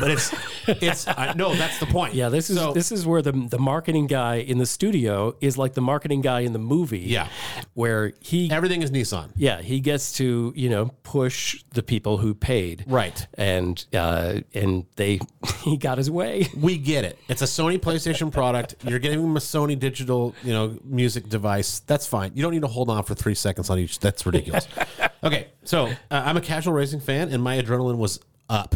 But 0.00 0.10
it's 0.10 0.34
it's 0.66 1.08
I, 1.08 1.32
no 1.34 1.54
that's 1.54 1.78
the 1.80 1.86
point. 1.86 2.14
Yeah, 2.14 2.28
this 2.28 2.50
is 2.50 2.56
So- 2.58 2.72
this 2.72 2.92
is 2.92 3.06
where 3.06 3.22
the 3.22 3.32
the 3.32 3.58
marketing 3.58 4.06
guy 4.06 4.36
in 4.36 4.58
the 4.58 4.66
studio 4.66 5.34
is 5.40 5.56
like 5.58 5.74
the 5.74 5.80
marketing 5.80 6.20
guy 6.20 6.40
in 6.40 6.52
the 6.52 6.58
movie. 6.58 7.00
Yeah. 7.00 7.28
where 7.74 8.12
he 8.20 8.50
everything 8.50 8.82
is 8.82 8.90
nissan. 8.90 9.30
Yeah 9.36 9.60
he 9.62 9.80
gets 9.80 10.12
to 10.14 10.52
you 10.56 10.68
know 10.68 10.90
push 11.02 11.62
the 11.72 11.82
people 11.82 12.18
who 12.18 12.34
paid. 12.34 12.84
Right. 12.86 13.26
and 13.34 13.84
uh, 13.94 14.40
and 14.54 14.84
they 14.96 15.20
he 15.64 15.76
got 15.76 15.98
his 15.98 16.10
way. 16.10 16.48
we 16.56 16.78
get 16.78 17.04
it. 17.04 17.18
It's 17.28 17.42
a 17.42 17.46
sony 17.46 17.78
playstation 17.78 18.30
product. 18.32 18.76
You're 18.84 18.98
giving 18.98 19.22
them 19.22 19.36
a 19.36 19.40
sony 19.40 19.78
digital 19.78 20.34
you 20.42 20.52
know 20.52 20.78
music 20.84 21.28
device. 21.28 21.80
That's 21.80 22.06
fine. 22.06 22.32
You 22.34 22.42
don't 22.42 22.52
need 22.52 22.62
to 22.62 22.68
hold 22.68 22.90
on 22.90 23.04
for 23.04 23.14
three 23.14 23.34
seconds 23.34 23.70
on 23.70 23.78
each. 23.78 23.98
That's 24.00 24.24
ridiculous. 24.26 24.66
Okay 25.24 25.46
so 25.62 25.86
uh, 25.86 25.92
i'm 26.10 26.36
a 26.36 26.40
casual 26.40 26.72
racing 26.74 26.98
fan 26.98 27.28
and 27.28 27.40
my 27.40 27.56
adrenaline 27.62 27.96
was 27.96 28.18
up 28.48 28.74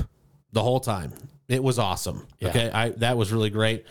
the 0.56 0.62
whole 0.62 0.80
time 0.80 1.12
it 1.48 1.62
was 1.62 1.78
awesome. 1.78 2.26
Okay, 2.42 2.70
I 2.70 2.88
that 2.90 3.16
was 3.16 3.32
really 3.32 3.50
great. 3.50 3.84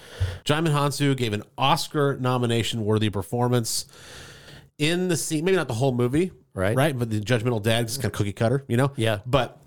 Djimon 0.44 0.74
Hounsou 0.74 1.16
gave 1.16 1.32
an 1.32 1.44
Oscar 1.58 2.18
nomination 2.18 2.84
worthy 2.84 3.10
performance 3.10 3.86
in 4.78 5.08
the 5.08 5.16
scene. 5.16 5.46
Maybe 5.46 5.56
not 5.56 5.70
the 5.70 5.76
whole 5.76 5.94
movie, 5.94 6.32
Right. 6.56 6.76
Right, 6.76 6.98
but 6.98 7.10
the 7.10 7.20
judgmental 7.20 7.62
dad 7.62 7.86
is 7.86 7.98
kind 7.98 8.06
of 8.06 8.14
cookie 8.14 8.32
cutter, 8.32 8.64
you 8.68 8.78
know. 8.78 8.94
Yeah. 8.96 9.20
But 9.26 9.60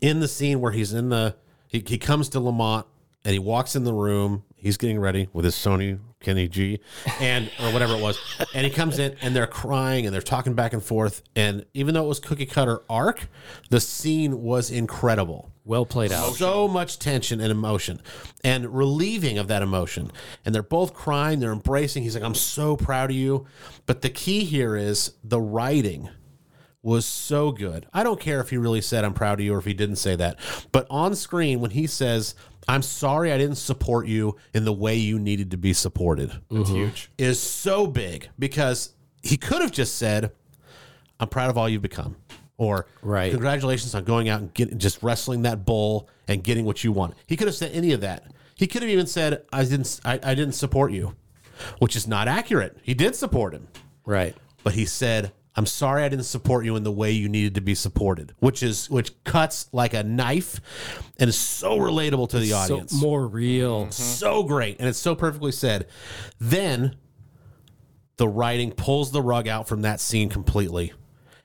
in 0.00 0.20
the 0.20 0.28
scene 0.28 0.60
where 0.60 0.72
he's 0.72 0.92
in 0.92 1.08
the 1.08 1.36
he, 1.66 1.82
he 1.84 1.98
comes 1.98 2.28
to 2.30 2.40
Le 2.40 2.52
Mans 2.52 2.84
and 3.24 3.32
he 3.32 3.40
walks 3.40 3.74
in 3.74 3.82
the 3.84 3.92
room 3.92 4.44
he's 4.54 4.76
getting 4.76 5.00
ready 5.00 5.28
with 5.32 5.44
his 5.44 5.54
sony 5.54 5.98
kenny 6.26 6.48
g 6.48 6.80
and 7.20 7.50
or 7.60 7.72
whatever 7.72 7.94
it 7.94 8.02
was 8.02 8.18
and 8.54 8.66
he 8.66 8.70
comes 8.70 8.98
in 8.98 9.16
and 9.22 9.34
they're 9.34 9.46
crying 9.46 10.04
and 10.04 10.12
they're 10.12 10.20
talking 10.20 10.54
back 10.54 10.72
and 10.72 10.82
forth 10.82 11.22
and 11.34 11.64
even 11.72 11.94
though 11.94 12.04
it 12.04 12.08
was 12.08 12.20
cookie 12.20 12.46
cutter 12.46 12.80
arc 12.90 13.28
the 13.70 13.80
scene 13.80 14.42
was 14.42 14.70
incredible 14.70 15.50
Well 15.64 15.86
played 15.86 16.12
out. 16.12 16.34
so 16.34 16.68
much 16.68 16.98
tension 16.98 17.40
and 17.40 17.50
emotion 17.50 18.00
and 18.44 18.74
relieving 18.76 19.38
of 19.38 19.48
that 19.48 19.62
emotion. 19.62 20.12
And 20.44 20.54
they're 20.54 20.62
both 20.62 20.94
crying, 20.94 21.40
they're 21.40 21.52
embracing. 21.52 22.02
He's 22.04 22.14
like, 22.14 22.22
I'm 22.24 22.34
so 22.34 22.76
proud 22.76 23.10
of 23.10 23.16
you. 23.16 23.46
But 23.86 24.02
the 24.02 24.10
key 24.10 24.44
here 24.44 24.76
is 24.76 25.12
the 25.24 25.40
writing 25.40 26.08
was 26.82 27.04
so 27.04 27.50
good. 27.50 27.86
I 27.92 28.04
don't 28.04 28.20
care 28.20 28.40
if 28.40 28.50
he 28.50 28.56
really 28.56 28.80
said, 28.80 29.04
I'm 29.04 29.14
proud 29.14 29.40
of 29.40 29.44
you, 29.44 29.54
or 29.54 29.58
if 29.58 29.64
he 29.64 29.74
didn't 29.74 29.96
say 29.96 30.14
that. 30.16 30.38
But 30.70 30.86
on 30.88 31.16
screen, 31.16 31.58
when 31.60 31.72
he 31.72 31.88
says, 31.88 32.36
I'm 32.68 32.82
sorry 32.82 33.32
I 33.32 33.38
didn't 33.38 33.56
support 33.56 34.06
you 34.06 34.36
in 34.54 34.64
the 34.64 34.72
way 34.72 34.96
you 34.96 35.18
needed 35.18 35.50
to 35.52 35.56
be 35.56 35.72
supported, 35.72 36.32
It's 36.50 36.70
huge. 36.70 37.10
is 37.18 37.38
so 37.40 37.86
big 37.86 38.28
because 38.38 38.92
he 39.22 39.36
could 39.36 39.62
have 39.62 39.70
just 39.72 39.96
said, 39.96 40.32
I'm 41.20 41.28
proud 41.28 41.50
of 41.50 41.56
all 41.58 41.68
you've 41.68 41.82
become. 41.82 42.16
Or 42.58 42.86
Right. 43.02 43.30
congratulations 43.30 43.94
on 43.94 44.04
going 44.04 44.28
out 44.28 44.40
and 44.40 44.52
getting 44.54 44.78
just 44.78 45.02
wrestling 45.02 45.42
that 45.42 45.64
bull 45.66 46.08
and 46.26 46.42
getting 46.42 46.64
what 46.64 46.82
you 46.82 46.90
want. 46.92 47.14
He 47.26 47.36
could 47.36 47.46
have 47.48 47.54
said 47.54 47.70
any 47.72 47.92
of 47.92 48.00
that. 48.00 48.24
He 48.54 48.66
could 48.66 48.82
have 48.82 48.90
even 48.90 49.06
said, 49.06 49.42
I 49.52 49.64
didn't 49.64 50.00
I, 50.04 50.18
I 50.22 50.34
didn't 50.34 50.54
support 50.54 50.90
you, 50.92 51.14
which 51.78 51.94
is 51.94 52.06
not 52.08 52.28
accurate. 52.28 52.78
He 52.82 52.94
did 52.94 53.14
support 53.14 53.52
him. 53.52 53.68
Right. 54.06 54.34
But 54.64 54.72
he 54.74 54.86
said, 54.86 55.32
I'm 55.56 55.64
sorry 55.66 56.02
I 56.02 56.08
didn't 56.10 56.26
support 56.26 56.64
you 56.66 56.76
in 56.76 56.82
the 56.84 56.92
way 56.92 57.12
you 57.12 57.28
needed 57.30 57.54
to 57.54 57.60
be 57.62 57.74
supported, 57.74 58.34
which 58.40 58.62
is 58.62 58.90
which 58.90 59.12
cuts 59.24 59.68
like 59.72 59.94
a 59.94 60.02
knife 60.04 60.60
and 61.18 61.28
is 61.30 61.38
so 61.38 61.78
relatable 61.78 62.28
to 62.30 62.38
the 62.38 62.50
So 62.50 62.56
audience. 62.56 62.92
more 63.00 63.26
real. 63.26 63.90
so 63.90 64.42
great. 64.42 64.78
And 64.78 64.88
it's 64.88 64.98
so 64.98 65.14
perfectly 65.14 65.52
said. 65.52 65.86
Then 66.38 66.96
the 68.18 68.28
writing 68.28 68.70
pulls 68.72 69.12
the 69.12 69.22
rug 69.22 69.48
out 69.48 69.66
from 69.66 69.82
that 69.82 69.98
scene 70.00 70.28
completely 70.28 70.92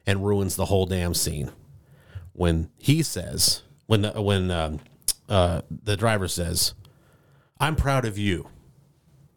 and 0.06 0.26
ruins 0.26 0.56
the 0.58 0.66
whole 0.66 0.86
damn 0.86 1.14
scene. 1.14 1.52
When 2.34 2.70
he 2.78 3.04
says 3.04 3.62
when 3.88 4.02
the, 4.04 4.22
when 4.22 4.52
um, 4.52 4.80
uh, 5.30 5.62
the 5.70 5.96
driver 5.98 6.28
says 6.28 6.74
i'm 7.60 7.76
proud 7.76 8.04
of 8.06 8.18
you. 8.18 8.48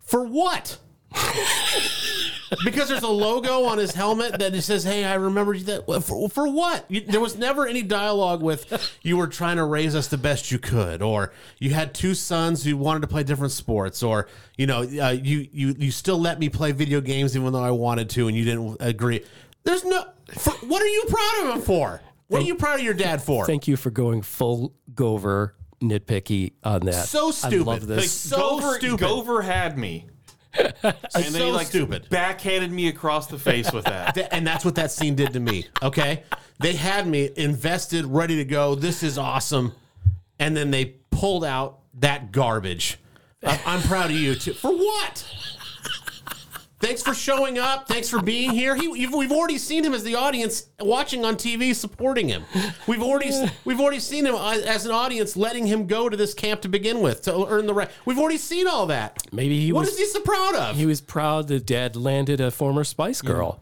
For 0.01 0.25
what 0.25 0.79
because 2.65 2.89
there's 2.89 3.03
a 3.03 3.09
logo 3.09 3.65
on 3.65 3.79
his 3.79 3.93
helmet 3.93 4.39
that 4.39 4.53
just 4.53 4.67
says, 4.67 4.85
"Hey, 4.85 5.05
I 5.05 5.15
remember 5.15 5.55
you." 5.55 5.65
That 5.65 5.85
for, 6.03 6.29
for 6.29 6.49
what? 6.49 6.85
You, 6.89 7.01
there 7.03 7.21
was 7.21 7.37
never 7.37 7.67
any 7.67 7.83
dialogue 7.83 8.43
with 8.43 8.97
you 9.03 9.17
were 9.17 9.27
trying 9.27 9.57
to 9.57 9.65
raise 9.65 9.95
us 9.95 10.09
the 10.09 10.19
best 10.19 10.51
you 10.51 10.59
could, 10.59 11.03
or 11.03 11.33
you 11.59 11.71
had 11.71 11.95
two 11.95 12.15
sons 12.15 12.65
who 12.65 12.77
wanted 12.77 13.01
to 13.01 13.09
play 13.09 13.23
different 13.23 13.53
sports, 13.53 14.03
or 14.03 14.29
you 14.57 14.67
know, 14.67 14.83
uh, 14.83 15.11
you 15.11 15.47
you 15.53 15.75
you 15.79 15.91
still 15.91 16.19
let 16.19 16.39
me 16.39 16.49
play 16.49 16.73
video 16.73 17.01
games 17.01 17.37
even 17.37 17.53
though 17.53 17.63
I 17.63 17.71
wanted 17.71 18.11
to, 18.11 18.29
and 18.29 18.37
you 18.37 18.45
didn't 18.45 18.77
agree. 18.81 19.25
There's 19.65 19.85
no. 19.85 20.05
For, 20.31 20.53
what 20.67 20.83
are 20.83 20.87
you 20.89 21.05
proud 21.09 21.45
of 21.49 21.57
him 21.57 21.63
for? 21.63 22.01
What 22.29 22.43
are 22.43 22.47
you 22.47 22.55
proud 22.55 22.79
of 22.81 22.85
your 22.85 22.95
dad 22.95 23.23
for? 23.23 23.47
Thank 23.47 23.69
you 23.69 23.77
for 23.77 23.91
going 23.91 24.23
full 24.23 24.75
Gover 24.93 25.53
nitpicky 25.83 26.53
on 26.65 26.81
that. 26.87 27.07
So 27.07 27.29
I 27.29 27.31
stupid. 27.33 27.67
love 27.67 27.79
Like, 27.89 27.99
this. 28.01 28.13
so 28.13 28.59
Gover, 28.59 28.75
stupid. 28.77 29.07
Gover 29.07 29.45
had 29.45 29.77
me. 29.79 30.07
and 30.83 30.95
so 31.25 31.31
they 31.31 31.51
like 31.51 31.67
stupid. 31.67 32.09
backhanded 32.11 32.71
me 32.71 32.89
across 32.89 33.27
the 33.27 33.39
face 33.39 33.73
with 33.73 33.85
that. 33.87 34.17
And 34.33 34.47
that's 34.47 34.65
what 34.65 34.75
that 34.77 34.91
scene 34.91 35.15
did 35.15 35.33
to 35.33 35.41
me. 35.41 35.67
Okay, 35.83 36.23
they 36.61 36.73
had 36.75 37.07
me 37.07 37.31
invested, 37.37 38.05
ready 38.07 38.37
to 38.37 38.45
go. 38.45 38.75
This 38.75 39.03
is 39.03 39.19
awesome, 39.19 39.73
and 40.39 40.57
then 40.57 40.71
they 40.71 40.95
pulled 41.11 41.45
out 41.45 41.81
that 42.01 42.33
garbage. 42.33 42.99
I- 43.45 43.61
I'm 43.67 43.83
proud 43.83 44.07
of 44.11 44.17
you 44.17 44.35
too. 44.35 44.55
For 44.55 44.73
what? 44.73 45.27
Thanks 46.85 47.03
for 47.03 47.15
showing 47.15 47.59
up. 47.59 47.89
Thanks 47.89 48.11
for 48.11 48.21
being 48.21 48.51
here. 48.51 48.77
He, 48.77 48.85
you've, 48.85 49.15
we've 49.15 49.33
already 49.33 49.57
seen 49.57 49.83
him 49.83 49.95
as 49.95 50.05
the 50.05 50.17
audience 50.17 50.67
watching 50.79 51.25
on 51.25 51.37
TV, 51.37 51.75
supporting 51.75 52.29
him. 52.29 52.45
We've 52.87 53.03
already 53.03 53.33
we've 53.65 53.81
already 53.81 54.01
seen 54.01 54.27
him 54.27 54.35
uh, 54.35 54.59
as 54.67 54.85
an 54.85 54.93
audience, 54.93 55.35
letting 55.35 55.67
him 55.67 55.87
go 55.87 56.11
to 56.11 56.17
this 56.17 56.35
camp 56.35 56.61
to 56.61 56.69
begin 56.69 57.01
with 57.01 57.23
to 57.23 57.47
earn 57.47 57.67
the 57.67 57.73
right. 57.73 57.91
We've 58.05 58.19
already 58.19 58.37
seen 58.37 58.67
all 58.69 58.85
that. 58.89 59.17
Maybe 59.33 59.59
he 59.61 59.73
What 59.73 59.81
was 59.87 59.95
is 59.95 59.99
he 59.99 60.05
so 60.07 60.21
proud 60.21 60.57
of? 60.57 60.77
he 60.77 60.85
was 60.85 61.01
proud 61.01 61.49
that 61.49 61.65
dad 61.65 61.97
landed 61.97 62.39
a 62.43 62.51
former 62.51 62.85
Spice 62.85 63.23
Girl. 63.23 63.61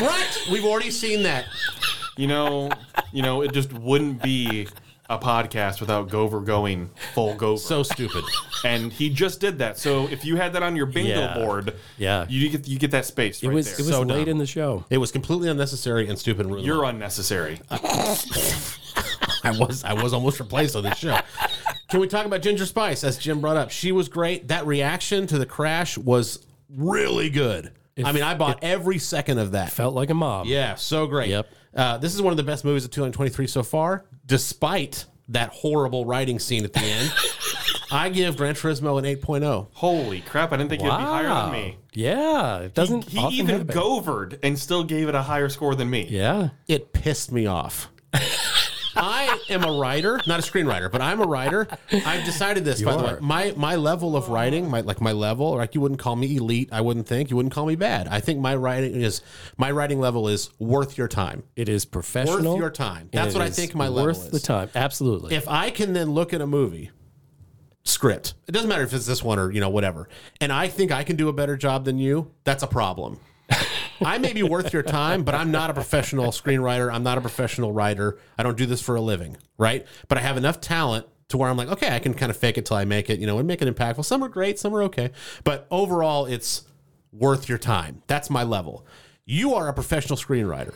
right? 0.00 0.38
We've 0.50 0.64
already 0.64 0.90
seen 0.90 1.24
that. 1.24 1.44
You 2.16 2.26
know, 2.26 2.70
you 3.12 3.20
know, 3.22 3.42
it 3.42 3.52
just 3.52 3.70
wouldn't 3.74 4.22
be 4.22 4.66
a 5.10 5.18
podcast 5.18 5.80
without 5.80 6.08
Gover 6.08 6.42
going 6.42 6.88
full 7.14 7.34
Gover. 7.34 7.58
So 7.58 7.82
stupid. 7.82 8.24
and 8.64 8.90
he 8.92 9.10
just 9.10 9.40
did 9.40 9.58
that. 9.58 9.76
So 9.78 10.06
if 10.08 10.24
you 10.24 10.36
had 10.36 10.52
that 10.54 10.62
on 10.62 10.76
your 10.76 10.86
bingo 10.86 11.10
Yeah. 11.20 11.34
board, 11.34 11.74
Yeah. 11.98 12.24
you 12.28 12.48
get 12.48 12.66
you 12.68 12.78
get 12.78 12.92
that 12.92 13.04
space 13.04 13.42
It 13.42 13.48
right 13.48 13.54
was 13.54 13.66
there. 13.66 13.74
it 13.74 13.78
was 13.78 13.88
So 13.88 14.02
late 14.02 14.20
dumb. 14.20 14.28
in 14.28 14.38
the 14.38 14.46
show. 14.46 14.84
It 14.88 14.98
was 14.98 15.10
completely 15.12 15.48
unnecessary 15.48 16.08
and 16.08 16.18
stupid. 16.18 16.42
And 16.46 16.50
ruined 16.52 16.66
You're 16.66 16.84
unnecessary. 16.84 17.60
I 17.70 19.50
was 19.58 19.84
I 19.84 19.92
was 19.94 20.12
almost 20.12 20.38
replaced 20.40 20.76
on 20.76 20.82
this 20.84 20.98
show. 20.98 21.18
Can 21.88 22.00
we 22.00 22.06
talk 22.06 22.26
about 22.26 22.42
Ginger 22.42 22.66
Spice 22.66 23.02
as 23.02 23.18
Jim 23.18 23.40
brought 23.40 23.56
up? 23.56 23.70
She 23.70 23.90
was 23.92 24.08
great. 24.08 24.48
That 24.48 24.66
reaction 24.66 25.26
to 25.28 25.38
the 25.38 25.46
crash 25.46 25.98
was 25.98 26.46
really 26.68 27.30
good. 27.30 27.72
I 28.02 28.12
mean, 28.12 28.22
I 28.22 28.34
bought 28.34 28.60
every 28.62 28.98
second 28.98 29.38
of 29.38 29.52
that. 29.52 29.72
Felt 29.72 29.94
like 29.94 30.08
a 30.08 30.14
mob. 30.14 30.46
Yeah, 30.46 30.76
so 30.76 31.06
great. 31.06 31.28
Yep. 31.28 31.48
Uh, 31.74 31.98
this 31.98 32.14
is 32.14 32.22
one 32.22 32.32
of 32.32 32.36
the 32.36 32.42
best 32.42 32.64
movies 32.64 32.84
of 32.84 32.90
2023 32.90 33.46
so 33.46 33.62
far, 33.62 34.04
despite 34.26 35.04
that 35.28 35.50
horrible 35.50 36.04
writing 36.04 36.38
scene 36.38 36.64
at 36.64 36.72
the 36.72 36.80
end. 36.80 37.12
I 37.92 38.08
give 38.08 38.36
Gran 38.36 38.54
Turismo 38.54 38.98
an 38.98 39.04
8.0. 39.04 39.68
Holy 39.72 40.20
crap! 40.20 40.52
I 40.52 40.56
didn't 40.56 40.70
think 40.70 40.82
it'd 40.82 40.96
be 40.96 41.02
higher 41.02 41.26
than 41.28 41.52
me. 41.52 41.78
Yeah, 41.92 42.58
it 42.58 42.74
doesn't. 42.74 43.04
He 43.06 43.18
often 43.18 43.32
even 43.32 43.58
happen. 43.58 43.74
govered 43.74 44.38
and 44.42 44.56
still 44.58 44.84
gave 44.84 45.08
it 45.08 45.14
a 45.14 45.22
higher 45.22 45.48
score 45.48 45.74
than 45.74 45.90
me. 45.90 46.06
Yeah. 46.08 46.50
It 46.68 46.92
pissed 46.92 47.32
me 47.32 47.46
off. 47.46 47.88
I 48.96 49.38
am 49.48 49.64
a 49.64 49.72
writer, 49.72 50.20
not 50.26 50.40
a 50.40 50.42
screenwriter, 50.42 50.90
but 50.90 51.00
I'm 51.00 51.20
a 51.20 51.26
writer. 51.26 51.66
I've 51.92 52.24
decided 52.24 52.64
this, 52.64 52.82
by 52.82 52.96
the 52.96 53.02
way. 53.02 53.16
My 53.20 53.52
my 53.56 53.76
level 53.76 54.16
of 54.16 54.28
writing, 54.28 54.68
my 54.68 54.80
like 54.80 55.00
my 55.00 55.12
level, 55.12 55.56
like 55.56 55.74
you 55.74 55.80
wouldn't 55.80 56.00
call 56.00 56.16
me 56.16 56.36
elite, 56.36 56.68
I 56.72 56.80
wouldn't 56.80 57.06
think. 57.06 57.30
You 57.30 57.36
wouldn't 57.36 57.54
call 57.54 57.66
me 57.66 57.76
bad. 57.76 58.08
I 58.08 58.20
think 58.20 58.40
my 58.40 58.56
writing 58.56 59.00
is 59.00 59.22
my 59.56 59.70
writing 59.70 60.00
level 60.00 60.28
is 60.28 60.50
worth 60.58 60.98
your 60.98 61.08
time. 61.08 61.42
It 61.56 61.68
is 61.68 61.84
professional. 61.84 62.52
Worth 62.52 62.60
your 62.60 62.70
time. 62.70 63.08
That's 63.12 63.34
what 63.34 63.42
I 63.42 63.50
think 63.50 63.74
my 63.74 63.88
level 63.88 64.10
is. 64.10 64.18
worth 64.18 64.32
the 64.32 64.40
time. 64.40 64.70
Absolutely. 64.74 65.34
if 65.34 65.48
I 65.48 65.70
can 65.70 65.92
then 65.92 66.10
look 66.10 66.32
at 66.32 66.40
a 66.40 66.46
movie 66.46 66.90
script, 67.84 68.34
it 68.46 68.52
doesn't 68.52 68.68
matter 68.68 68.82
if 68.82 68.92
it's 68.92 69.06
this 69.06 69.22
one 69.22 69.38
or 69.38 69.50
you 69.50 69.60
know 69.60 69.70
whatever, 69.70 70.08
and 70.40 70.52
I 70.52 70.68
think 70.68 70.92
I 70.92 71.04
can 71.04 71.16
do 71.16 71.28
a 71.28 71.32
better 71.32 71.56
job 71.56 71.84
than 71.84 71.98
you, 71.98 72.30
that's 72.44 72.62
a 72.62 72.66
problem. 72.66 73.18
I 74.04 74.18
may 74.18 74.32
be 74.32 74.42
worth 74.42 74.72
your 74.72 74.82
time, 74.82 75.24
but 75.24 75.34
I'm 75.34 75.50
not 75.50 75.70
a 75.70 75.74
professional 75.74 76.30
screenwriter. 76.32 76.92
I'm 76.92 77.02
not 77.02 77.18
a 77.18 77.20
professional 77.20 77.72
writer. 77.72 78.18
I 78.38 78.42
don't 78.42 78.56
do 78.56 78.66
this 78.66 78.80
for 78.80 78.96
a 78.96 79.00
living, 79.00 79.36
right? 79.58 79.86
But 80.08 80.18
I 80.18 80.22
have 80.22 80.36
enough 80.36 80.60
talent 80.60 81.06
to 81.28 81.36
where 81.36 81.48
I'm 81.48 81.56
like, 81.56 81.68
okay, 81.68 81.94
I 81.94 81.98
can 81.98 82.14
kind 82.14 82.30
of 82.30 82.36
fake 82.36 82.58
it 82.58 82.66
till 82.66 82.76
I 82.76 82.84
make 82.84 83.08
it, 83.10 83.20
you 83.20 83.26
know, 83.26 83.38
and 83.38 83.46
make 83.46 83.62
it 83.62 83.74
impactful. 83.74 84.04
Some 84.04 84.22
are 84.22 84.28
great, 84.28 84.58
some 84.58 84.74
are 84.74 84.82
okay, 84.84 85.10
but 85.44 85.66
overall, 85.70 86.26
it's 86.26 86.62
worth 87.12 87.48
your 87.48 87.58
time. 87.58 88.02
That's 88.06 88.30
my 88.30 88.42
level. 88.42 88.84
You 89.24 89.54
are 89.54 89.68
a 89.68 89.72
professional 89.72 90.16
screenwriter 90.18 90.74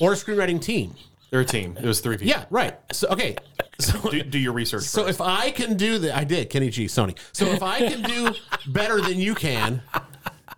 or 0.00 0.12
a 0.12 0.16
screenwriting 0.16 0.60
team. 0.60 0.94
They're 1.30 1.40
a 1.40 1.44
team. 1.44 1.76
It 1.76 1.86
was 1.86 2.00
three 2.00 2.16
people. 2.16 2.28
Yeah, 2.28 2.44
right. 2.50 2.78
So 2.92 3.08
okay, 3.08 3.36
so 3.80 3.98
Do, 4.10 4.22
do 4.22 4.38
your 4.38 4.52
research. 4.52 4.84
so 4.84 5.04
first. 5.04 5.18
if 5.18 5.20
I 5.20 5.50
can 5.50 5.76
do 5.76 5.98
that, 5.98 6.16
I 6.16 6.24
did 6.24 6.50
Kenny 6.50 6.70
G, 6.70 6.86
Sony. 6.86 7.18
So 7.32 7.46
if 7.46 7.62
I 7.62 7.78
can 7.78 8.02
do 8.02 8.34
better 8.68 9.00
than 9.00 9.18
you 9.18 9.34
can, 9.34 9.82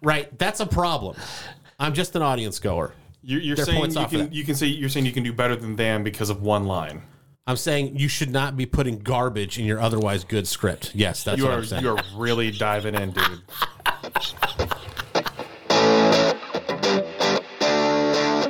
right? 0.03 0.37
That's 0.39 0.61
a 0.61 0.67
problem. 0.67 1.17
I'm 1.79 1.95
just 1.95 2.17
an 2.17 2.23
audience 2.23 2.59
goer. 2.59 2.95
you're, 3.23 3.41
you're 3.41 3.57
they're 3.57 3.65
saying 3.67 3.79
points 3.81 3.95
you 3.97 4.01
off 4.01 4.07
of 4.07 4.11
can 4.13 4.21
that. 4.21 4.33
you 4.33 4.45
can 4.45 4.55
say 4.55 4.67
you're 4.67 4.89
saying 4.89 5.07
you 5.07 5.13
can 5.13 5.23
do 5.23 5.33
better 5.33 5.57
than 5.57 5.77
them 5.77 6.03
because 6.03 6.31
of 6.31 6.43
one 6.43 6.65
line. 6.67 7.03
I'm 7.47 7.57
saying 7.57 7.97
you 7.97 8.09
should 8.09 8.31
not 8.31 8.57
be 8.57 8.67
putting 8.67 8.99
garbage 8.99 9.59
in 9.59 9.67
your 9.67 9.79
otherwise 9.81 10.25
good 10.25 10.49
script. 10.49 10.93
Yes, 10.95 11.23
that's 11.23 11.39
You 11.39 11.45
what 11.45 11.53
are 11.53 11.59
I'm 11.59 11.65
saying. 11.65 11.83
you 11.83 11.91
are 11.97 12.03
really 12.17 12.51
diving 12.51 12.95
in, 12.95 13.13
dude. 13.13 13.43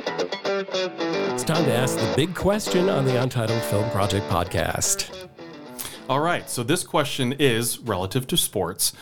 it's 0.09 1.43
time 1.43 1.65
to 1.65 1.73
ask 1.73 1.97
the 1.97 2.13
big 2.15 2.33
question 2.35 2.89
on 2.89 3.05
the 3.05 3.21
Untitled 3.21 3.61
Film 3.63 3.89
Project 3.91 4.25
podcast. 4.29 5.27
All 6.09 6.19
right. 6.21 6.49
So 6.49 6.63
this 6.63 6.83
question 6.83 7.33
is 7.33 7.79
relative 7.79 8.27
to 8.27 8.37
sports. 8.37 8.93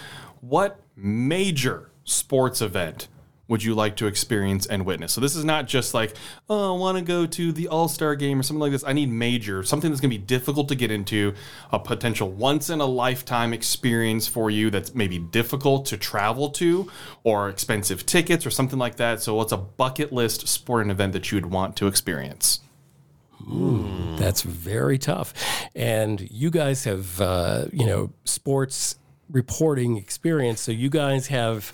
What 0.41 0.79
major 0.95 1.91
sports 2.03 2.61
event 2.61 3.07
would 3.47 3.63
you 3.63 3.75
like 3.75 3.95
to 3.97 4.07
experience 4.07 4.65
and 4.65 4.85
witness? 4.85 5.13
So 5.13 5.21
this 5.21 5.35
is 5.35 5.45
not 5.45 5.67
just 5.67 5.93
like, 5.93 6.15
oh, 6.49 6.75
I 6.75 6.79
want 6.79 6.97
to 6.97 7.03
go 7.03 7.25
to 7.25 7.51
the 7.51 7.67
All 7.67 7.87
Star 7.87 8.15
game 8.15 8.39
or 8.39 8.43
something 8.43 8.61
like 8.61 8.71
this. 8.71 8.83
I 8.83 8.93
need 8.93 9.09
major, 9.09 9.63
something 9.63 9.91
that's 9.91 10.01
going 10.01 10.11
to 10.11 10.17
be 10.17 10.23
difficult 10.23 10.67
to 10.69 10.75
get 10.75 10.91
into, 10.91 11.33
a 11.71 11.79
potential 11.79 12.31
once 12.31 12.69
in 12.69 12.81
a 12.81 12.85
lifetime 12.85 13.53
experience 13.53 14.27
for 14.27 14.49
you 14.49 14.69
that's 14.69 14.95
maybe 14.95 15.19
difficult 15.19 15.85
to 15.87 15.97
travel 15.97 16.49
to, 16.51 16.91
or 17.23 17.49
expensive 17.49 18.05
tickets 18.05 18.45
or 18.45 18.49
something 18.49 18.79
like 18.79 18.95
that. 18.95 19.21
So 19.21 19.35
what's 19.35 19.51
a 19.51 19.57
bucket 19.57 20.11
list 20.11 20.47
sporting 20.47 20.89
event 20.89 21.13
that 21.13 21.31
you 21.31 21.37
would 21.37 21.51
want 21.51 21.75
to 21.77 21.87
experience? 21.87 22.61
That's 24.17 24.41
very 24.41 24.97
tough. 24.97 25.33
And 25.75 26.27
you 26.31 26.49
guys 26.49 26.85
have, 26.85 27.21
uh, 27.21 27.65
you 27.71 27.85
know, 27.85 28.11
sports 28.23 28.95
reporting 29.29 29.97
experience. 29.97 30.61
So 30.61 30.71
you 30.71 30.89
guys 30.89 31.27
have 31.27 31.71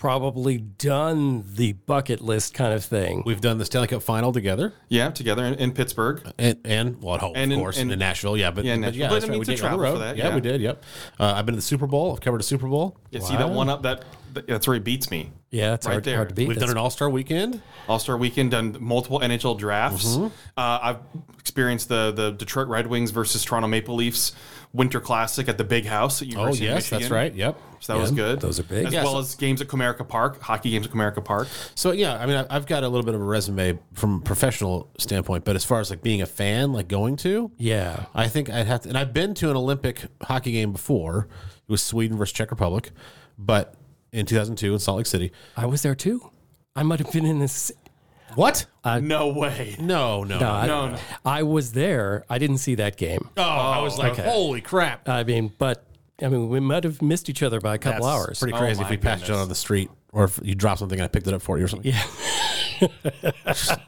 probably 0.00 0.58
done 0.58 1.44
the 1.54 1.74
bucket 1.74 2.20
list 2.20 2.54
kind 2.54 2.72
of 2.72 2.84
thing. 2.84 3.22
We've 3.24 3.40
done 3.40 3.58
the 3.58 3.64
Stanley 3.64 3.86
Cup 3.86 4.02
final 4.02 4.32
together, 4.32 4.72
Yeah, 4.88 5.10
together 5.10 5.44
in, 5.44 5.54
in 5.54 5.72
Pittsburgh. 5.72 6.22
and 6.38 6.58
and 6.64 7.00
well, 7.02 7.14
at 7.16 7.20
home, 7.20 7.32
And 7.36 7.52
of 7.52 7.56
in- 7.58 7.62
course, 7.62 7.78
and- 7.78 7.92
in 7.92 7.98
Nashville. 8.00 8.36
Yeah, 8.36 8.50
but 8.50 8.64
Yeah, 8.64 8.74
but, 8.74 8.80
Nashville. 8.80 9.00
yeah, 9.00 9.08
But 9.08 9.12
that's 9.14 9.24
it 9.24 9.28
right. 9.28 9.32
We 9.34 9.38
needs 9.38 9.48
to 9.48 9.52
did 9.52 9.58
it 9.58 9.62
the 9.62 9.68
travel 9.68 9.84
road. 9.84 9.92
for 9.92 9.98
that, 9.98 10.16
Yeah, 10.16 10.28
yeah. 10.30 10.34
we 10.34 10.40
did. 10.40 10.60
Yep. 10.62 10.84
Uh, 11.20 11.32
I've 11.36 11.46
been 11.46 11.52
to 11.54 11.58
the 11.58 11.62
Super 11.62 11.86
Bowl. 11.86 12.12
I've 12.14 12.20
covered 12.20 12.40
a 12.40 12.44
Super 12.44 12.66
Bowl. 12.66 12.96
Yeah, 13.10 13.20
see 13.20 13.36
that 13.36 13.50
one 13.50 13.68
up 13.68 13.82
that 13.82 14.04
that's 14.46 14.66
where 14.66 14.74
he 14.74 14.80
beats 14.80 15.10
me. 15.10 15.30
Yeah, 15.50 15.74
it's 15.74 15.84
Right 15.86 15.94
hard, 15.94 16.04
there. 16.04 16.16
hard 16.16 16.28
to 16.30 16.34
beat. 16.34 16.46
We've 16.48 16.56
done 16.58 16.70
an 16.70 16.76
All 16.78 16.90
Star 16.90 17.10
weekend. 17.10 17.60
All 17.88 17.98
Star 17.98 18.16
Weekend, 18.16 18.52
done 18.52 18.76
multiple 18.80 19.18
NHL 19.20 19.58
drafts. 19.58 20.14
Mm-hmm. 20.16 20.26
Uh, 20.56 20.78
I've 20.82 20.98
experienced 21.40 21.88
the 21.88 22.12
the 22.12 22.30
Detroit 22.30 22.68
Red 22.68 22.86
Wings 22.86 23.10
versus 23.10 23.44
Toronto 23.44 23.66
Maple 23.68 23.96
Leafs 23.96 24.32
Winter 24.72 25.00
Classic 25.00 25.48
at 25.48 25.58
the 25.58 25.64
Big 25.64 25.84
House 25.86 26.22
at 26.22 26.28
Oh 26.28 26.30
University 26.30 26.66
of 26.68 26.74
yes, 26.74 26.90
that's 26.90 27.10
right. 27.10 27.34
Yep. 27.34 27.58
So 27.80 27.94
that 27.94 28.00
was 28.00 28.10
good. 28.10 28.40
those 28.40 28.60
are 28.60 28.62
big. 28.62 28.86
As 28.86 28.92
Yeah, 28.92 29.02
well 29.04 29.14
so- 29.14 29.18
as 29.20 29.34
games 29.34 29.60
at 29.60 29.66
Comerica 29.68 30.06
Park, 30.06 30.40
hockey 30.40 30.70
games 30.70 30.86
at 30.86 30.92
Comerica 30.92 31.24
Park. 31.24 31.48
So 31.74 31.92
yeah, 31.92 32.14
I 32.18 32.26
mean, 32.26 32.36
I- 32.36 32.46
I've 32.54 32.66
got 32.66 32.84
a 32.84 32.88
little 32.88 33.04
bit 33.04 33.14
of 33.14 33.20
a 33.20 33.24
resume 33.24 33.78
from 33.94 34.16
a 34.16 34.20
professional 34.20 34.90
standpoint, 34.98 35.44
but 35.44 35.56
as 35.56 35.64
far 35.64 35.80
as 35.80 35.90
like 35.90 36.02
being 36.02 36.20
a 36.22 36.26
fan, 36.26 36.72
like 36.72 36.88
going 36.88 37.16
to, 37.16 37.50
Yeah. 37.56 38.04
I 38.14 38.28
think 38.28 38.50
I'd 38.50 38.66
have 38.66 38.82
to. 38.82 38.90
And 38.90 38.98
I've 38.98 39.12
been 39.14 39.34
to 39.34 39.50
an 39.50 39.56
Olympic 39.56 40.02
hockey 40.22 40.52
game 40.52 40.72
before. 40.72 41.26
It 41.68 41.72
was 41.72 41.82
Sweden 41.82 42.16
versus 42.18 42.32
Czech 42.34 42.50
Republic, 42.50 42.90
but 43.38 43.74
in 44.12 44.26
2002 44.26 44.72
in 44.74 44.78
Salt 44.78 44.98
Lake 44.98 45.06
City. 45.06 45.32
I 45.56 45.66
was 45.66 45.82
there 45.82 45.94
too. 45.94 46.30
I 46.76 46.82
might 46.84 46.98
have 47.00 47.10
been 47.12 47.26
in 47.26 47.38
this. 47.40 47.72
What? 48.34 48.66
no 48.84 49.28
way. 49.28 49.76
No, 49.78 50.24
no. 50.24 50.38
No, 50.38 50.50
I, 50.50 50.66
No, 50.66 50.88
no. 50.90 50.98
I 51.24 51.42
was 51.42 51.72
there. 51.72 52.24
I 52.28 52.38
didn't 52.38 52.58
see 52.58 52.74
that 52.76 52.96
game. 52.96 53.28
Oh, 53.36 53.42
I 53.42 53.80
was 53.80 53.98
like, 53.98 54.12
okay. 54.12 54.22
holy 54.22 54.60
crap! 54.60 55.08
I 55.08 55.24
mean, 55.24 55.52
but 55.58 55.84
I 56.22 56.28
mean, 56.28 56.48
we 56.48 56.60
might 56.60 56.84
have 56.84 57.02
missed 57.02 57.28
each 57.28 57.42
other 57.42 57.60
by 57.60 57.74
a 57.74 57.78
couple 57.78 58.04
That's 58.06 58.16
hours. 58.16 58.38
Pretty 58.40 58.54
Oh 58.54 58.58
crazy 58.58 58.82
if 58.82 58.90
we 58.90 58.96
passed 58.96 59.24
each 59.24 59.30
other 59.30 59.42
on 59.42 59.48
the 59.48 59.54
street, 59.54 59.90
or 60.12 60.24
if 60.24 60.38
you 60.42 60.54
dropped 60.54 60.80
something 60.80 60.98
and 60.98 61.04
I 61.04 61.08
picked 61.08 61.26
it 61.26 61.34
up 61.34 61.42
for 61.42 61.58
you 61.58 61.64
or 61.64 61.68
something. 61.68 61.92
Yeah. 61.92 62.02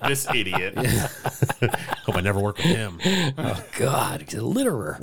This 0.06 0.28
idiot. 0.34 0.74
Hope 2.04 2.14
I 2.14 2.20
never 2.20 2.38
work 2.38 2.58
with 2.58 2.66
him. 2.66 2.98
Oh 3.38 3.64
God, 3.78 4.20
he's 4.20 4.34
a 4.34 4.42
litterer. 4.42 5.00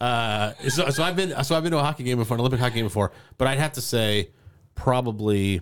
Uh, 0.00 0.52
so, 0.68 0.90
so 0.90 1.04
I've 1.04 1.14
been 1.14 1.44
so 1.44 1.54
I've 1.54 1.62
been 1.62 1.70
to 1.70 1.78
a 1.78 1.82
hockey 1.82 2.02
game 2.02 2.18
before, 2.18 2.34
an 2.36 2.40
Olympic 2.40 2.58
hockey 2.58 2.76
game 2.76 2.86
before, 2.86 3.12
but 3.38 3.46
I'd 3.46 3.58
have 3.58 3.74
to 3.74 3.80
say 3.80 4.30
probably. 4.74 5.60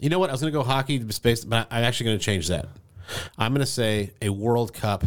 You 0.00 0.08
know 0.08 0.18
what? 0.18 0.30
I 0.30 0.32
was 0.32 0.40
going 0.40 0.52
to 0.52 0.58
go 0.58 0.62
hockey 0.64 1.08
space, 1.12 1.44
but 1.44 1.68
I- 1.70 1.78
I'm 1.78 1.84
actually 1.84 2.06
going 2.06 2.18
to 2.18 2.24
change 2.24 2.48
that. 2.48 2.66
I'm 3.38 3.52
going 3.52 3.60
to 3.64 3.70
say 3.70 4.12
a 4.22 4.30
World 4.30 4.72
Cup, 4.72 5.04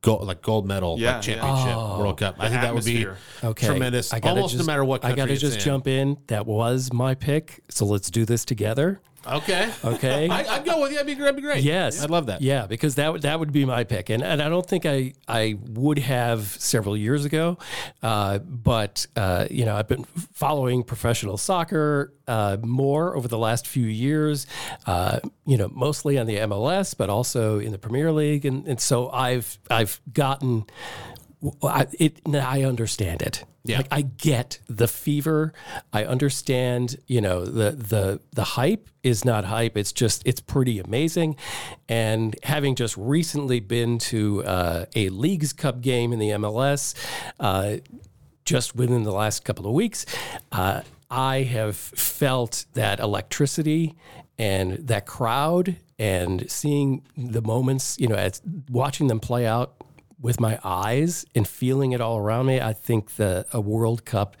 gold, 0.00 0.26
like 0.26 0.42
gold 0.42 0.66
medal, 0.66 0.98
Yeah, 0.98 1.16
like 1.16 1.26
yeah. 1.26 1.34
championship 1.34 1.76
oh. 1.76 1.98
World 1.98 2.18
Cup. 2.18 2.36
I 2.38 2.48
think 2.48 2.62
that 2.62 2.74
would 2.74 2.84
be 2.84 3.02
atmosphere. 3.02 3.18
Okay. 3.50 3.66
tremendous. 3.66 4.12
I 4.12 4.20
gotta 4.20 4.36
Almost 4.36 4.54
just, 4.54 4.66
no 4.66 4.72
matter 4.72 4.84
what 4.84 5.04
I 5.04 5.14
gotta 5.14 5.32
it's 5.32 5.40
just 5.40 5.58
in. 5.58 5.62
jump 5.62 5.86
in. 5.86 6.16
That 6.28 6.46
was 6.46 6.92
my 6.92 7.14
pick. 7.14 7.60
So 7.68 7.84
let's 7.86 8.10
do 8.10 8.24
this 8.24 8.44
together. 8.44 9.00
Okay. 9.26 9.70
Okay. 9.84 10.28
I, 10.28 10.56
I'd 10.56 10.64
go 10.64 10.80
with 10.80 10.90
you. 10.90 10.96
That'd 10.98 11.06
be, 11.06 11.20
that'd 11.20 11.36
be 11.36 11.42
great. 11.42 11.62
Yes, 11.62 12.02
I'd 12.02 12.10
love 12.10 12.26
that. 12.26 12.42
Yeah, 12.42 12.66
because 12.66 12.96
that 12.96 13.12
would 13.12 13.22
that 13.22 13.38
would 13.38 13.52
be 13.52 13.64
my 13.64 13.84
pick, 13.84 14.10
and 14.10 14.22
and 14.22 14.42
I 14.42 14.48
don't 14.48 14.66
think 14.66 14.84
I 14.84 15.14
I 15.28 15.58
would 15.68 15.98
have 15.98 16.46
several 16.46 16.96
years 16.96 17.24
ago, 17.24 17.58
uh, 18.02 18.38
but 18.38 19.06
uh, 19.16 19.46
you 19.50 19.64
know 19.64 19.76
I've 19.76 19.88
been 19.88 20.04
following 20.04 20.82
professional 20.82 21.36
soccer 21.36 22.12
uh, 22.26 22.56
more 22.62 23.16
over 23.16 23.28
the 23.28 23.38
last 23.38 23.66
few 23.66 23.86
years, 23.86 24.46
uh, 24.86 25.20
you 25.46 25.56
know 25.56 25.68
mostly 25.68 26.18
on 26.18 26.26
the 26.26 26.36
MLS, 26.38 26.96
but 26.96 27.08
also 27.08 27.58
in 27.58 27.72
the 27.72 27.78
Premier 27.78 28.10
League, 28.12 28.44
and 28.44 28.66
and 28.66 28.80
so 28.80 29.10
I've 29.10 29.58
I've 29.70 30.00
gotten 30.12 30.64
I, 31.62 31.86
it. 31.98 32.20
I 32.26 32.64
understand 32.64 33.22
it. 33.22 33.44
Yeah. 33.64 33.78
Like 33.78 33.88
I 33.92 34.02
get 34.02 34.58
the 34.68 34.88
fever. 34.88 35.52
I 35.92 36.04
understand, 36.04 36.96
you 37.06 37.20
know, 37.20 37.44
the 37.44 37.70
the 37.70 38.20
the 38.32 38.44
hype 38.44 38.88
is 39.02 39.24
not 39.24 39.44
hype. 39.44 39.76
It's 39.76 39.92
just 39.92 40.22
it's 40.26 40.40
pretty 40.40 40.78
amazing. 40.80 41.36
And 41.88 42.34
having 42.42 42.74
just 42.74 42.96
recently 42.96 43.60
been 43.60 43.98
to 43.98 44.44
uh, 44.44 44.86
a 44.96 45.10
Leagues 45.10 45.52
Cup 45.52 45.80
game 45.80 46.12
in 46.12 46.18
the 46.18 46.30
MLS, 46.30 46.94
uh, 47.38 47.76
just 48.44 48.74
within 48.74 49.04
the 49.04 49.12
last 49.12 49.44
couple 49.44 49.66
of 49.66 49.72
weeks, 49.72 50.06
uh, 50.50 50.82
I 51.10 51.42
have 51.42 51.76
felt 51.76 52.64
that 52.74 52.98
electricity 52.98 53.94
and 54.38 54.88
that 54.88 55.06
crowd 55.06 55.76
and 55.98 56.50
seeing 56.50 57.02
the 57.16 57.42
moments, 57.42 57.96
you 58.00 58.08
know, 58.08 58.16
as 58.16 58.42
watching 58.68 59.06
them 59.06 59.20
play 59.20 59.46
out 59.46 59.81
with 60.22 60.40
my 60.40 60.58
eyes 60.64 61.26
and 61.34 61.46
feeling 61.46 61.92
it 61.92 62.00
all 62.00 62.16
around 62.16 62.46
me, 62.46 62.60
I 62.60 62.72
think 62.72 63.16
the 63.16 63.44
a 63.52 63.60
World 63.60 64.04
Cup, 64.06 64.36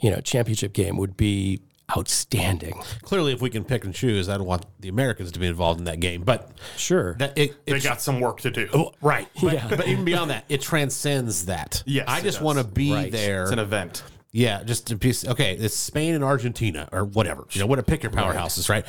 you 0.00 0.10
know, 0.10 0.20
championship 0.20 0.72
game 0.74 0.96
would 0.98 1.16
be 1.16 1.60
outstanding. 1.96 2.80
Clearly, 3.02 3.32
if 3.32 3.40
we 3.40 3.50
can 3.50 3.64
pick 3.64 3.84
and 3.84 3.94
choose, 3.94 4.28
I 4.28 4.36
don't 4.36 4.46
want 4.46 4.64
the 4.80 4.88
Americans 4.88 5.32
to 5.32 5.40
be 5.40 5.46
involved 5.46 5.78
in 5.80 5.86
that 5.86 5.98
game, 6.00 6.22
but 6.22 6.50
Sure. 6.76 7.14
that 7.18 7.36
it, 7.36 7.64
They 7.66 7.80
got 7.80 8.00
some 8.00 8.20
work 8.20 8.40
to 8.42 8.50
do. 8.50 8.68
Oh, 8.72 8.92
right. 9.00 9.28
But, 9.42 9.52
Yeah. 9.54 9.66
but 9.68 9.88
even 9.88 10.04
beyond 10.04 10.30
that, 10.30 10.44
it 10.48 10.60
transcends 10.60 11.46
that. 11.46 11.82
Yes, 11.86 12.04
I 12.08 12.20
just 12.20 12.40
want 12.40 12.58
to 12.58 12.64
be 12.64 12.92
Right. 12.92 13.10
there. 13.10 13.42
It's 13.44 13.52
an 13.52 13.58
event. 13.58 14.02
Yeah, 14.32 14.62
just 14.62 14.88
a 14.92 14.96
piece. 14.96 15.26
Okay, 15.26 15.56
it's 15.56 15.74
Spain 15.74 16.14
and 16.14 16.22
Argentina 16.22 16.88
or 16.92 17.04
whatever. 17.04 17.46
You 17.50 17.60
know, 17.60 17.66
what 17.66 17.80
a 17.80 17.82
pick 17.82 18.04
your 18.04 18.12
powerhouses, 18.12 18.68
right? 18.68 18.86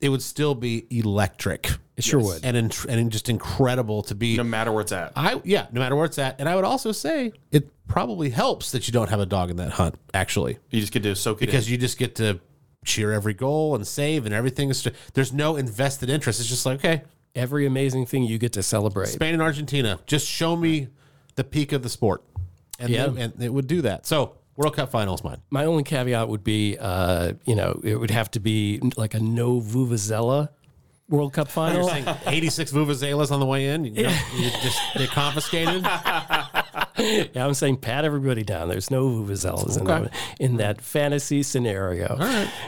It 0.00 0.10
would 0.10 0.22
still 0.22 0.54
be 0.54 0.86
electric. 0.90 1.72
It 1.96 2.02
sure 2.04 2.20
would. 2.20 2.44
and 2.44 2.56
in, 2.56 2.70
and 2.88 3.12
just 3.12 3.28
incredible 3.28 4.02
to 4.04 4.14
be. 4.14 4.36
No 4.36 4.42
matter 4.44 4.72
where 4.72 4.82
it's 4.82 4.90
at. 4.92 5.12
I 5.14 5.40
yeah, 5.44 5.66
no 5.72 5.80
matter 5.80 5.94
where 5.94 6.06
it's 6.06 6.18
at, 6.18 6.36
and 6.40 6.48
I 6.48 6.56
would 6.56 6.64
also 6.64 6.90
say 6.92 7.32
it 7.52 7.70
probably 7.86 8.30
helps 8.30 8.72
that 8.72 8.88
you 8.88 8.92
don't 8.92 9.10
have 9.10 9.20
a 9.20 9.26
dog 9.26 9.50
in 9.50 9.56
that 9.58 9.70
hunt. 9.72 9.94
Actually, 10.12 10.58
You 10.70 10.80
just 10.80 10.92
get 10.92 11.02
to 11.04 11.14
soak 11.14 11.38
it 11.42 11.46
because 11.46 11.66
in. 11.66 11.72
you 11.72 11.78
just 11.78 11.96
get 11.98 12.16
to 12.16 12.40
cheer 12.84 13.12
every 13.12 13.32
goal 13.34 13.74
and 13.76 13.86
save 13.86 14.26
and 14.26 14.34
everything 14.34 14.70
is. 14.70 14.88
There's 15.14 15.32
no 15.32 15.56
invested 15.56 16.10
interest. 16.10 16.40
It's 16.40 16.48
just 16.48 16.66
like 16.66 16.78
okay, 16.84 17.02
Every 17.36 17.66
amazing 17.66 18.06
thing 18.06 18.22
you 18.24 18.38
get 18.38 18.52
to 18.54 18.62
celebrate. 18.62 19.08
Spain 19.08 19.34
and 19.34 19.42
Argentina. 19.42 19.98
Just 20.06 20.26
show 20.28 20.54
me 20.56 20.88
the 21.36 21.42
peak 21.44 21.72
of 21.72 21.82
the 21.82 21.88
sport, 21.88 22.22
and 22.78 22.90
Yeah. 22.90 23.06
they- 23.08 23.22
and 23.22 23.42
it 23.42 23.52
would 23.52 23.66
do 23.66 23.82
that. 23.82 24.06
So 24.06 24.34
World 24.56 24.76
Cup 24.76 24.90
finals, 24.90 25.24
mine. 25.24 25.38
My 25.50 25.64
only 25.64 25.82
caveat 25.82 26.28
would 26.28 26.44
be, 26.44 26.76
uh, 26.78 27.32
you 27.44 27.54
know, 27.56 27.80
it 27.82 27.96
would 27.96 28.10
have 28.12 28.30
to 28.32 28.40
be 28.40 28.80
like 28.96 29.14
a 29.14 29.20
no 29.20 29.60
Vuvuzela 29.60 30.48
World 31.08 31.32
Cup 31.32 31.48
final. 31.48 31.88
Saying 31.88 32.06
86 32.26 32.72
vuvuzelas 32.72 33.30
on 33.30 33.40
the 33.40 33.46
way 33.46 33.68
in. 33.68 33.84
You, 33.84 34.04
know, 34.04 34.18
you 34.36 34.50
just 34.62 34.78
they 34.96 35.06
confiscated. 35.06 35.86
Yeah, 37.34 37.44
I'm 37.46 37.54
saying 37.54 37.78
pat 37.78 38.04
everybody 38.04 38.44
down. 38.44 38.68
There's 38.68 38.90
no 38.90 39.06
vuvuzelas 39.08 39.78
in, 39.80 39.88
Okay. 39.90 40.04
that, 40.04 40.14
in 40.40 40.56
that 40.58 40.80
fantasy 40.80 41.42
scenario. 41.42 42.16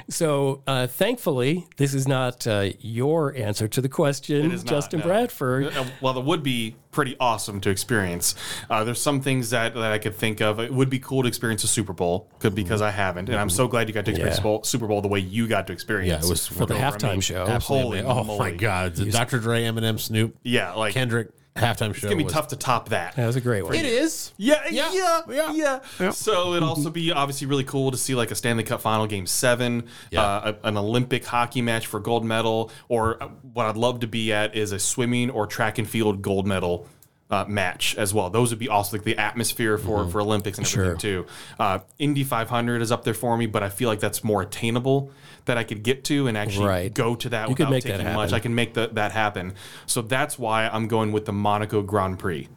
So, 0.08 0.62
uh, 0.66 0.86
thankfully, 0.88 1.66
this 1.76 1.94
is 1.94 2.06
not 2.08 2.46
uh, 2.46 2.70
your 2.80 3.34
answer 3.36 3.68
to 3.68 3.80
the 3.80 3.88
question, 3.88 4.46
It 4.46 4.52
is 4.52 4.64
not, 4.64 4.70
Justin 4.70 5.00
no. 5.00 5.06
Bradford. 5.06 5.76
Uh, 5.76 5.84
Well, 6.00 6.18
it 6.18 6.24
would 6.24 6.42
be 6.42 6.76
pretty 6.90 7.16
awesome 7.20 7.60
to 7.60 7.70
experience. 7.70 8.34
Uh, 8.68 8.82
there's 8.84 9.00
some 9.00 9.20
things 9.20 9.50
that, 9.50 9.74
that 9.74 9.92
I 9.92 9.98
could 9.98 10.14
think 10.14 10.40
of. 10.40 10.58
It 10.60 10.72
would 10.72 10.90
be 10.90 10.98
cool 10.98 11.22
to 11.22 11.28
experience 11.28 11.62
a 11.64 11.68
Super 11.68 11.92
Bowl 11.92 12.28
could, 12.38 12.54
because 12.54 12.82
I 12.82 12.90
haven't. 12.90 13.28
And 13.28 13.38
I'm 13.38 13.50
so 13.50 13.68
glad 13.68 13.88
you 13.88 13.94
got 13.94 14.04
to 14.06 14.10
experience 14.10 14.40
Yeah. 14.44 14.58
Super 14.62 14.86
Bowl 14.86 15.02
the 15.02 15.08
way 15.08 15.20
you 15.20 15.46
got 15.46 15.66
to 15.68 15.72
experience 15.72 16.10
Yeah, 16.10 16.26
it 16.26 16.30
was 16.30 16.46
For 16.46 16.66
the 16.66 16.74
halftime 16.74 17.16
me. 17.16 17.20
show. 17.20 17.46
Holy 17.60 18.00
oh 18.00 18.24
moly. 18.24 18.38
my 18.38 18.50
God, 18.50 18.94
Dr. 19.10 19.38
Dre, 19.38 19.62
Eminem, 19.64 19.98
Snoop, 20.00 20.36
Yeah, 20.42 20.72
like 20.74 20.94
Kendrick 20.94 21.28
halftime 21.56 21.86
show. 21.88 21.90
it's 21.90 22.04
gonna 22.04 22.16
be 22.16 22.24
was- 22.24 22.32
tough 22.32 22.48
to 22.48 22.56
top 22.56 22.90
that. 22.90 23.16
That 23.16 23.26
was 23.26 23.36
a 23.36 23.40
great 23.40 23.62
one. 23.62 23.74
It 23.74 23.84
is. 23.86 24.32
Yeah, 24.36 24.62
Yeah, 24.70 24.92
yeah, 24.92 25.52
yeah. 25.52 25.80
yeah, 26.00 26.10
So 26.10 26.52
it'd 26.52 26.62
also 26.62 26.90
be 26.90 27.12
obviously 27.12 27.46
really 27.46 27.64
cool 27.64 27.90
to 27.90 27.96
see 27.96 28.14
like 28.14 28.30
a 28.30 28.34
Stanley 28.34 28.62
Cup 28.64 28.80
final 28.80 29.06
game 29.06 29.26
seven, 29.26 29.84
Yeah. 30.10 30.22
uh, 30.22 30.52
a- 30.62 30.68
an 30.68 30.76
Olympic 30.76 31.24
hockey 31.24 31.62
match 31.62 31.86
for 31.86 32.00
gold 32.00 32.24
medal, 32.24 32.70
or 32.88 33.22
uh, 33.22 33.28
what 33.52 33.66
I'd 33.66 33.76
love 33.76 34.00
to 34.00 34.06
be 34.06 34.32
at 34.32 34.54
is 34.54 34.72
a 34.72 34.78
swimming 34.78 35.30
or 35.30 35.46
track 35.46 35.78
and 35.78 35.88
field 35.88 36.22
gold 36.22 36.46
medal. 36.46 36.86
Uh, 37.28 37.44
match 37.48 37.96
as 37.98 38.14
well. 38.14 38.30
Those 38.30 38.50
would 38.50 38.60
be 38.60 38.68
also 38.68 38.96
like 38.96 39.04
the 39.04 39.18
atmosphere 39.18 39.78
for 39.78 40.06
for 40.08 40.20
Olympics 40.20 40.58
and 40.58 40.66
everything 40.68 40.96
too. 40.98 41.26
Uh, 41.58 41.80
Indy 41.98 42.22
500 42.22 42.80
is 42.80 42.92
up 42.92 43.02
there 43.02 43.14
for 43.14 43.36
me, 43.36 43.46
but 43.46 43.64
I 43.64 43.68
feel 43.68 43.88
like 43.88 43.98
that's 43.98 44.22
more 44.22 44.42
attainable 44.42 45.10
that 45.46 45.56
I 45.58 45.64
could 45.64 45.82
get 45.82 46.04
to 46.04 46.26
and 46.28 46.36
actually 46.36 46.66
Right. 46.66 46.94
go 46.94 47.14
to 47.16 47.28
that 47.30 47.48
You 47.48 47.54
without 47.54 47.70
make 47.70 47.84
that 47.84 47.98
taking 47.98 48.12
much. 48.12 48.32
I 48.32 48.38
can 48.40 48.54
make 48.54 48.74
the, 48.74 48.88
that 48.92 49.12
happen. 49.12 49.54
So 49.86 50.02
that's 50.02 50.38
why 50.38 50.68
I'm 50.68 50.86
going 50.88 51.10
with 51.12 51.24
the 51.24 51.32
Monaco 51.32 51.82
Grand 51.82 52.18
Prix. 52.18 52.48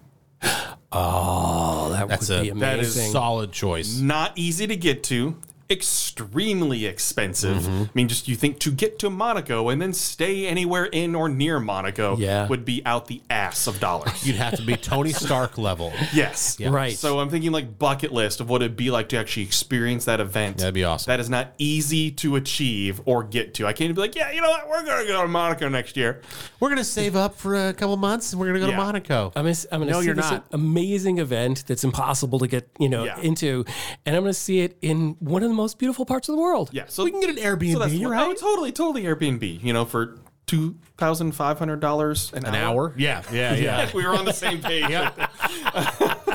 Oh, 0.92 1.90
that 1.92 2.08
That's 2.08 2.30
would 2.30 2.42
be 2.42 2.50
a 2.50 2.52
amazing. 2.54 2.60
that 2.60 2.80
is 2.80 2.98
a 2.98 3.12
solid 3.12 3.52
choice. 3.52 4.00
not 4.00 4.32
easy 4.36 4.66
to 4.68 4.76
get 4.76 5.04
to 5.04 5.38
extremely 5.70 6.86
expensive 6.86 7.58
Mm-hmm. 7.64 7.84
i 7.84 7.90
mean 7.94 8.08
just 8.08 8.28
you 8.28 8.36
think 8.36 8.60
to 8.60 8.72
get 8.72 9.00
to 9.00 9.10
monaco 9.10 9.70
and 9.70 9.82
then 9.82 9.94
stay 9.94 10.48
anywhere 10.48 10.86
in 10.86 11.16
or 11.16 11.30
near 11.30 11.60
monaco 11.60 12.18
Yeah. 12.18 12.48
would 12.48 12.66
be 12.66 12.82
out 12.86 13.08
the 13.08 13.22
ass 13.30 13.68
of 13.68 13.80
dollars 13.80 14.26
You'd 14.26 14.36
have 14.38 14.56
to 14.56 14.62
be 14.64 14.76
Tony 14.76 15.12
Stark 15.14 15.58
level. 15.58 15.94
yes 16.14 16.60
Right. 16.60 16.94
so 16.98 17.20
i'm 17.20 17.30
thinking 17.30 17.52
like 17.52 17.78
bucket 17.80 18.12
list 18.12 18.40
of 18.40 18.50
what 18.50 18.62
it'd 18.62 18.76
be 18.78 18.92
like 18.92 19.10
to 19.10 19.18
actually 19.18 19.44
experience 19.44 20.06
that 20.06 20.20
event 20.20 20.58
That'd 20.58 20.74
be 20.74 20.84
awesome. 20.84 21.10
that 21.12 21.20
is 21.20 21.30
not 21.30 21.54
easy 21.58 22.12
to 22.12 22.36
achieve 22.36 23.02
or 23.06 23.24
get 23.24 23.54
to 23.56 23.68
i 23.68 23.74
can't 23.74 23.94
be 23.96 24.02
like 24.02 24.16
yeah 24.16 24.32
you 24.32 24.42
know 24.42 24.50
what 24.50 24.68
we're 24.70 24.84
gonna 24.86 25.06
go 25.08 25.22
to 25.22 25.28
monaco 25.28 25.70
next 25.70 25.96
year 25.98 26.22
We're 26.60 26.70
gonna 26.70 26.84
save 26.84 27.16
up 27.16 27.36
for 27.38 27.56
a 27.70 27.74
couple 27.74 27.96
months 27.98 28.32
and 28.34 28.40
we're 28.40 28.48
gonna 28.48 28.60
go 28.60 28.68
Yeah. 28.68 28.72
to 28.78 28.84
Monaco. 28.84 29.32
I'm 29.36 29.46
gonna, 29.46 29.56
I'm 29.72 29.80
gonna 29.82 29.92
No, 29.92 30.00
see 30.02 30.08
you're 30.08 30.16
this 30.16 30.30
not. 30.32 30.46
amazing 30.52 31.18
event 31.20 31.64
that's 31.68 31.84
impossible 31.84 32.40
to 32.40 32.48
get, 32.48 32.70
you 32.80 32.90
know, 32.90 33.04
Yeah. 33.06 33.20
into, 33.22 33.64
and 34.06 34.16
I'm 34.16 34.24
gonna 34.24 34.34
see 34.34 34.60
it 34.62 34.78
in 34.82 35.16
one 35.20 35.42
of 35.44 35.50
the 35.50 35.56
most 35.60 35.78
beautiful 35.78 36.06
parts 36.06 36.30
of 36.30 36.36
the 36.36 36.42
world. 36.42 36.70
yeah 36.72 36.86
so 36.88 37.04
we 37.04 37.12
can 37.12 37.20
get 37.20 37.30
an 37.30 37.36
Airbnb, 37.38 37.80
that's 37.80 37.94
you're 37.94 38.16
oh, 38.16 38.28
right. 38.30 38.38
totally 38.38 38.72
totally 38.72 39.04
airbnb 39.04 39.64
you 39.64 39.74
know 39.74 39.86
for 39.86 40.18
$2500 40.50 42.34
an, 42.34 42.46
An 42.46 42.56
hour? 42.56 42.94
Yeah, 42.98 43.22
yeah, 43.32 43.54
yeah. 43.54 43.92
we 43.94 44.04
were 44.06 44.16
on 44.16 44.26
the 44.26 44.34
same 44.34 44.62
page. 44.62 44.90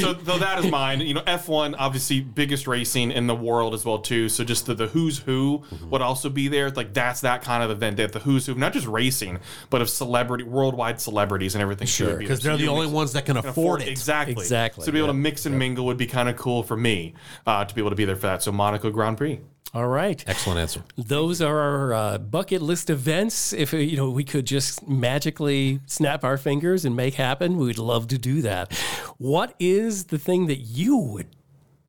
so, 0.00 0.12
though 0.12 0.38
that 0.38 0.64
is 0.64 0.70
mine. 0.70 1.00
You 1.00 1.14
know, 1.14 1.22
F1 1.22 1.74
obviously 1.78 2.20
biggest 2.20 2.66
racing 2.66 3.10
in 3.10 3.26
the 3.26 3.34
world 3.34 3.74
as 3.74 3.84
well 3.84 3.98
too. 3.98 4.28
So 4.28 4.44
just 4.44 4.66
the, 4.66 4.74
the 4.74 4.86
who's 4.88 5.18
who 5.18 5.62
would 5.90 6.02
also 6.02 6.28
be 6.28 6.48
there. 6.48 6.70
Like 6.70 6.94
that's 6.94 7.22
that 7.22 7.42
kind 7.42 7.62
of 7.62 7.70
event. 7.70 7.96
That 7.96 8.12
the 8.12 8.20
who's 8.20 8.46
who, 8.46 8.54
not 8.54 8.72
just 8.72 8.86
racing, 8.86 9.40
but 9.70 9.82
of 9.82 9.90
celebrity, 9.90 10.44
worldwide 10.44 11.00
celebrities 11.00 11.54
and 11.54 11.62
everything. 11.62 11.86
Sure. 11.86 12.16
Because 12.16 12.40
they're 12.40 12.56
the 12.56 12.68
only 12.68 12.86
ones 12.86 13.12
that 13.12 13.26
can 13.26 13.36
afford 13.36 13.82
it. 13.82 13.88
Exactly. 13.88 14.32
Exactly, 14.32 14.82
So 14.82 14.86
to 14.86 14.92
be 14.92 14.98
able 14.98 15.08
to 15.08 15.14
mix 15.14 15.46
and 15.46 15.58
mingle 15.58 15.86
would 15.86 15.96
be 15.96 16.06
kind 16.06 16.28
of 16.28 16.36
cool 16.36 16.62
for 16.62 16.76
me 16.76 17.14
uh, 17.46 17.64
to 17.64 17.74
be 17.74 17.80
able 17.80 17.90
to 17.90 17.96
be 17.96 18.04
there 18.04 18.16
for 18.16 18.26
that. 18.28 18.42
So 18.42 18.52
Monaco 18.52 18.90
Grand 18.90 19.16
Prix. 19.16 19.40
All 19.74 19.88
right. 19.88 20.22
Excellent 20.26 20.60
answer. 20.60 20.84
Those 20.98 21.40
are 21.40 21.58
our 21.58 21.94
uh, 21.94 22.18
bucket 22.18 22.60
list 22.60 22.90
events. 22.90 23.54
If 23.54 23.72
uh, 23.72 23.78
you 23.78 23.96
know 23.96 24.10
we 24.10 24.22
could 24.22 24.46
just 24.46 24.86
magically 24.86 25.80
snap 25.86 26.24
our 26.24 26.36
fingers 26.36 26.84
and 26.84 26.94
make 26.94 27.14
happen, 27.14 27.56
we'd 27.56 27.78
love 27.78 28.06
to 28.08 28.18
do 28.18 28.42
that. 28.42 28.72
What 29.16 29.54
is 29.58 30.04
the 30.06 30.18
thing 30.18 30.46
that 30.46 30.58
you 30.58 30.96
would 30.98 31.28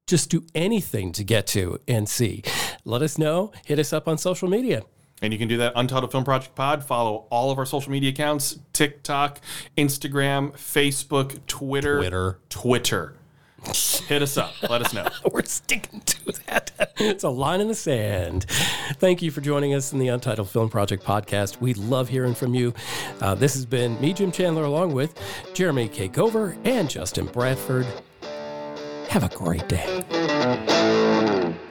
just 0.07 0.29
do 0.29 0.45
anything 0.55 1.11
to 1.11 1.25
get 1.25 1.45
to 1.47 1.77
and 1.85 2.07
see? 2.07 2.43
Let 2.85 3.01
us 3.01 3.17
know. 3.17 3.51
Hit 3.65 3.79
us 3.79 3.91
up 3.91 4.07
on 4.07 4.17
social 4.17 4.47
media. 4.47 4.83
And 5.21 5.31
you 5.33 5.39
can 5.39 5.47
do 5.47 5.57
that 5.57 5.73
Untitled 5.75 6.11
Film 6.11 6.23
Project 6.23 6.55
Pod. 6.55 6.83
Follow 6.83 7.27
all 7.29 7.51
of 7.51 7.57
our 7.57 7.65
social 7.65 7.91
media 7.91 8.11
accounts 8.11 8.59
TikTok, 8.71 9.39
Instagram, 9.77 10.53
Facebook, 10.53 11.45
Twitter. 11.47 11.97
Twitter. 11.97 12.39
Twitter. 12.49 13.15
Hit 14.07 14.21
us 14.21 14.37
up. 14.37 14.53
Let 14.69 14.81
us 14.81 14.93
know. 14.93 15.07
We're 15.31 15.43
sticking 15.43 16.01
to 16.01 16.31
that. 16.47 16.71
It's 16.97 17.23
a 17.23 17.29
line 17.29 17.61
in 17.61 17.67
the 17.67 17.75
sand. 17.75 18.45
Thank 18.99 19.21
you 19.21 19.31
for 19.31 19.41
joining 19.41 19.73
us 19.73 19.93
in 19.93 19.99
the 19.99 20.09
Untitled 20.09 20.49
Film 20.49 20.69
Project 20.69 21.03
podcast. 21.03 21.61
We 21.61 21.73
love 21.73 22.09
hearing 22.09 22.35
from 22.35 22.53
you. 22.53 22.73
Uh, 23.21 23.35
this 23.35 23.53
has 23.53 23.65
been 23.65 23.99
me, 24.01 24.13
Jim 24.13 24.31
Chandler, 24.31 24.63
along 24.63 24.93
with 24.93 25.19
Jeremy 25.53 25.87
K. 25.87 26.09
Gover 26.09 26.57
and 26.65 26.89
Justin 26.89 27.25
Bradford. 27.27 27.87
Have 29.09 29.23
a 29.23 29.29
great 29.29 29.67
day. 29.69 30.03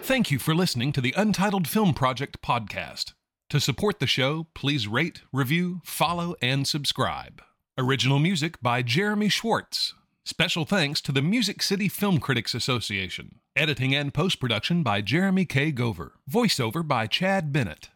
Thank 0.03 0.31
you 0.31 0.39
for 0.39 0.55
listening 0.55 0.93
to 0.93 1.01
the 1.01 1.15
Untitled 1.17 1.69
Film 1.69 1.95
Project 1.95 2.41
podcast. 2.43 3.13
To 3.51 3.61
support 3.61 4.01
the 4.01 4.07
show, 4.07 4.47
please 4.55 4.89
rate, 4.89 5.23
review, 5.33 5.81
follow, 5.85 6.35
and 6.41 6.67
subscribe. 6.67 7.43
Original 7.77 8.19
music 8.19 8.61
by 8.63 8.83
Jeremy 8.83 9.29
Schwartz. 9.29 9.95
Special 10.25 10.65
thanks 10.65 11.01
to 11.01 11.11
the 11.11 11.21
Music 11.21 11.61
City 11.63 11.89
Film 11.89 12.21
Critics 12.21 12.55
Association. 12.55 13.41
Editing 13.57 13.93
and 13.93 14.15
post 14.15 14.39
production 14.39 14.85
by 14.85 15.01
Jeremy 15.01 15.45
K. 15.45 15.73
Gover. 15.73 16.13
Voiceover 16.31 16.87
by 16.87 17.09
Chad 17.09 17.53
Bennett. 17.53 17.89